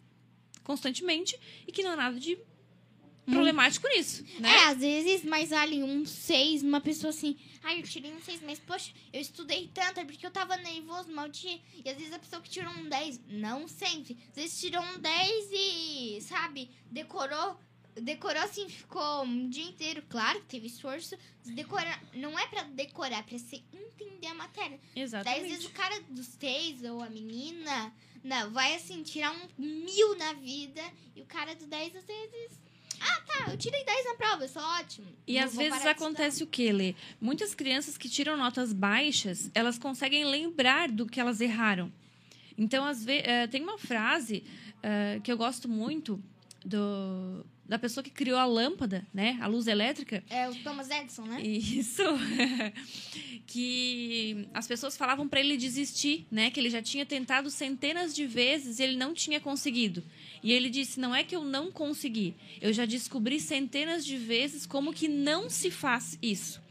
constantemente 0.71 1.37
e 1.67 1.71
que 1.71 1.83
não 1.83 1.91
há 1.91 1.95
nada 1.95 2.19
de 2.19 2.37
problemático 3.25 3.87
nisso, 3.89 4.23
né? 4.39 4.49
É, 4.49 4.63
às 4.65 4.79
vezes 4.79 5.23
mais 5.23 5.49
vale 5.49 5.83
um 5.83 6.05
seis, 6.05 6.63
uma 6.63 6.81
pessoa 6.81 7.11
assim, 7.11 7.37
ai, 7.63 7.79
eu 7.79 7.83
tirei 7.83 8.11
um 8.11 8.19
seis, 8.19 8.41
mas 8.41 8.59
poxa, 8.59 8.91
eu 9.13 9.21
estudei 9.21 9.69
tanto, 9.73 9.99
é 9.99 10.05
porque 10.05 10.25
eu 10.25 10.31
tava 10.31 10.57
nervoso, 10.57 11.11
mal 11.11 11.29
dia. 11.29 11.59
E 11.83 11.89
às 11.89 11.97
vezes 11.97 12.13
a 12.13 12.19
pessoa 12.19 12.41
que 12.41 12.49
tirou 12.49 12.71
um 12.73 12.89
10, 12.89 13.21
não 13.29 13.67
sempre. 13.67 14.17
Às 14.29 14.35
vezes 14.35 14.59
tirou 14.59 14.81
um 14.83 14.99
10 14.99 15.49
e, 15.51 16.21
sabe, 16.21 16.69
decorou. 16.89 17.57
Decorou 17.93 18.41
assim, 18.41 18.69
ficou 18.69 19.23
um 19.23 19.49
dia 19.49 19.65
inteiro, 19.65 20.01
claro, 20.09 20.39
que 20.39 20.47
teve 20.47 20.67
esforço. 20.67 21.15
Decorar, 21.45 22.01
não 22.13 22.39
é 22.39 22.47
pra 22.47 22.63
decorar, 22.63 23.19
é 23.19 23.23
pra 23.23 23.37
você 23.37 23.61
entender 23.73 24.27
a 24.27 24.33
matéria. 24.33 24.79
Daí 24.95 25.03
às 25.03 25.13
Exatamente. 25.13 25.49
vezes 25.49 25.65
o 25.65 25.71
cara 25.71 25.99
dos 26.09 26.27
seis 26.27 26.83
ou 26.83 27.01
a 27.01 27.09
menina 27.09 27.93
não, 28.23 28.51
vai 28.51 28.75
assim, 28.75 29.03
tirar 29.03 29.31
um 29.31 29.47
mil 29.57 30.17
na 30.17 30.33
vida 30.33 30.81
e 31.15 31.21
o 31.21 31.25
cara 31.25 31.55
do 31.55 31.65
10 31.65 31.95
às 31.95 32.05
vezes. 32.05 32.61
Ah, 32.99 33.21
tá, 33.25 33.51
eu 33.51 33.57
tirei 33.57 33.83
10 33.83 34.05
na 34.05 34.13
prova, 34.13 34.43
eu 34.43 34.49
sou 34.49 34.61
ótimo. 34.61 35.07
E 35.25 35.39
às 35.39 35.55
vezes 35.55 35.85
acontece 35.85 36.43
o 36.43 36.47
que, 36.47 36.71
Lê? 36.71 36.93
Muitas 37.19 37.55
crianças 37.55 37.97
que 37.97 38.07
tiram 38.07 38.37
notas 38.37 38.71
baixas, 38.71 39.49
elas 39.55 39.79
conseguem 39.79 40.23
lembrar 40.23 40.91
do 40.91 41.07
que 41.07 41.19
elas 41.19 41.41
erraram. 41.41 41.91
Então, 42.55 42.85
às 42.85 43.03
vezes, 43.03 43.25
tem 43.49 43.63
uma 43.63 43.79
frase 43.79 44.43
eh, 44.83 45.19
que 45.23 45.31
eu 45.31 45.37
gosto 45.37 45.67
muito 45.67 46.21
do, 46.63 47.43
da 47.71 47.79
pessoa 47.79 48.03
que 48.03 48.09
criou 48.09 48.37
a 48.37 48.43
lâmpada, 48.43 49.07
né? 49.13 49.37
A 49.39 49.47
luz 49.47 49.65
elétrica. 49.65 50.21
É 50.29 50.49
o 50.49 50.53
Thomas 50.55 50.89
Edison, 50.89 51.21
né? 51.21 51.41
Isso. 51.41 52.03
que 53.47 54.45
as 54.53 54.67
pessoas 54.67 54.97
falavam 54.97 55.25
para 55.25 55.39
ele 55.39 55.55
desistir, 55.55 56.27
né? 56.29 56.51
Que 56.51 56.59
ele 56.59 56.69
já 56.69 56.81
tinha 56.81 57.05
tentado 57.05 57.49
centenas 57.49 58.13
de 58.13 58.27
vezes 58.27 58.77
e 58.77 58.83
ele 58.83 58.97
não 58.97 59.13
tinha 59.13 59.39
conseguido. 59.39 60.03
E 60.43 60.51
ele 60.51 60.69
disse: 60.69 60.99
"Não 60.99 61.15
é 61.15 61.23
que 61.23 61.33
eu 61.33 61.45
não 61.45 61.71
consegui, 61.71 62.35
eu 62.59 62.73
já 62.73 62.83
descobri 62.83 63.39
centenas 63.39 64.05
de 64.05 64.17
vezes 64.17 64.65
como 64.65 64.91
que 64.91 65.07
não 65.07 65.49
se 65.49 65.71
faz 65.71 66.19
isso". 66.21 66.61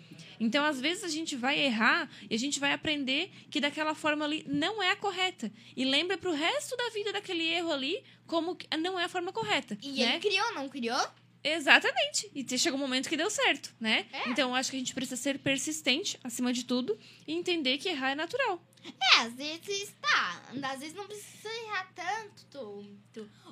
Então, 0.41 0.64
às 0.64 0.80
vezes 0.80 1.05
a 1.05 1.09
gente 1.09 1.36
vai 1.36 1.61
errar 1.61 2.11
e 2.28 2.34
a 2.34 2.38
gente 2.38 2.59
vai 2.59 2.72
aprender 2.72 3.30
que 3.51 3.61
daquela 3.61 3.95
forma 3.95 4.24
ali 4.24 4.43
não 4.49 4.82
é 4.82 4.91
a 4.91 4.97
correta 4.97 5.53
e 5.76 5.84
lembra 5.84 6.16
pro 6.16 6.32
resto 6.32 6.74
da 6.76 6.88
vida 6.88 7.12
daquele 7.12 7.47
erro 7.47 7.70
ali 7.70 8.03
como 8.26 8.57
que 8.57 8.66
não 8.78 8.99
é 8.99 9.05
a 9.05 9.09
forma 9.09 9.32
correta, 9.32 9.76
E 9.82 10.03
né? 10.03 10.12
ele 10.14 10.20
criou, 10.20 10.55
não 10.55 10.68
criou? 10.68 11.07
Exatamente. 11.43 12.30
E 12.34 12.59
chegou 12.59 12.78
um 12.78 12.82
momento 12.82 13.09
que 13.09 13.16
deu 13.16 13.30
certo, 13.30 13.74
né? 13.80 14.07
É. 14.12 14.28
Então, 14.28 14.55
acho 14.55 14.70
que 14.70 14.76
a 14.76 14.78
gente 14.78 14.95
precisa 14.95 15.16
ser 15.20 15.38
persistente, 15.38 16.18
acima 16.22 16.53
de 16.53 16.64
tudo, 16.64 16.99
e 17.26 17.32
entender 17.32 17.78
que 17.78 17.88
errar 17.88 18.11
é 18.11 18.14
natural. 18.14 18.62
É, 18.84 19.16
às 19.20 19.34
vezes 19.34 19.95
tá. 20.01 20.43
Às 20.62 20.80
vezes 20.80 20.95
não 20.95 21.07
precisa 21.07 21.49
errar 21.64 21.91
tanto. 21.95 22.86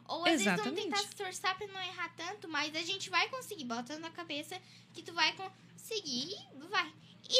Ou 0.07 0.25
às 0.25 0.33
vezes 0.33 0.47
Exatamente. 0.47 0.75
não 0.77 0.83
tentar 0.85 0.99
se 0.99 1.09
esforçar 1.09 1.57
pra 1.57 1.67
não 1.67 1.83
errar 1.83 2.15
tanto, 2.17 2.49
mas 2.49 2.75
a 2.75 2.83
gente 2.83 3.11
vai 3.11 3.29
conseguir. 3.29 3.65
Bota 3.65 3.99
na 3.99 4.11
cabeça 4.11 4.61
que 4.95 5.03
tu 5.03 5.13
vai 5.13 5.33
conseguir 5.33 5.68
e 6.05 6.35
vai. 6.69 6.93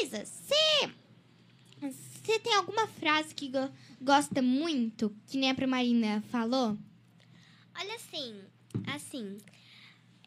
Isa, 0.03 0.25
você. 0.25 0.93
Você 1.81 2.39
tem 2.41 2.55
alguma 2.55 2.87
frase 2.87 3.35
que 3.35 3.49
go- 3.49 3.71
gosta 4.01 4.43
muito, 4.43 5.15
que 5.29 5.39
nem 5.39 5.51
a 5.51 5.67
Marina 5.67 6.23
falou? 6.31 6.77
Olha 7.79 7.95
assim, 7.95 8.43
assim, 8.87 9.39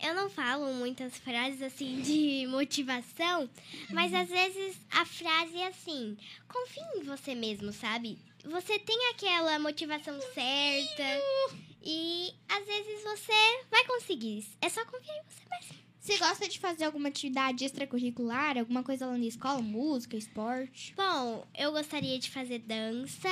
eu 0.02 0.16
não 0.16 0.30
falo 0.30 0.74
muitas 0.74 1.18
frases 1.18 1.62
assim 1.62 2.02
de 2.02 2.48
motivação, 2.48 3.50
mas 3.92 4.14
às 4.14 4.30
vezes 4.30 4.78
a 4.90 5.06
frase 5.06 5.58
é 5.58 5.68
assim: 5.68 6.18
confie 6.48 6.80
em 7.00 7.04
você 7.04 7.36
mesmo, 7.36 7.72
sabe? 7.74 8.18
você 8.44 8.80
tem 8.80 9.10
aquela 9.12 9.60
motivação 9.60 10.20
certa 10.34 11.04
e 11.84 12.34
às 12.50 12.66
vezes 12.66 13.04
você 13.04 13.64
vai 13.70 13.86
conseguir. 13.86 14.44
É 14.62 14.68
só 14.70 14.84
confiar 14.86 15.16
em 15.18 15.24
você 15.30 15.44
mesmo. 15.50 15.82
Você 16.02 16.18
gosta 16.18 16.50
de 16.50 16.58
fazer 16.58 16.86
alguma 16.86 17.10
atividade 17.10 17.64
extracurricular? 17.64 18.58
Alguma 18.58 18.82
coisa 18.82 19.06
lá 19.06 19.16
na 19.16 19.26
escola? 19.26 19.62
Música, 19.62 20.18
esporte? 20.18 20.96
Bom, 20.96 21.46
eu 21.56 21.72
gostaria 21.72 22.18
de 22.18 22.32
fazer 22.32 22.58
dança. 22.58 23.30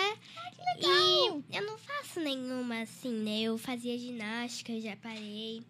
legal! 0.78 1.44
E 1.50 1.58
eu 1.58 1.66
não 1.66 1.80
faço 1.80 2.20
nenhuma 2.20 2.82
assim, 2.82 3.12
né? 3.12 3.42
Eu 3.42 3.58
fazia 3.58 3.98
ginástica, 3.98 4.72
eu 4.72 4.82
já 4.82 4.96
parei. 4.98 5.64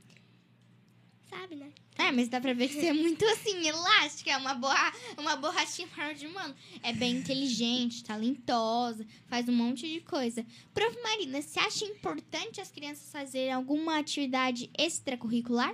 Sabe, 1.30 1.56
né? 1.56 1.72
É, 1.97 2.12
mas 2.12 2.28
dá 2.28 2.41
pra 2.41 2.54
ver 2.54 2.68
que 2.68 2.74
você 2.74 2.88
é 2.88 2.93
muito 2.93 3.24
assim, 3.28 3.66
elástica, 3.66 4.32
é 4.32 4.38
uma, 4.38 4.56
borra, 4.56 4.93
uma 5.18 5.38
borrachinha 5.38 5.88
de 6.14 6.28
mano. 6.28 6.54
É 6.84 6.91
bem 6.91 7.16
inteligente, 7.16 8.04
talentosa, 8.04 9.08
faz 9.28 9.47
um 9.47 9.54
monte 9.54 9.88
de 9.88 10.02
coisa. 10.02 10.45
Prof. 10.74 10.97
Marina, 11.02 11.41
você 11.41 11.60
acha 11.60 11.86
importante 11.86 12.60
as 12.60 12.70
crianças 12.70 13.10
fazerem 13.10 13.54
alguma 13.54 14.00
atividade 14.00 14.70
extracurricular? 14.78 15.74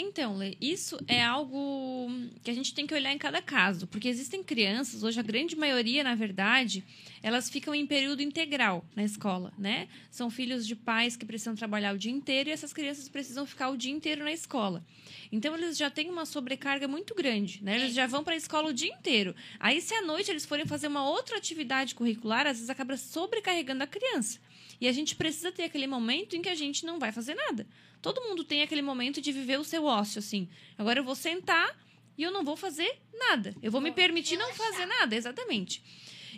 Então, 0.00 0.36
Lê, 0.36 0.56
isso 0.60 0.96
é 1.08 1.20
algo 1.20 2.08
que 2.44 2.52
a 2.52 2.54
gente 2.54 2.72
tem 2.72 2.86
que 2.86 2.94
olhar 2.94 3.12
em 3.12 3.18
cada 3.18 3.42
caso, 3.42 3.84
porque 3.88 4.06
existem 4.06 4.44
crianças, 4.44 5.02
hoje 5.02 5.18
a 5.18 5.24
grande 5.24 5.56
maioria, 5.56 6.04
na 6.04 6.14
verdade, 6.14 6.84
elas 7.20 7.50
ficam 7.50 7.74
em 7.74 7.84
período 7.84 8.22
integral 8.22 8.84
na 8.94 9.02
escola, 9.02 9.52
né? 9.58 9.88
São 10.08 10.30
filhos 10.30 10.64
de 10.64 10.76
pais 10.76 11.16
que 11.16 11.26
precisam 11.26 11.56
trabalhar 11.56 11.96
o 11.96 11.98
dia 11.98 12.12
inteiro 12.12 12.48
e 12.48 12.52
essas 12.52 12.72
crianças 12.72 13.08
precisam 13.08 13.44
ficar 13.44 13.70
o 13.70 13.76
dia 13.76 13.90
inteiro 13.90 14.22
na 14.22 14.30
escola. 14.30 14.84
Então, 15.32 15.56
eles 15.56 15.76
já 15.76 15.90
têm 15.90 16.08
uma 16.08 16.24
sobrecarga 16.24 16.86
muito 16.86 17.12
grande, 17.12 17.60
né? 17.64 17.74
Eles 17.74 17.92
já 17.92 18.06
vão 18.06 18.22
para 18.22 18.34
a 18.34 18.36
escola 18.36 18.68
o 18.68 18.72
dia 18.72 18.92
inteiro. 18.92 19.34
Aí, 19.58 19.80
se 19.80 19.92
à 19.94 20.02
noite 20.02 20.30
eles 20.30 20.46
forem 20.46 20.64
fazer 20.64 20.86
uma 20.86 21.10
outra 21.10 21.36
atividade 21.36 21.96
curricular, 21.96 22.46
às 22.46 22.58
vezes 22.58 22.70
acaba 22.70 22.96
sobrecarregando 22.96 23.82
a 23.82 23.86
criança. 23.88 24.38
E 24.80 24.86
a 24.86 24.92
gente 24.92 25.16
precisa 25.16 25.50
ter 25.50 25.64
aquele 25.64 25.86
momento 25.86 26.36
em 26.36 26.42
que 26.42 26.48
a 26.48 26.54
gente 26.54 26.86
não 26.86 26.98
vai 26.98 27.12
fazer 27.12 27.34
nada. 27.34 27.66
Todo 28.00 28.22
mundo 28.22 28.44
tem 28.44 28.62
aquele 28.62 28.82
momento 28.82 29.20
de 29.20 29.32
viver 29.32 29.58
o 29.58 29.64
seu 29.64 29.84
ócio, 29.84 30.18
assim. 30.18 30.48
Agora 30.76 31.00
eu 31.00 31.04
vou 31.04 31.14
sentar 31.14 31.76
e 32.16 32.22
eu 32.22 32.30
não 32.30 32.44
vou 32.44 32.56
fazer 32.56 33.00
nada. 33.12 33.54
Eu 33.62 33.70
vou 33.70 33.80
me 33.80 33.90
permitir 33.90 34.36
não 34.36 34.52
fazer 34.54 34.86
nada, 34.86 35.16
exatamente. 35.16 35.82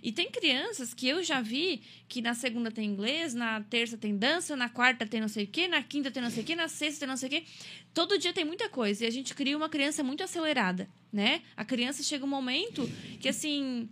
E 0.03 0.13
tem 0.13 0.31
crianças 0.31 0.95
que 0.95 1.07
eu 1.07 1.23
já 1.23 1.41
vi 1.43 1.83
que 2.09 2.23
na 2.23 2.35
segunda 2.35 2.71
tem 2.71 2.87
inglês, 2.87 3.35
na 3.35 3.61
terça 3.61 3.99
tem 3.99 4.17
dança, 4.17 4.57
na 4.57 4.69
quarta 4.69 5.07
tem 5.07 5.21
não 5.21 5.29
sei 5.29 5.45
o 5.45 5.47
quê, 5.47 5.69
na 5.69 5.83
quinta 5.83 6.11
tem 6.11 6.23
não 6.23 6.31
sei 6.31 6.43
o 6.43 6.47
quê, 6.47 6.55
na 6.55 6.69
sexta 6.69 7.01
tem 7.01 7.09
não 7.09 7.17
sei 7.17 7.29
o 7.29 7.31
quê. 7.31 7.45
Todo 7.93 8.19
dia 8.19 8.33
tem 8.33 8.45
muita 8.45 8.69
coisa. 8.69 9.05
E 9.05 9.07
a 9.07 9.11
gente 9.11 9.35
cria 9.35 9.57
uma 9.57 9.69
criança 9.69 10.03
muito 10.03 10.23
acelerada, 10.23 10.89
né? 11.13 11.43
A 11.57 11.65
criança 11.65 12.03
chega 12.03 12.25
um 12.25 12.29
momento 12.29 12.91
que, 13.21 13.29
assim, 13.29 13.89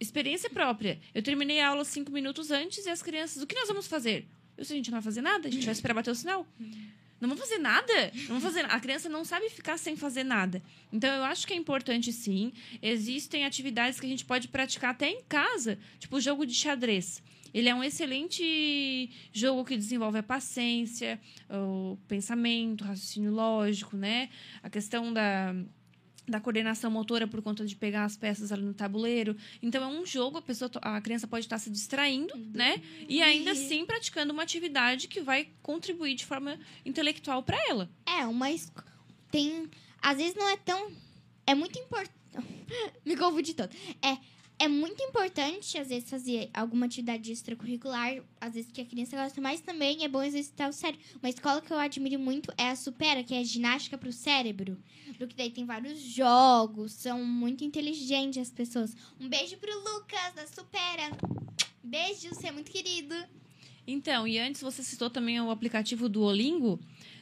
experiência 0.00 0.48
própria. 0.50 1.00
Eu 1.14 1.22
terminei 1.22 1.60
a 1.60 1.68
aula 1.68 1.84
cinco 1.84 2.10
minutos 2.10 2.50
antes 2.50 2.86
e 2.86 2.90
as 2.90 3.02
crianças, 3.02 3.42
o 3.42 3.46
que 3.46 3.54
nós 3.54 3.68
vamos 3.68 3.86
fazer? 3.86 4.26
Eu 4.56 4.62
disse, 4.62 4.72
a 4.72 4.76
gente 4.76 4.90
não 4.90 4.96
vai 4.96 5.02
fazer 5.02 5.20
nada, 5.20 5.48
a 5.48 5.50
gente 5.50 5.64
vai 5.64 5.72
esperar 5.72 5.94
bater 5.94 6.10
o 6.10 6.14
sinal. 6.14 6.46
Não 7.20 7.28
vamos 7.28 7.42
fazer 7.42 7.58
nada. 7.58 8.12
Não 8.14 8.38
vamos 8.38 8.44
fazer 8.44 8.64
A 8.66 8.80
criança 8.80 9.08
não 9.08 9.24
sabe 9.24 9.50
ficar 9.50 9.76
sem 9.76 9.96
fazer 9.96 10.24
nada. 10.24 10.62
Então, 10.92 11.12
eu 11.12 11.24
acho 11.24 11.46
que 11.46 11.52
é 11.52 11.56
importante, 11.56 12.12
sim. 12.12 12.52
Existem 12.80 13.44
atividades 13.44 13.98
que 13.98 14.06
a 14.06 14.08
gente 14.08 14.24
pode 14.24 14.48
praticar 14.48 14.90
até 14.90 15.08
em 15.08 15.22
casa, 15.28 15.78
tipo 15.98 16.16
o 16.16 16.20
jogo 16.20 16.46
de 16.46 16.54
xadrez. 16.54 17.22
Ele 17.52 17.68
é 17.68 17.74
um 17.74 17.82
excelente 17.82 19.10
jogo 19.32 19.64
que 19.64 19.76
desenvolve 19.76 20.18
a 20.18 20.22
paciência, 20.22 21.18
o 21.48 21.96
pensamento, 22.06 22.82
o 22.82 22.86
raciocínio 22.86 23.32
lógico, 23.32 23.96
né? 23.96 24.28
A 24.62 24.68
questão 24.68 25.12
da, 25.12 25.54
da 26.30 26.40
coordenação 26.40 26.90
motora 26.90 27.26
por 27.26 27.40
conta 27.42 27.64
de 27.66 27.74
pegar 27.76 28.04
as 28.04 28.16
peças 28.16 28.52
ali 28.52 28.62
no 28.62 28.74
tabuleiro. 28.74 29.36
Então 29.62 29.82
é 29.82 29.86
um 29.86 30.04
jogo, 30.06 30.38
a 30.38 30.42
pessoa, 30.42 30.70
a 30.82 31.00
criança 31.00 31.26
pode 31.26 31.46
estar 31.46 31.58
se 31.58 31.70
distraindo, 31.70 32.34
né? 32.52 32.82
E 33.08 33.22
ainda 33.22 33.52
assim 33.52 33.84
praticando 33.86 34.32
uma 34.32 34.42
atividade 34.42 35.08
que 35.08 35.20
vai 35.20 35.48
contribuir 35.62 36.14
de 36.14 36.24
forma 36.26 36.58
intelectual 36.84 37.42
para 37.42 37.56
ela. 37.68 37.88
É, 38.06 38.26
uma. 38.26 38.50
es- 38.50 38.72
Tem. 39.30 39.68
Às 40.00 40.16
vezes 40.18 40.34
não 40.34 40.48
é 40.48 40.56
tão. 40.56 40.90
É 41.46 41.54
muito 41.54 41.78
importante. 41.78 42.12
Me 43.04 43.16
confundi 43.16 43.54
todo. 43.54 43.70
É. 44.02 44.18
É 44.60 44.66
muito 44.66 45.00
importante, 45.04 45.78
às 45.78 45.88
vezes, 45.88 46.10
fazer 46.10 46.50
alguma 46.52 46.86
atividade 46.86 47.30
extracurricular, 47.30 48.20
às 48.40 48.54
vezes 48.54 48.72
que 48.72 48.80
a 48.80 48.84
criança 48.84 49.16
gosta, 49.16 49.40
mas 49.40 49.60
também 49.60 50.02
é 50.02 50.08
bom 50.08 50.20
exercitar 50.20 50.68
o 50.68 50.72
cérebro. 50.72 51.04
Uma 51.22 51.28
escola 51.28 51.60
que 51.60 51.72
eu 51.72 51.78
admiro 51.78 52.18
muito 52.18 52.52
é 52.58 52.70
a 52.70 52.74
Supera, 52.74 53.22
que 53.22 53.34
é 53.34 53.44
ginástica 53.44 53.96
pro 53.96 54.12
cérebro. 54.12 54.76
Porque 55.16 55.36
daí 55.36 55.50
tem 55.50 55.64
vários 55.64 56.00
jogos, 56.00 56.92
são 56.92 57.24
muito 57.24 57.62
inteligentes 57.62 58.42
as 58.42 58.50
pessoas. 58.50 58.96
Um 59.20 59.28
beijo 59.28 59.56
pro 59.58 59.72
Lucas, 59.78 60.34
da 60.34 60.46
Supera. 60.48 61.16
Beijo, 61.84 62.28
você 62.30 62.48
é 62.48 62.52
muito 62.52 62.72
querido. 62.72 63.14
Então, 63.86 64.28
e 64.28 64.38
antes 64.38 64.60
você 64.60 64.82
citou 64.82 65.08
também 65.08 65.40
o 65.40 65.50
aplicativo 65.50 66.08
Duolingo. 66.08 66.78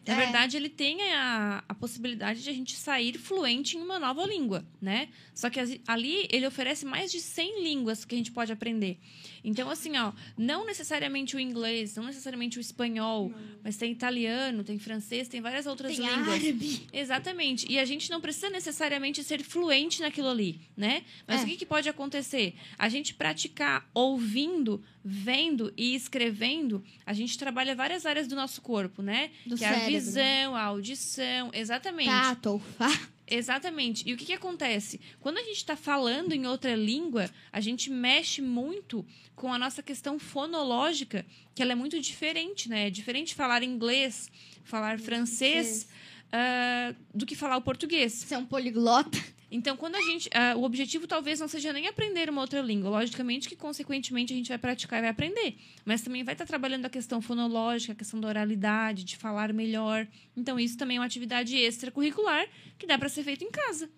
Na 0.06 0.12
É. 0.14 0.16
verdade, 0.16 0.56
ele 0.56 0.68
tem 0.68 1.02
a, 1.12 1.64
a 1.68 1.74
possibilidade 1.74 2.42
de 2.42 2.48
a 2.48 2.52
gente 2.52 2.76
sair 2.76 3.18
fluente 3.18 3.76
em 3.76 3.80
uma 3.82 3.98
nova 3.98 4.24
língua, 4.24 4.64
né? 4.80 5.08
Só 5.34 5.50
que 5.50 5.58
ali 5.86 6.28
ele 6.30 6.46
oferece 6.46 6.86
mais 6.86 7.10
de 7.10 7.20
100 7.20 7.62
línguas 7.64 8.04
que 8.04 8.14
a 8.14 8.18
gente 8.18 8.30
pode 8.30 8.52
aprender. 8.52 8.98
Então, 9.42 9.68
assim, 9.70 9.96
ó, 9.96 10.12
não 10.36 10.64
necessariamente 10.66 11.36
o 11.36 11.40
inglês, 11.40 11.94
não 11.96 12.04
necessariamente 12.04 12.58
o 12.58 12.60
espanhol, 12.60 13.32
mas 13.62 13.76
tem 13.76 13.92
italiano, 13.92 14.64
tem 14.64 14.78
francês, 14.78 15.28
tem 15.28 15.40
várias 15.40 15.66
outras 15.66 15.96
Tem 15.96 16.04
línguas. 16.06 16.28
árabe. 16.28 16.86
Exatamente. 16.92 17.66
E 17.70 17.78
a 17.78 17.84
gente 17.84 18.10
não 18.10 18.20
precisa 18.20 18.48
necessariamente 18.50 19.22
ser 19.22 19.42
fluente 19.42 20.00
naquilo 20.00 20.28
ali, 20.28 20.60
né? 20.76 21.02
Mas 21.26 21.40
É. 21.40 21.44
o 21.44 21.46
que, 21.46 21.56
que 21.56 21.66
pode 21.66 21.88
acontecer? 21.88 22.54
A 22.78 22.88
gente 22.88 23.14
praticar 23.14 23.88
ouvindo, 23.94 24.82
vendo 25.04 25.72
e 25.76 25.94
escrevendo, 25.94 26.82
a 27.04 27.12
gente 27.12 27.38
trabalha 27.38 27.74
várias 27.74 28.04
áreas 28.06 28.26
do 28.26 28.34
nosso 28.34 28.60
corpo, 28.60 29.02
né? 29.02 29.30
Do 29.46 29.56
que 29.56 29.64
é 29.64 29.68
a 29.68 29.70
cérebro. 29.74 29.95
Visão, 30.04 30.56
a 30.56 30.62
audição, 30.62 31.50
exatamente. 31.52 32.10
Tato, 32.10 32.50
olfato. 32.50 33.16
Exatamente. 33.28 34.08
E 34.08 34.14
o 34.14 34.16
que, 34.16 34.26
que 34.26 34.32
acontece? 34.32 35.00
Quando 35.20 35.38
a 35.38 35.42
gente 35.42 35.56
está 35.56 35.76
falando 35.76 36.32
em 36.32 36.46
outra 36.46 36.76
língua, 36.76 37.28
a 37.52 37.60
gente 37.60 37.90
mexe 37.90 38.40
muito 38.40 39.04
com 39.34 39.52
a 39.52 39.58
nossa 39.58 39.82
questão 39.82 40.18
fonológica, 40.18 41.26
que 41.54 41.60
ela 41.60 41.72
é 41.72 41.74
muito 41.74 42.00
diferente, 42.00 42.68
né? 42.68 42.86
É 42.86 42.90
diferente 42.90 43.34
falar 43.34 43.62
inglês, 43.62 44.30
falar 44.62 44.98
francês, 45.00 45.88
ah, 46.32 46.94
do 47.14 47.26
que 47.26 47.34
falar 47.34 47.56
o 47.56 47.62
português. 47.62 48.12
Você 48.12 48.34
é 48.34 48.38
um 48.38 48.46
poliglota. 48.46 49.18
Então, 49.50 49.76
quando 49.76 49.94
a 49.94 50.00
gente. 50.02 50.28
ah, 50.34 50.54
o 50.56 50.64
objetivo 50.64 51.06
talvez 51.06 51.38
não 51.38 51.46
seja 51.46 51.72
nem 51.72 51.86
aprender 51.86 52.28
uma 52.28 52.40
outra 52.40 52.60
língua. 52.60 52.90
Logicamente 52.90 53.48
que, 53.48 53.54
consequentemente, 53.54 54.32
a 54.32 54.36
gente 54.36 54.48
vai 54.48 54.58
praticar 54.58 54.98
e 54.98 55.02
vai 55.02 55.10
aprender. 55.10 55.56
Mas 55.84 56.02
também 56.02 56.24
vai 56.24 56.34
estar 56.34 56.46
trabalhando 56.46 56.86
a 56.86 56.90
questão 56.90 57.22
fonológica, 57.22 57.92
a 57.92 57.96
questão 57.96 58.20
da 58.20 58.28
oralidade, 58.28 59.04
de 59.04 59.16
falar 59.16 59.52
melhor. 59.52 60.06
Então, 60.36 60.58
isso 60.58 60.76
também 60.76 60.96
é 60.96 61.00
uma 61.00 61.06
atividade 61.06 61.56
extracurricular 61.56 62.46
que 62.76 62.86
dá 62.86 62.98
para 62.98 63.08
ser 63.08 63.22
feito 63.22 63.44
em 63.44 63.50
casa. 63.50 63.88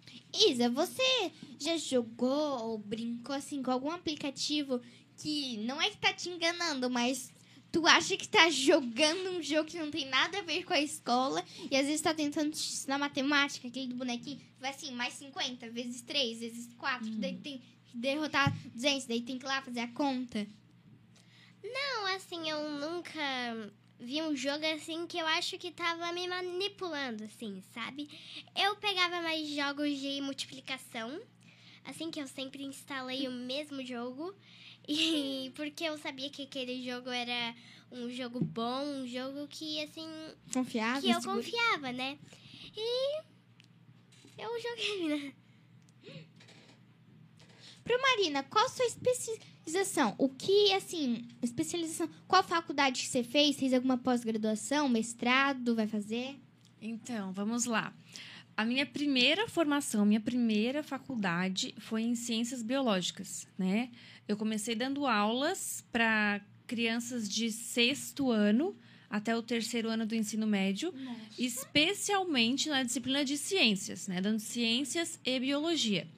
Isa, 0.48 0.68
você 0.68 1.32
já 1.58 1.76
jogou 1.76 2.68
ou 2.68 2.78
brincou 2.78 3.34
assim 3.34 3.62
com 3.62 3.70
algum 3.70 3.90
aplicativo 3.90 4.80
que 5.16 5.56
não 5.58 5.80
é 5.80 5.90
que 5.90 5.96
tá 5.96 6.12
te 6.12 6.28
enganando, 6.28 6.88
mas 6.88 7.32
tu 7.70 7.86
acha 7.86 8.16
que 8.16 8.28
tá 8.28 8.48
jogando 8.50 9.30
um 9.38 9.42
jogo 9.42 9.68
que 9.68 9.78
não 9.78 9.90
tem 9.90 10.06
nada 10.06 10.38
a 10.38 10.42
ver 10.42 10.64
com 10.64 10.72
a 10.72 10.80
escola 10.80 11.44
e 11.70 11.76
às 11.76 11.86
vezes 11.86 12.00
tá 12.00 12.14
tentando 12.14 12.50
te 12.50 12.58
ensinar 12.58 12.98
matemática, 12.98 13.68
aquele 13.68 13.88
do 13.88 13.96
bonequinho, 13.96 14.40
vai 14.58 14.70
assim, 14.70 14.92
mais 14.92 15.14
50, 15.14 15.70
vezes 15.70 16.02
3, 16.02 16.40
vezes 16.40 16.74
4, 16.78 17.08
daí 17.16 17.36
tem 17.36 17.58
que 17.58 17.96
derrotar 17.96 18.56
200, 18.74 19.06
daí 19.06 19.20
tem 19.20 19.38
que 19.38 19.44
ir 19.44 19.48
lá 19.48 19.62
fazer 19.62 19.80
a 19.80 19.88
conta. 19.88 20.46
Não, 21.62 22.06
assim, 22.14 22.48
eu 22.48 22.70
nunca 22.70 23.20
vi 24.00 24.22
um 24.22 24.34
jogo 24.34 24.64
assim 24.66 25.06
que 25.06 25.18
eu 25.18 25.26
acho 25.26 25.58
que 25.58 25.70
tava 25.72 26.12
me 26.12 26.26
manipulando, 26.28 27.24
assim, 27.24 27.62
sabe? 27.74 28.08
Eu 28.56 28.76
pegava 28.76 29.20
mais 29.20 29.48
jogos 29.48 29.98
de 29.98 30.20
multiplicação, 30.20 31.20
assim 31.84 32.10
que 32.10 32.20
eu 32.20 32.28
sempre 32.28 32.62
instalei 32.62 33.26
o 33.26 33.32
mesmo 33.32 33.84
jogo. 33.84 34.34
E 34.88 35.52
porque 35.54 35.84
eu 35.84 35.98
sabia 35.98 36.30
que 36.30 36.42
aquele 36.42 36.82
jogo 36.82 37.10
era 37.10 37.54
um 37.92 38.10
jogo 38.10 38.40
bom, 38.40 38.82
um 38.84 39.06
jogo 39.06 39.46
que, 39.48 39.82
assim, 39.82 40.08
Confiável, 40.52 41.02
que 41.02 41.10
eu 41.10 41.20
seguro. 41.20 41.36
confiava, 41.36 41.92
né? 41.92 42.18
E 42.76 43.22
eu 44.38 44.50
joguei, 44.60 45.08
né? 45.08 45.32
Pro 47.84 48.00
Marina, 48.02 48.42
qual 48.42 48.66
a 48.66 48.68
sua 48.68 48.84
especialização? 48.84 50.14
O 50.18 50.28
que, 50.28 50.72
assim, 50.74 51.26
especialização? 51.42 52.08
Qual 52.26 52.42
faculdade 52.42 53.02
que 53.02 53.08
você 53.08 53.22
fez? 53.22 53.58
Fez 53.58 53.72
alguma 53.72 53.96
pós-graduação, 53.96 54.88
mestrado, 54.88 55.74
vai 55.74 55.86
fazer? 55.86 56.38
Então, 56.80 57.32
vamos 57.32 57.64
lá. 57.64 57.94
A 58.58 58.64
minha 58.64 58.84
primeira 58.84 59.46
formação, 59.46 60.04
minha 60.04 60.20
primeira 60.20 60.82
faculdade 60.82 61.72
foi 61.78 62.02
em 62.02 62.16
ciências 62.16 62.60
biológicas, 62.60 63.46
né? 63.56 63.88
Eu 64.26 64.36
comecei 64.36 64.74
dando 64.74 65.06
aulas 65.06 65.84
para 65.92 66.40
crianças 66.66 67.28
de 67.28 67.52
sexto 67.52 68.32
ano 68.32 68.76
até 69.08 69.36
o 69.36 69.44
terceiro 69.44 69.88
ano 69.88 70.04
do 70.04 70.16
ensino 70.16 70.44
médio, 70.44 70.92
especialmente 71.38 72.68
na 72.68 72.82
disciplina 72.82 73.24
de 73.24 73.38
ciências, 73.38 74.08
né? 74.08 74.20
Dando 74.20 74.40
ciências 74.40 75.20
e 75.24 75.38
biologia. 75.38 76.08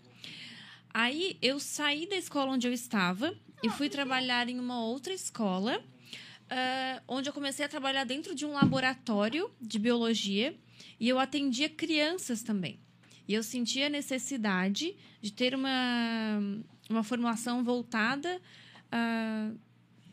Aí 0.94 1.36
eu 1.42 1.60
saí 1.60 2.08
da 2.08 2.16
escola 2.16 2.52
onde 2.52 2.66
eu 2.66 2.72
estava 2.72 3.34
e 3.62 3.68
fui 3.68 3.90
trabalhar 3.90 4.48
em 4.48 4.58
uma 4.58 4.82
outra 4.82 5.12
escola, 5.12 5.84
ah, 6.48 7.02
onde 7.06 7.28
eu 7.28 7.34
comecei 7.34 7.66
a 7.66 7.68
trabalhar 7.68 8.04
dentro 8.04 8.34
de 8.34 8.46
um 8.46 8.52
laboratório 8.52 9.50
de 9.60 9.78
biologia 9.78 10.58
e 10.98 11.08
eu 11.08 11.18
atendia 11.18 11.68
crianças 11.68 12.42
também. 12.42 12.78
E 13.26 13.34
eu 13.34 13.42
sentia 13.42 13.86
a 13.86 13.90
necessidade 13.90 14.96
de 15.20 15.32
ter 15.32 15.54
uma, 15.54 16.40
uma 16.88 17.02
formação 17.04 17.62
voltada 17.62 18.40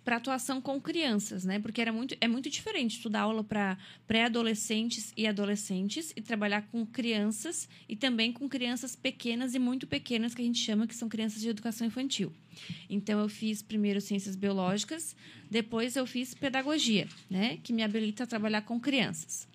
para 0.08 0.16
atuação 0.16 0.62
com 0.62 0.80
crianças, 0.80 1.44
né? 1.44 1.60
Porque 1.60 1.82
era 1.82 1.92
muito, 1.92 2.16
é 2.22 2.30
muito 2.30 2.50
diferente 2.50 2.96
estudar 2.96 3.22
aula 3.22 3.44
para 3.44 3.78
pré-adolescentes 4.08 5.12
e 5.18 5.28
adolescentes 5.28 6.14
e 6.16 6.22
trabalhar 6.22 6.62
com 6.68 6.86
crianças 6.86 7.68
e 7.90 7.96
também 7.96 8.32
com 8.32 8.48
crianças 8.48 8.96
pequenas 8.96 9.54
e 9.54 9.60
muito 9.60 9.86
pequenas, 9.86 10.34
que 10.34 10.42
a 10.42 10.46
gente 10.46 10.60
chama 10.60 10.88
que 10.88 10.96
são 10.96 11.10
crianças 11.10 11.42
de 11.42 11.50
educação 11.50 11.86
infantil. 11.86 12.32
Então, 12.90 13.20
eu 13.20 13.28
fiz 13.28 13.62
primeiro 13.62 14.00
ciências 14.00 14.36
biológicas, 14.36 15.16
depois 15.50 15.96
eu 15.96 16.06
fiz 16.06 16.34
pedagogia, 16.34 17.08
né? 17.30 17.58
Que 17.62 17.74
me 17.74 17.84
habilita 17.84 18.24
a 18.24 18.28
trabalhar 18.28 18.62
com 18.62 18.80
crianças. 18.80 19.47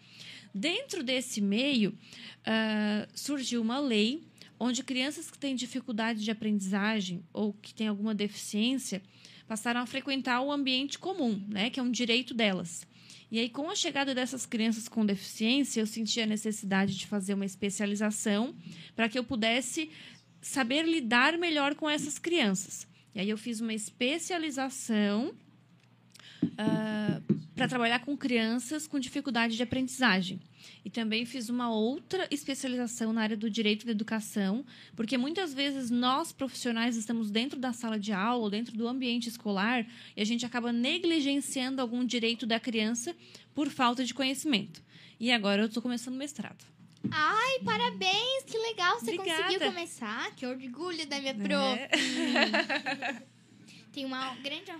Dentro 0.54 1.02
desse 1.02 1.40
meio, 1.40 1.90
uh, 1.90 3.08
surgiu 3.14 3.62
uma 3.62 3.78
lei 3.78 4.22
onde 4.58 4.82
crianças 4.84 5.30
que 5.30 5.38
têm 5.38 5.56
dificuldade 5.56 6.22
de 6.22 6.30
aprendizagem 6.30 7.24
ou 7.32 7.52
que 7.52 7.74
têm 7.74 7.88
alguma 7.88 8.14
deficiência 8.14 9.02
passaram 9.48 9.80
a 9.80 9.86
frequentar 9.86 10.40
o 10.40 10.52
ambiente 10.52 10.98
comum, 10.98 11.42
né, 11.48 11.68
que 11.68 11.80
é 11.80 11.82
um 11.82 11.90
direito 11.90 12.32
delas. 12.32 12.86
E 13.30 13.38
aí, 13.38 13.48
com 13.48 13.70
a 13.70 13.74
chegada 13.74 14.14
dessas 14.14 14.44
crianças 14.44 14.88
com 14.88 15.04
deficiência, 15.06 15.80
eu 15.80 15.86
senti 15.86 16.20
a 16.20 16.26
necessidade 16.26 16.96
de 16.96 17.06
fazer 17.06 17.34
uma 17.34 17.46
especialização 17.46 18.54
para 18.94 19.08
que 19.08 19.18
eu 19.18 19.24
pudesse 19.24 19.90
saber 20.40 20.84
lidar 20.84 21.38
melhor 21.38 21.74
com 21.74 21.88
essas 21.88 22.18
crianças. 22.18 22.86
E 23.14 23.20
aí, 23.20 23.30
eu 23.30 23.38
fiz 23.38 23.60
uma 23.60 23.72
especialização 23.72 25.34
uh, 26.44 27.34
para 27.62 27.68
trabalhar 27.68 28.00
com 28.00 28.16
crianças 28.16 28.88
com 28.88 28.98
dificuldade 28.98 29.56
de 29.56 29.62
aprendizagem. 29.62 30.40
E 30.84 30.90
também 30.90 31.24
fiz 31.24 31.48
uma 31.48 31.70
outra 31.70 32.26
especialização 32.28 33.12
na 33.12 33.22
área 33.22 33.36
do 33.36 33.48
direito 33.48 33.86
da 33.86 33.92
educação, 33.92 34.64
porque 34.96 35.16
muitas 35.16 35.54
vezes 35.54 35.88
nós 35.88 36.32
profissionais 36.32 36.96
estamos 36.96 37.30
dentro 37.30 37.60
da 37.60 37.72
sala 37.72 38.00
de 38.00 38.12
aula, 38.12 38.50
dentro 38.50 38.76
do 38.76 38.88
ambiente 38.88 39.28
escolar, 39.28 39.86
e 40.16 40.20
a 40.20 40.24
gente 40.24 40.44
acaba 40.44 40.72
negligenciando 40.72 41.80
algum 41.80 42.04
direito 42.04 42.46
da 42.46 42.58
criança 42.58 43.14
por 43.54 43.68
falta 43.70 44.04
de 44.04 44.12
conhecimento. 44.12 44.82
E 45.20 45.30
agora 45.30 45.62
eu 45.62 45.66
estou 45.66 45.80
começando 45.80 46.14
o 46.14 46.18
mestrado. 46.18 46.64
Ai, 47.12 47.60
parabéns, 47.64 48.42
que 48.44 48.58
legal 48.58 48.98
você 48.98 49.12
Obrigada. 49.14 49.42
conseguiu 49.44 49.68
começar. 49.68 50.34
Que 50.34 50.46
orgulho 50.46 51.06
da 51.06 51.20
minha 51.20 51.32
Né? 51.32 51.44
prof. 51.44 53.22
Tem 53.92 54.04
uma 54.04 54.34
grande. 54.36 54.72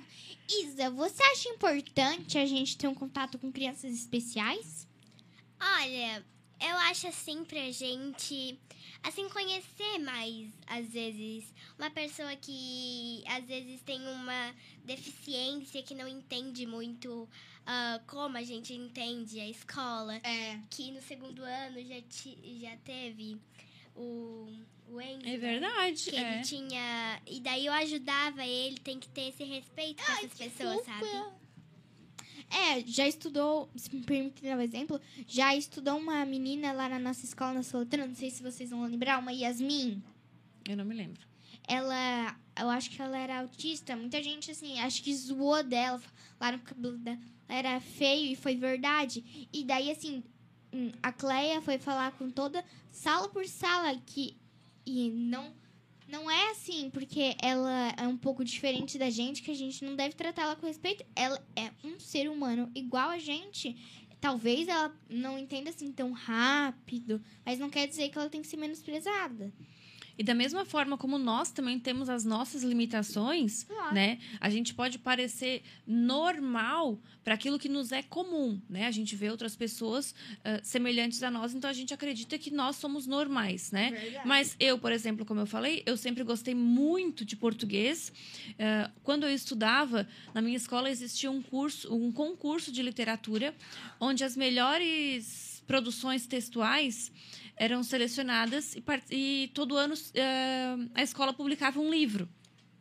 Isa, 0.49 0.91
você 0.91 1.23
acha 1.23 1.49
importante 1.49 2.39
a 2.39 2.47
gente 2.47 2.77
ter 2.77 2.89
um 2.89 2.95
contato 2.95 3.39
com 3.39 3.53
crianças 3.53 3.93
especiais? 3.93 4.89
Olha, 5.61 6.25
eu 6.61 6.77
acho 6.91 7.07
assim 7.09 7.45
pra 7.45 7.71
gente, 7.71 8.59
assim, 9.03 9.29
conhecer 9.29 9.99
mais, 9.99 10.51
às 10.67 10.89
vezes, 10.89 11.53
uma 11.79 11.91
pessoa 11.91 12.35
que 12.37 13.23
às 13.27 13.45
vezes 13.45 13.81
tem 13.83 14.01
uma 14.01 14.55
deficiência 14.85 15.83
que 15.83 15.95
não 15.95 16.09
entende 16.09 16.67
muito 16.67 17.29
ah, 17.67 18.01
como 18.07 18.37
a 18.37 18.43
gente 18.43 18.73
entende 18.75 19.41
a 19.41 19.49
escola. 19.49 20.15
É. 20.25 20.59
Que 20.71 20.91
no 20.91 21.03
segundo 21.03 21.43
ano 21.43 21.81
já, 21.85 22.01
ti, 22.03 22.59
já 22.61 22.77
teve 22.79 23.39
o, 23.95 24.49
o 24.93 25.01
Enzo. 25.01 25.27
É 25.27 25.31
né? 25.31 25.37
verdade. 25.39 26.11
Que 26.11 26.17
é. 26.17 26.35
ele 26.35 26.43
tinha. 26.43 27.23
E 27.27 27.41
daí 27.41 27.67
eu 27.67 27.73
ajudava 27.73 28.47
ele, 28.47 28.79
tem 28.79 28.99
que 28.99 29.09
ter 29.09 29.29
esse 29.29 29.45
respeito 29.45 30.05
com 30.05 30.13
essas 30.13 30.35
pessoas, 30.35 30.85
sabe? 30.85 31.07
É, 32.51 32.81
já 32.87 33.09
estudou, 33.09 33.71
se 33.75 33.95
me 33.95 34.03
permitir 34.03 34.43
dar 34.43 34.59
um 34.59 34.61
exemplo, 34.61 35.01
já 35.27 35.57
estudou 35.57 35.97
uma 35.97 36.25
menina 36.27 36.71
lá 36.73 36.87
na 36.87 36.99
nossa 36.99 37.25
escola 37.25 37.55
na 37.55 37.63
Soletrano, 37.63 38.09
não 38.09 38.15
sei 38.15 38.31
se 38.31 38.43
vocês 38.43 38.69
vão 38.69 38.85
lembrar, 38.85 39.19
uma 39.19 39.33
Yasmin. 39.33 40.03
Eu 40.69 40.77
não 40.77 40.85
me 40.85 40.95
lembro. 40.95 41.27
Ela, 41.67 42.37
eu 42.61 42.69
acho 42.69 42.91
que 42.91 43.01
ela 43.01 43.17
era 43.17 43.41
autista. 43.41 43.97
Muita 43.97 44.23
gente, 44.23 44.51
assim, 44.51 44.79
acho 44.81 45.03
que 45.03 45.15
zoou 45.15 45.63
dela, 45.63 46.01
falaram 46.39 46.59
que 46.59 46.65
o 46.65 46.75
cabelo 46.75 46.99
dela 46.99 47.19
era 47.49 47.81
feio 47.81 48.33
e 48.33 48.37
foi 48.37 48.55
verdade. 48.57 49.49
E 49.53 49.65
daí, 49.65 49.91
assim, 49.91 50.23
hum, 50.73 50.91
a 51.03 51.13
Cleia 51.13 51.61
foi 51.63 51.79
falar 51.79 52.13
com 52.13 52.31
toda, 52.31 52.65
sala 52.91 53.29
por 53.29 53.47
sala, 53.47 53.97
que. 54.07 54.37
E 54.87 55.11
não. 55.11 55.53
Não 56.09 56.31
é 56.31 56.51
assim, 56.51 56.91
porque 56.91 57.35
ela 57.41 57.95
é 57.97 58.07
um 58.07 58.19
pouco 58.19 58.45
diferente 58.45 58.99
da 58.99 59.09
gente, 59.09 59.43
que 59.43 59.51
a 59.51 59.55
gente 59.55 59.83
não 59.83 59.97
deve 59.97 60.15
tratar 60.15 60.43
ela 60.43 60.57
com 60.57 60.67
respeito. 60.67 61.05
Ela 61.17 61.43
é 61.57 61.71
um 61.83 61.99
ser 61.99 62.29
humano 62.29 62.71
igual 62.75 63.09
a 63.09 63.19
gente. 63.19 63.75
Talvez 64.21 64.69
ela 64.69 64.95
não 65.09 65.39
entenda 65.39 65.71
assim 65.71 65.91
tão 65.91 66.13
rápido, 66.13 67.21
mas 67.45 67.59
não 67.59 67.71
quer 67.71 67.89
dizer 67.89 68.11
que 68.11 68.19
ela 68.19 68.29
tem 68.29 68.43
que 68.43 68.47
ser 68.47 68.59
menosprezada. 68.59 69.53
E 70.19 70.23
da 70.23 70.35
mesma 70.35 70.65
forma 70.65 70.97
como 70.99 71.19
nós 71.19 71.51
também 71.51 71.79
temos 71.79 72.09
as 72.09 72.25
nossas 72.25 72.63
limitações, 72.63 73.65
Claro. 73.65 73.95
né? 73.95 74.19
A 74.41 74.51
gente 74.51 74.75
pode 74.75 74.99
parecer 74.99 75.63
normal 75.87 76.99
para 77.25 77.35
aquilo 77.35 77.59
que 77.59 77.69
nos 77.69 77.93
é 77.93 78.03
comum, 78.03 78.61
né? 78.69 78.87
A 78.87 78.91
gente 78.91 79.15
vê 79.17 79.31
outras 79.31 79.55
pessoas 79.57 80.15
ah, 80.45 80.61
semelhantes 80.63 81.23
a 81.23 81.31
nós, 81.31 81.55
então 81.55 81.71
a 81.71 81.73
gente 81.73 81.95
acredita 81.95 82.37
que 82.39 82.51
nós 82.51 82.77
somos 82.77 83.07
normais, 83.07 83.71
né? 83.71 83.91
Verdade. 83.93 84.27
Mas 84.27 84.57
eu, 84.59 84.79
por 84.79 84.93
exemplo, 84.93 85.25
como 85.25 85.41
eu 85.41 85.47
falei, 85.47 85.83
eu 85.87 85.97
sempre 85.97 86.25
gostei 86.25 86.55
muito 86.55 87.25
de 87.25 87.37
português. 87.37 88.13
Eh, 88.59 88.91
quando 89.03 89.25
eu 89.25 89.31
estudava, 89.35 90.07
na 90.35 90.43
minha 90.43 90.57
escola 90.57 90.91
existia 90.91 91.31
um 91.31 91.41
curso, 91.41 91.95
um 91.95 92.11
concurso 92.13 92.71
de 92.73 92.83
literatura, 92.83 93.55
onde 94.01 94.25
as 94.25 94.37
melhores 94.37 95.52
produções 95.67 96.27
textuais 96.27 97.13
eram 97.57 97.83
selecionadas 97.83 98.75
e, 98.75 98.83
e 99.11 99.51
todo 99.55 99.77
ano 99.77 99.95
eh, 100.15 100.77
a 100.95 101.03
escola 101.03 101.33
publicava 101.33 101.81
um 101.81 101.91
livro 101.91 102.29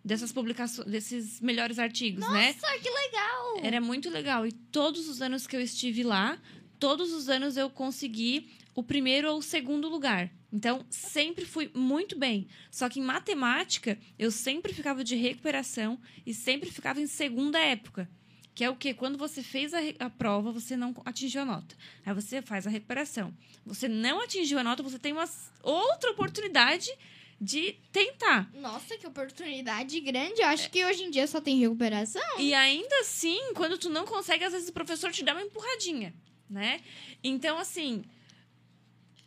dessas 0.03 0.32
publicações, 0.32 0.88
desses 0.88 1.39
melhores 1.39 1.77
artigos, 1.77 2.27
né? 2.27 2.53
Nossa, 2.53 2.79
que 2.79 2.89
legal! 2.89 3.59
Era 3.63 3.79
muito 3.79 4.09
legal. 4.09 4.45
E 4.45 4.51
todos 4.51 5.07
os 5.07 5.21
anos 5.21 5.45
que 5.45 5.55
eu 5.55 5.61
estive 5.61 6.03
lá, 6.03 6.39
todos 6.79 7.13
os 7.13 7.29
anos 7.29 7.57
eu 7.57 7.69
consegui 7.69 8.49
o 8.73 8.82
primeiro 8.82 9.32
ou 9.32 9.38
o 9.38 9.43
segundo 9.43 9.88
lugar. 9.88 10.32
Então, 10.51 10.86
sempre 10.89 11.45
fui 11.45 11.71
muito 11.73 12.17
bem. 12.17 12.47
Só 12.69 12.89
que 12.89 12.99
em 12.99 13.03
matemática, 13.03 13.97
eu 14.17 14.32
sempre 14.32 14.73
ficava 14.73 15.03
de 15.03 15.15
recuperação 15.15 15.99
e 16.25 16.34
sempre 16.34 16.69
ficava 16.69 16.99
em 16.99 17.07
segunda 17.07 17.59
época. 17.59 18.09
Que 18.53 18.63
é 18.63 18.69
o 18.69 18.75
quê? 18.75 18.93
Quando 18.93 19.17
você 19.17 19.41
fez 19.41 19.73
a, 19.73 19.79
a 19.99 20.09
prova, 20.09 20.51
você 20.51 20.75
não 20.75 20.93
atingiu 21.05 21.41
a 21.41 21.45
nota. 21.45 21.75
Aí 22.05 22.13
você 22.13 22.41
faz 22.41 22.67
a 22.67 22.69
recuperação. 22.69 23.33
Você 23.65 23.87
não 23.87 24.21
atingiu 24.21 24.59
a 24.59 24.63
nota, 24.63 24.83
você 24.83 24.99
tem 24.99 25.13
uma 25.13 25.29
outra 25.63 26.11
oportunidade 26.11 26.91
de 27.39 27.75
tentar. 27.91 28.51
Nossa, 28.53 28.95
que 28.97 29.07
oportunidade 29.07 29.99
grande. 30.01 30.41
Eu 30.41 30.47
acho 30.47 30.69
que 30.69 30.85
hoje 30.85 31.03
em 31.05 31.09
dia 31.09 31.25
só 31.25 31.41
tem 31.41 31.57
recuperação. 31.57 32.21
E 32.37 32.53
ainda 32.53 32.99
assim, 32.99 33.53
quando 33.55 33.79
tu 33.79 33.89
não 33.89 34.05
consegue, 34.05 34.43
às 34.43 34.53
vezes 34.53 34.69
o 34.69 34.73
professor 34.73 35.11
te 35.11 35.23
dá 35.23 35.33
uma 35.33 35.41
empurradinha, 35.41 36.13
né? 36.47 36.81
Então, 37.23 37.57
assim, 37.57 38.03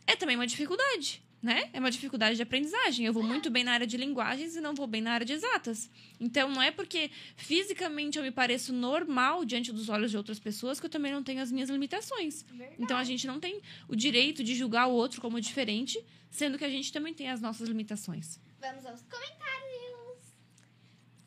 é 0.06 0.14
também 0.14 0.36
uma 0.36 0.46
dificuldade, 0.46 1.23
né? 1.44 1.68
É 1.74 1.78
uma 1.78 1.90
dificuldade 1.90 2.36
de 2.36 2.42
aprendizagem. 2.42 3.04
Eu 3.04 3.12
vou 3.12 3.22
muito 3.22 3.50
bem 3.50 3.62
na 3.62 3.72
área 3.72 3.86
de 3.86 3.98
linguagens 3.98 4.56
e 4.56 4.62
não 4.62 4.74
vou 4.74 4.86
bem 4.86 5.02
na 5.02 5.12
área 5.12 5.26
de 5.26 5.34
exatas. 5.34 5.90
Então, 6.18 6.50
não 6.50 6.62
é 6.62 6.70
porque 6.70 7.10
fisicamente 7.36 8.16
eu 8.16 8.24
me 8.24 8.30
pareço 8.30 8.72
normal 8.72 9.44
diante 9.44 9.70
dos 9.70 9.90
olhos 9.90 10.10
de 10.10 10.16
outras 10.16 10.38
pessoas 10.38 10.80
que 10.80 10.86
eu 10.86 10.90
também 10.90 11.12
não 11.12 11.22
tenho 11.22 11.42
as 11.42 11.52
minhas 11.52 11.68
limitações. 11.68 12.46
Então, 12.78 12.96
a 12.96 13.04
gente 13.04 13.26
não 13.26 13.38
tem 13.38 13.60
o 13.86 13.94
direito 13.94 14.42
de 14.42 14.54
julgar 14.54 14.86
o 14.86 14.92
outro 14.92 15.20
como 15.20 15.38
diferente, 15.38 16.02
sendo 16.30 16.56
que 16.56 16.64
a 16.64 16.70
gente 16.70 16.90
também 16.90 17.12
tem 17.12 17.28
as 17.28 17.42
nossas 17.42 17.68
limitações. 17.68 18.40
Vamos 18.58 18.86
aos 18.86 19.02
comentários. 19.02 20.34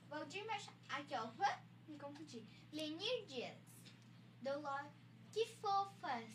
Valdir 0.10 0.44
Machado. 0.48 0.76
Aqui, 0.90 1.14
ó. 1.14 1.30
Me 1.88 1.96
confundi. 2.00 2.44
Lenir 2.74 3.26
Dias. 3.28 3.56
Dolor. 4.42 4.86
Que 5.32 5.46
fofas. 5.62 6.26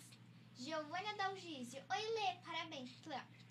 Giovânia 0.54 1.14
Dalgísio. 1.16 1.82
Oi, 1.90 1.98
Lê. 1.98 2.34
Parabéns. 2.44 2.90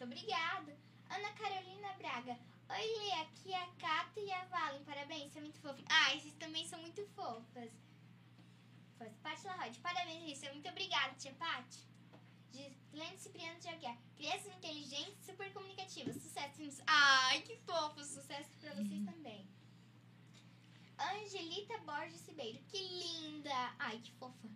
Muito 0.02 0.14
obrigada. 0.18 0.76
Ana 1.12 1.32
Carolina 1.34 1.94
Braga. 1.94 2.36
Oi, 2.70 2.98
Lê. 2.98 3.12
Aqui 3.22 3.54
é 3.54 3.62
a 3.62 3.68
Cata 3.74 4.20
e 4.20 4.32
a 4.32 4.46
Valen. 4.46 4.84
Parabéns. 4.84 5.32
Você 5.32 5.38
é 5.38 5.42
muito 5.42 5.60
fofa. 5.60 5.84
Ah, 5.88 6.16
esses 6.16 6.34
também 6.34 6.68
são 6.68 6.82
muito 6.82 7.06
fofas. 7.10 7.72
Faz 8.98 9.16
Paty 9.18 9.46
Larrode. 9.46 9.80
Parabéns, 9.80 10.24
Rissa. 10.24 10.52
Muito 10.52 10.68
obrigada, 10.68 11.14
tia 11.20 11.32
Paty. 11.34 11.88
Gislene 12.52 13.18
Cipriano 13.20 13.60
de 13.60 13.68
Aguiar. 13.68 13.96
Crianças 14.16 14.56
inteligentes, 14.56 15.24
super 15.24 15.54
comunicativas. 15.54 16.16
Sucesso. 16.16 16.82
Ai, 16.88 17.44
que 17.44 17.58
fofo. 17.58 18.04
Sucesso 18.04 18.50
pra 18.60 18.74
vocês 18.74 19.06
também. 19.06 19.48
Angelita 20.98 21.78
Borges 21.78 22.26
Ribeiro. 22.28 22.58
Que 22.70 22.80
linda. 22.80 23.76
Ai, 23.78 24.00
que 24.00 24.12
fofa. 24.14 24.50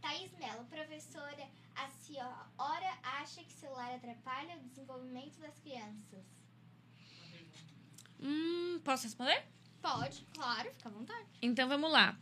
Thaís 0.00 0.30
Mello. 0.38 0.64
Professora, 0.66 1.50
senhora 2.02 2.98
acha 3.02 3.42
que 3.42 3.52
celular 3.52 3.94
atrapalha 3.94 4.56
o 4.56 4.68
desenvolvimento 4.68 5.38
das 5.40 5.58
crianças? 5.60 6.24
Hum, 8.20 8.80
posso 8.84 9.04
responder? 9.04 9.44
Pode, 9.80 10.26
claro, 10.34 10.70
fica 10.72 10.88
à 10.88 10.92
vontade. 10.92 11.26
Então 11.40 11.68
vamos 11.68 11.90
lá. 11.90 12.16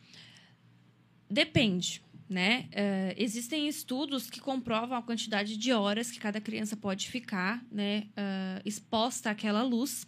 Depende, 1.28 2.02
né? 2.28 2.68
Eh, 2.72 3.14
existem 3.18 3.68
estudos 3.68 4.30
que 4.30 4.40
comprovam 4.40 4.96
a 4.96 5.02
quantidade 5.02 5.56
de 5.56 5.72
horas 5.72 6.10
que 6.10 6.18
cada 6.18 6.40
criança 6.40 6.76
pode 6.76 7.08
ficar, 7.08 7.62
né, 7.70 8.08
eh, 8.16 8.62
exposta 8.64 9.30
àquela 9.30 9.62
luz. 9.62 10.06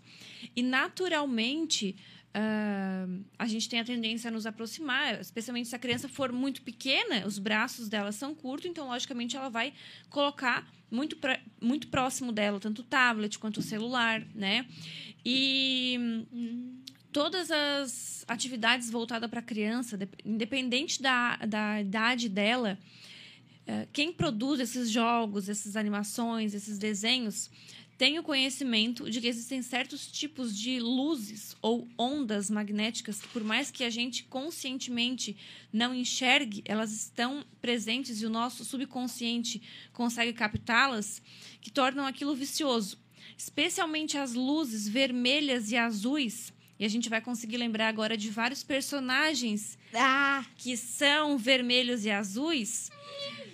E 0.56 0.62
naturalmente 0.62 1.96
ah, 2.34 3.06
a 3.38 3.46
gente 3.46 3.68
tem 3.68 3.80
a 3.80 3.84
tendência 3.84 4.28
a 4.28 4.30
nos 4.30 4.46
aproximar, 4.46 5.20
especialmente 5.20 5.68
se 5.68 5.76
a 5.76 5.78
criança 5.78 6.08
for 6.08 6.32
muito 6.32 6.62
pequena, 6.62 7.26
os 7.26 7.38
braços 7.38 7.88
dela 7.88 8.12
são 8.12 8.34
curtos, 8.34 8.70
então 8.70 8.88
logicamente 8.88 9.36
ela 9.36 9.48
vai 9.48 9.72
colocar 10.08 10.66
muito, 10.90 11.16
pra- 11.16 11.40
muito 11.60 11.88
próximo 11.88 12.32
dela, 12.32 12.58
tanto 12.60 12.80
o 12.80 12.84
tablet 12.84 13.38
quanto 13.38 13.58
o 13.58 13.62
celular, 13.62 14.22
né? 14.34 14.66
E 15.24 15.98
todas 17.12 17.50
as 17.50 18.24
atividades 18.28 18.90
voltadas 18.90 19.28
para 19.28 19.40
a 19.40 19.42
criança, 19.42 19.96
dep- 19.96 20.20
independente 20.24 21.00
da, 21.02 21.36
da 21.36 21.80
idade 21.80 22.28
dela, 22.28 22.78
eh, 23.66 23.86
quem 23.92 24.12
produz 24.12 24.60
esses 24.60 24.90
jogos, 24.90 25.48
essas 25.48 25.76
animações, 25.76 26.54
esses 26.54 26.78
desenhos, 26.78 27.50
tem 28.02 28.18
o 28.18 28.22
conhecimento 28.24 29.08
de 29.08 29.20
que 29.20 29.28
existem 29.28 29.62
certos 29.62 30.10
tipos 30.10 30.58
de 30.58 30.80
luzes 30.80 31.56
ou 31.62 31.88
ondas 31.96 32.50
magnéticas 32.50 33.20
que, 33.20 33.28
por 33.28 33.44
mais 33.44 33.70
que 33.70 33.84
a 33.84 33.90
gente 33.90 34.24
conscientemente 34.24 35.36
não 35.72 35.94
enxergue, 35.94 36.64
elas 36.64 36.90
estão 36.90 37.44
presentes 37.60 38.20
e 38.20 38.26
o 38.26 38.28
nosso 38.28 38.64
subconsciente 38.64 39.62
consegue 39.92 40.32
captá-las, 40.32 41.22
que 41.60 41.70
tornam 41.70 42.04
aquilo 42.04 42.34
vicioso. 42.34 42.98
Especialmente 43.38 44.18
as 44.18 44.34
luzes 44.34 44.88
vermelhas 44.88 45.70
e 45.70 45.76
azuis. 45.76 46.52
E 46.80 46.84
a 46.84 46.88
gente 46.88 47.08
vai 47.08 47.20
conseguir 47.20 47.56
lembrar 47.56 47.86
agora 47.86 48.16
de 48.16 48.30
vários 48.30 48.64
personagens 48.64 49.78
Ah, 49.94 50.44
que 50.56 50.76
são 50.76 51.38
vermelhos 51.38 52.04
e 52.04 52.10
azuis, 52.10 52.90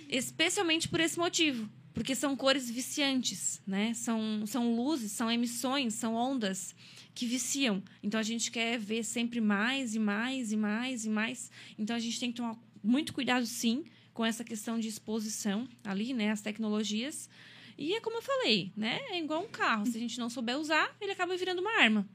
especialmente 0.09 0.89
por 0.89 0.99
esse 0.99 1.19
motivo. 1.19 1.69
Porque 1.99 2.15
são 2.15 2.33
cores 2.33 2.69
viciantes, 2.71 3.61
né? 3.67 3.93
São, 3.93 4.47
são 4.47 4.73
luzes, 4.73 5.11
são 5.11 5.29
emissões, 5.29 5.95
são 5.95 6.15
ondas 6.15 6.73
que 7.13 7.25
viciam. 7.25 7.83
Então 8.01 8.17
a 8.17 8.23
gente 8.23 8.49
quer 8.51 8.79
ver 8.79 9.03
sempre 9.03 9.41
mais 9.41 9.95
e 9.95 9.99
mais 9.99 10.53
e 10.53 10.55
mais 10.55 11.03
e 11.03 11.09
mais. 11.09 11.51
Então 11.77 11.93
a 11.93 11.99
gente 11.99 12.17
tem 12.17 12.31
que 12.31 12.37
tomar 12.37 12.55
muito 12.81 13.11
cuidado, 13.11 13.45
sim, 13.45 13.83
com 14.13 14.25
essa 14.25 14.45
questão 14.45 14.79
de 14.79 14.87
exposição 14.87 15.67
ali, 15.83 16.13
né? 16.13 16.31
As 16.31 16.39
tecnologias. 16.39 17.29
E 17.77 17.93
é 17.93 17.99
como 17.99 18.15
eu 18.19 18.21
falei, 18.21 18.71
né? 18.77 19.01
É 19.09 19.19
igual 19.19 19.43
um 19.43 19.49
carro. 19.49 19.85
Se 19.85 19.97
a 19.97 19.99
gente 19.99 20.17
não 20.19 20.29
souber 20.29 20.57
usar, 20.57 20.95
ele 21.01 21.11
acaba 21.11 21.35
virando 21.35 21.59
uma 21.59 21.81
arma. 21.81 22.07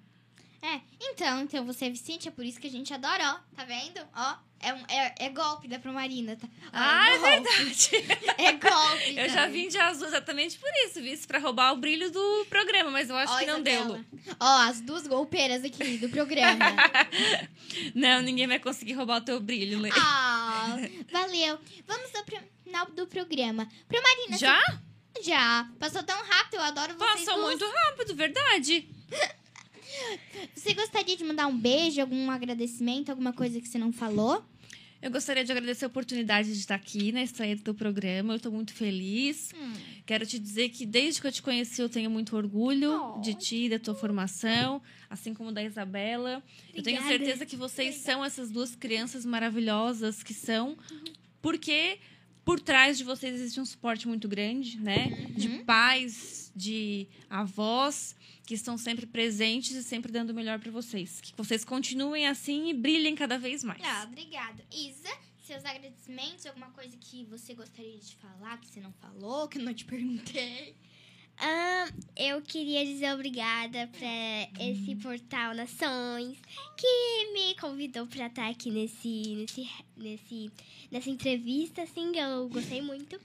é. 0.62 0.80
Então, 0.98 1.42
então 1.42 1.66
você 1.66 1.84
é 1.84 1.90
Vicente, 1.90 2.26
é 2.26 2.30
por 2.30 2.46
isso 2.46 2.58
que 2.58 2.66
a 2.68 2.70
gente 2.70 2.94
adora, 2.94 3.34
ó. 3.34 3.54
Tá 3.54 3.66
vendo? 3.66 4.00
Ó, 4.16 4.36
é, 4.68 4.74
um, 4.74 4.84
é, 4.88 5.14
é 5.26 5.28
golpe 5.30 5.68
da 5.68 5.78
Promarina, 5.78 6.36
tá? 6.36 6.46
Ó, 6.66 6.70
Ah, 6.72 7.08
é 7.10 7.18
golpe. 7.18 7.52
verdade. 7.54 7.90
É 8.38 8.52
golpe. 8.52 9.16
Eu 9.16 9.28
já 9.28 9.46
vim 9.48 9.68
de 9.68 9.78
azul 9.78 10.06
exatamente 10.08 10.58
por 10.58 10.68
isso, 10.86 11.00
vice 11.00 11.26
pra 11.26 11.38
roubar 11.38 11.72
o 11.72 11.76
brilho 11.76 12.10
do 12.10 12.46
programa, 12.50 12.90
mas 12.90 13.08
eu 13.10 13.16
acho 13.16 13.32
Ó, 13.32 13.38
que 13.38 13.46
não 13.46 13.62
deu. 13.62 14.04
Ó, 14.40 14.58
as 14.62 14.80
duas 14.80 15.06
golpeiras 15.06 15.62
aqui 15.64 15.98
do 15.98 16.08
programa. 16.08 16.64
Não, 17.94 18.22
ninguém 18.22 18.46
vai 18.46 18.58
conseguir 18.58 18.92
roubar 18.94 19.18
o 19.18 19.24
teu 19.24 19.40
brilho, 19.40 19.80
Lê. 19.80 19.90
Ah, 19.92 20.76
valeu. 21.12 21.58
Vamos 21.86 22.14
ao 22.14 22.24
final 22.64 22.86
do 22.86 23.06
programa. 23.06 23.68
Promarina, 23.88 24.36
Já? 24.38 24.60
você- 24.60 25.22
já. 25.22 25.68
Passou 25.78 26.02
tão 26.02 26.16
rápido, 26.24 26.54
eu 26.54 26.60
adoro 26.62 26.94
vocês 26.96 27.24
Passou 27.24 27.34
duas. 27.36 27.46
muito 27.60 27.64
rápido, 27.66 28.14
verdade. 28.14 28.88
Você 30.54 30.74
gostaria 30.74 31.16
de 31.16 31.24
mandar 31.24 31.46
um 31.46 31.56
beijo, 31.56 32.00
algum 32.00 32.30
agradecimento, 32.30 33.10
alguma 33.10 33.32
coisa 33.32 33.60
que 33.60 33.68
você 33.68 33.78
não 33.78 33.92
falou? 33.92 34.44
Eu 35.04 35.10
gostaria 35.10 35.44
de 35.44 35.52
agradecer 35.52 35.84
a 35.84 35.88
oportunidade 35.88 36.50
de 36.50 36.58
estar 36.58 36.76
aqui 36.76 37.12
na 37.12 37.22
estreia 37.22 37.54
do 37.54 37.60
teu 37.62 37.74
programa. 37.74 38.32
Eu 38.32 38.36
estou 38.38 38.50
muito 38.50 38.72
feliz. 38.72 39.50
Quero 40.06 40.24
te 40.24 40.38
dizer 40.38 40.70
que 40.70 40.86
desde 40.86 41.20
que 41.20 41.26
eu 41.26 41.32
te 41.32 41.42
conheci, 41.42 41.82
eu 41.82 41.90
tenho 41.90 42.10
muito 42.10 42.34
orgulho 42.34 42.90
Oh. 43.16 43.20
de 43.20 43.34
ti, 43.34 43.68
da 43.68 43.78
tua 43.78 43.94
formação, 43.94 44.80
assim 45.10 45.34
como 45.34 45.52
da 45.52 45.62
Isabela. 45.62 46.42
Eu 46.72 46.82
tenho 46.82 46.96
Obrigada. 47.00 47.08
certeza 47.24 47.44
que 47.44 47.54
vocês 47.54 47.96
são 47.96 48.24
essas 48.24 48.50
duas 48.50 48.74
crianças 48.74 49.26
maravilhosas 49.26 50.22
que 50.22 50.32
são, 50.32 50.74
porque 51.42 51.98
por 52.44 52.60
trás 52.60 52.98
de 52.98 53.04
vocês 53.04 53.34
existe 53.34 53.60
um 53.60 53.64
suporte 53.64 54.06
muito 54.06 54.28
grande, 54.28 54.78
né? 54.78 55.08
De 55.30 55.60
pais, 55.64 56.52
de 56.54 57.08
avós 57.28 58.14
que 58.46 58.54
estão 58.54 58.76
sempre 58.76 59.06
presentes 59.06 59.74
e 59.74 59.82
sempre 59.82 60.12
dando 60.12 60.30
o 60.30 60.34
melhor 60.34 60.58
para 60.58 60.70
vocês. 60.70 61.20
Que 61.20 61.32
vocês 61.36 61.64
continuem 61.64 62.26
assim 62.26 62.68
e 62.68 62.74
brilhem 62.74 63.14
cada 63.14 63.38
vez 63.38 63.64
mais. 63.64 63.82
Ah, 63.82 64.04
obrigada. 64.06 64.62
Isa, 64.70 65.08
seus 65.42 65.64
agradecimentos, 65.64 66.46
alguma 66.46 66.70
coisa 66.70 66.96
que 66.98 67.24
você 67.24 67.54
gostaria 67.54 67.98
de 67.98 68.14
falar, 68.16 68.58
que 68.58 68.68
você 68.68 68.80
não 68.80 68.92
falou, 68.92 69.48
que 69.48 69.58
eu 69.58 69.62
não 69.62 69.72
te 69.72 69.84
perguntei? 69.84 70.76
Ah, 71.38 71.88
eu 72.16 72.40
queria 72.42 72.84
dizer 72.84 73.12
obrigada 73.12 73.88
para 73.88 74.64
esse 74.64 74.94
portal 74.96 75.54
Nações 75.54 76.38
que 76.76 77.32
me 77.32 77.54
convidou 77.60 78.06
para 78.06 78.26
estar 78.26 78.48
aqui 78.48 78.70
nesse, 78.70 79.34
nesse, 79.34 79.68
nesse, 79.96 80.50
nessa 80.90 81.10
entrevista, 81.10 81.82
assim, 81.82 82.16
eu 82.16 82.48
gostei 82.48 82.80
muito. 82.80 83.18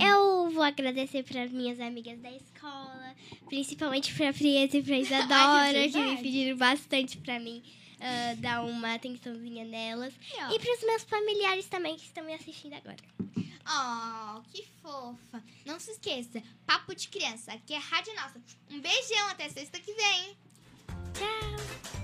Eu 0.00 0.50
vou 0.50 0.62
agradecer 0.62 1.22
para 1.22 1.46
minhas 1.48 1.80
amigas 1.80 2.18
da 2.20 2.30
escola, 2.30 3.14
principalmente 3.46 4.12
para 4.14 4.30
a 4.30 4.32
Prieta 4.32 4.76
e 4.76 4.82
para 4.82 4.98
Isadora, 4.98 5.88
que 5.88 5.98
me 5.98 6.16
pediram 6.18 6.56
bastante 6.56 7.16
para 7.18 7.40
mim 7.40 7.62
ah, 8.04 8.34
dar 8.36 8.62
uma 8.64 8.94
atençãozinha 8.94 9.64
nelas. 9.64 10.12
E, 10.30 10.54
E 10.54 10.58
para 10.58 10.74
os 10.74 10.82
meus 10.84 11.02
familiares 11.04 11.66
também 11.66 11.96
que 11.96 12.04
estão 12.04 12.22
me 12.22 12.34
assistindo 12.34 12.74
agora. 12.74 12.96
Oh, 13.66 14.42
que 14.52 14.62
fofa. 14.82 15.42
Não 15.64 15.80
se 15.80 15.92
esqueça, 15.92 16.42
Papo 16.66 16.94
de 16.94 17.08
Criança, 17.08 17.52
aqui 17.52 17.72
é 17.72 17.78
Rádio 17.78 18.14
Nossa. 18.14 18.38
Um 18.70 18.78
beijão, 18.78 19.26
até 19.28 19.48
sexta 19.48 19.80
que 19.80 19.94
vem. 19.94 20.36
Tchau! 21.14 22.03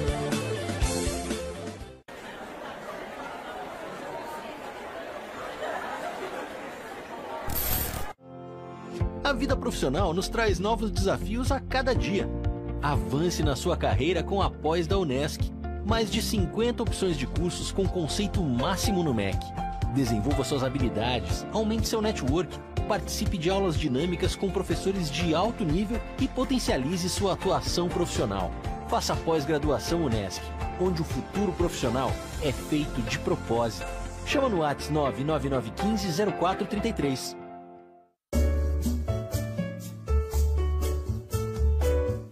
Vida 9.41 9.57
profissional 9.57 10.13
nos 10.13 10.29
traz 10.29 10.59
novos 10.59 10.91
desafios 10.91 11.51
a 11.51 11.59
cada 11.59 11.95
dia. 11.95 12.29
Avance 12.79 13.41
na 13.41 13.55
sua 13.55 13.75
carreira 13.75 14.21
com 14.21 14.39
a 14.39 14.51
pós 14.51 14.85
da 14.85 14.99
Unesc. 14.99 15.51
Mais 15.83 16.11
de 16.11 16.21
50 16.21 16.83
opções 16.83 17.17
de 17.17 17.25
cursos 17.25 17.71
com 17.71 17.87
conceito 17.87 18.39
máximo 18.43 19.01
no 19.01 19.15
MEC. 19.15 19.39
Desenvolva 19.95 20.43
suas 20.43 20.63
habilidades, 20.63 21.43
aumente 21.51 21.87
seu 21.87 22.03
network, 22.03 22.55
participe 22.87 23.35
de 23.35 23.49
aulas 23.49 23.75
dinâmicas 23.75 24.35
com 24.35 24.51
professores 24.51 25.09
de 25.09 25.33
alto 25.33 25.65
nível 25.65 25.99
e 26.19 26.27
potencialize 26.27 27.09
sua 27.09 27.33
atuação 27.33 27.89
profissional. 27.89 28.51
Faça 28.89 29.15
pós-graduação 29.15 30.05
Unesc, 30.05 30.39
onde 30.79 31.01
o 31.01 31.05
futuro 31.05 31.51
profissional 31.53 32.11
é 32.43 32.51
feito 32.51 33.01
de 33.09 33.17
propósito. 33.17 33.87
Chama 34.23 34.49
no 34.49 34.59
WhatsApp 34.59 34.93
99915 34.93 36.31
0433. 36.39 37.40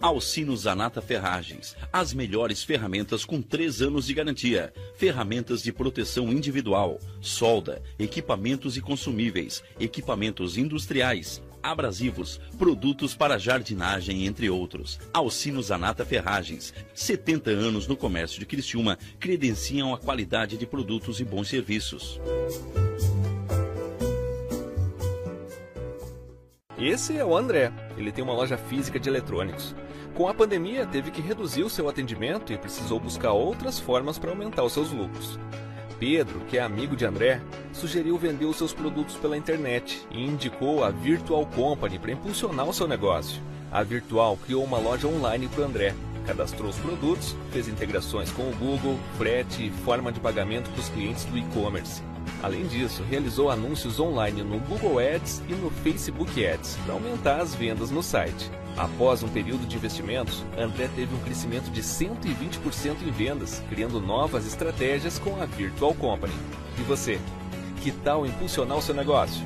Alcino 0.02 0.56
Zanata 0.56 1.02
Ferragens. 1.02 1.76
As 1.92 2.14
melhores 2.14 2.64
ferramentas 2.64 3.26
com 3.26 3.42
3 3.42 3.82
anos 3.82 4.06
de 4.06 4.14
garantia. 4.14 4.74
Ferramentas 4.96 5.62
de 5.62 5.74
proteção 5.74 6.32
individual, 6.32 7.00
solda, 7.20 7.82
equipamentos 7.98 8.78
e 8.78 8.82
consumíveis, 8.82 9.62
equipamentos 9.78 10.58
industriais, 10.58 11.44
abrasivos, 11.62 12.40
produtos 12.58 13.14
para 13.14 13.38
jardinagem, 13.38 14.26
entre 14.26 14.50
outros. 14.50 14.98
Alcino 15.14 15.62
Zanata 15.62 16.06
Ferragens. 16.06 16.74
70 16.94 17.52
anos 17.52 17.86
no 17.86 17.98
comércio 17.98 18.40
de 18.40 18.46
Criciúma 18.46 18.98
credenciam 19.20 19.94
a 19.94 19.98
qualidade 19.98 20.58
de 20.58 20.66
produtos 20.66 21.20
e 21.20 21.26
bons 21.26 21.50
serviços. 21.50 22.22
Esse 26.80 27.18
é 27.18 27.26
o 27.26 27.36
André. 27.36 27.74
Ele 27.98 28.10
tem 28.10 28.24
uma 28.24 28.34
loja 28.34 28.58
física 28.58 28.98
de 28.98 29.10
eletrônicos. 29.10 29.76
Com 30.16 30.30
a 30.30 30.34
pandemia, 30.34 30.86
teve 30.86 31.12
que 31.12 31.22
reduzir 31.22 31.64
o 31.64 31.70
seu 31.70 31.90
atendimento 31.90 32.54
e 32.54 32.58
precisou 32.58 33.02
buscar 33.02 33.34
outras 33.34 33.78
formas 33.78 34.18
para 34.18 34.30
aumentar 34.30 34.64
os 34.64 34.72
seus 34.72 34.90
lucros. 34.90 35.38
Pedro, 36.00 36.40
que 36.48 36.58
é 36.58 36.62
amigo 36.62 36.96
de 36.96 37.06
André, 37.06 37.42
sugeriu 37.74 38.18
vender 38.18 38.46
os 38.46 38.56
seus 38.56 38.74
produtos 38.74 39.18
pela 39.18 39.36
internet 39.36 40.02
e 40.10 40.26
indicou 40.26 40.82
a 40.82 40.90
Virtual 40.90 41.46
Company 41.48 42.00
para 42.00 42.14
impulsionar 42.14 42.70
o 42.70 42.74
seu 42.74 42.88
negócio. 42.88 43.42
A 43.70 43.84
Virtual 43.84 44.38
criou 44.38 44.64
uma 44.64 44.78
loja 44.78 45.06
online 45.06 45.50
para 45.50 45.66
André, 45.66 45.94
cadastrou 46.26 46.70
os 46.70 46.78
produtos, 46.78 47.36
fez 47.52 47.68
integrações 47.68 48.32
com 48.32 48.44
o 48.44 48.56
Google, 48.56 48.98
frete 49.18 49.68
e 49.68 49.70
forma 49.70 50.14
de 50.14 50.22
pagamento 50.22 50.70
para 50.70 50.80
os 50.80 50.88
clientes 50.88 51.26
do 51.26 51.38
e-commerce. 51.38 52.02
Além 52.42 52.66
disso, 52.68 53.04
realizou 53.04 53.50
anúncios 53.50 54.00
online 54.00 54.44
no 54.44 54.60
Google 54.60 55.00
Ads 55.00 55.42
e 55.50 55.54
no 55.54 55.70
Facebook 55.70 56.46
Ads 56.46 56.78
para 56.86 56.94
aumentar 56.94 57.42
as 57.42 57.54
vendas 57.54 57.92
no 57.92 58.02
site. 58.02 58.50
Após 58.78 59.24
um 59.24 59.28
período 59.28 59.68
de 59.68 59.76
investimentos, 59.76 60.44
André 60.58 60.90
teve 60.96 61.14
um 61.14 61.20
crescimento 61.20 61.70
de 61.70 61.82
120% 61.82 62.96
em 63.06 63.12
vendas, 63.12 63.62
criando 63.70 64.00
novas 64.00 64.48
estratégias 64.48 65.20
com 65.20 65.42
a 65.42 65.46
Virtual 65.46 65.94
Company. 65.94 66.34
E 66.78 66.82
você? 66.84 67.20
Que 67.82 67.92
tal 67.92 68.26
impulsionar 68.26 68.78
o 68.78 68.82
seu 68.82 68.96
negócio? 68.96 69.46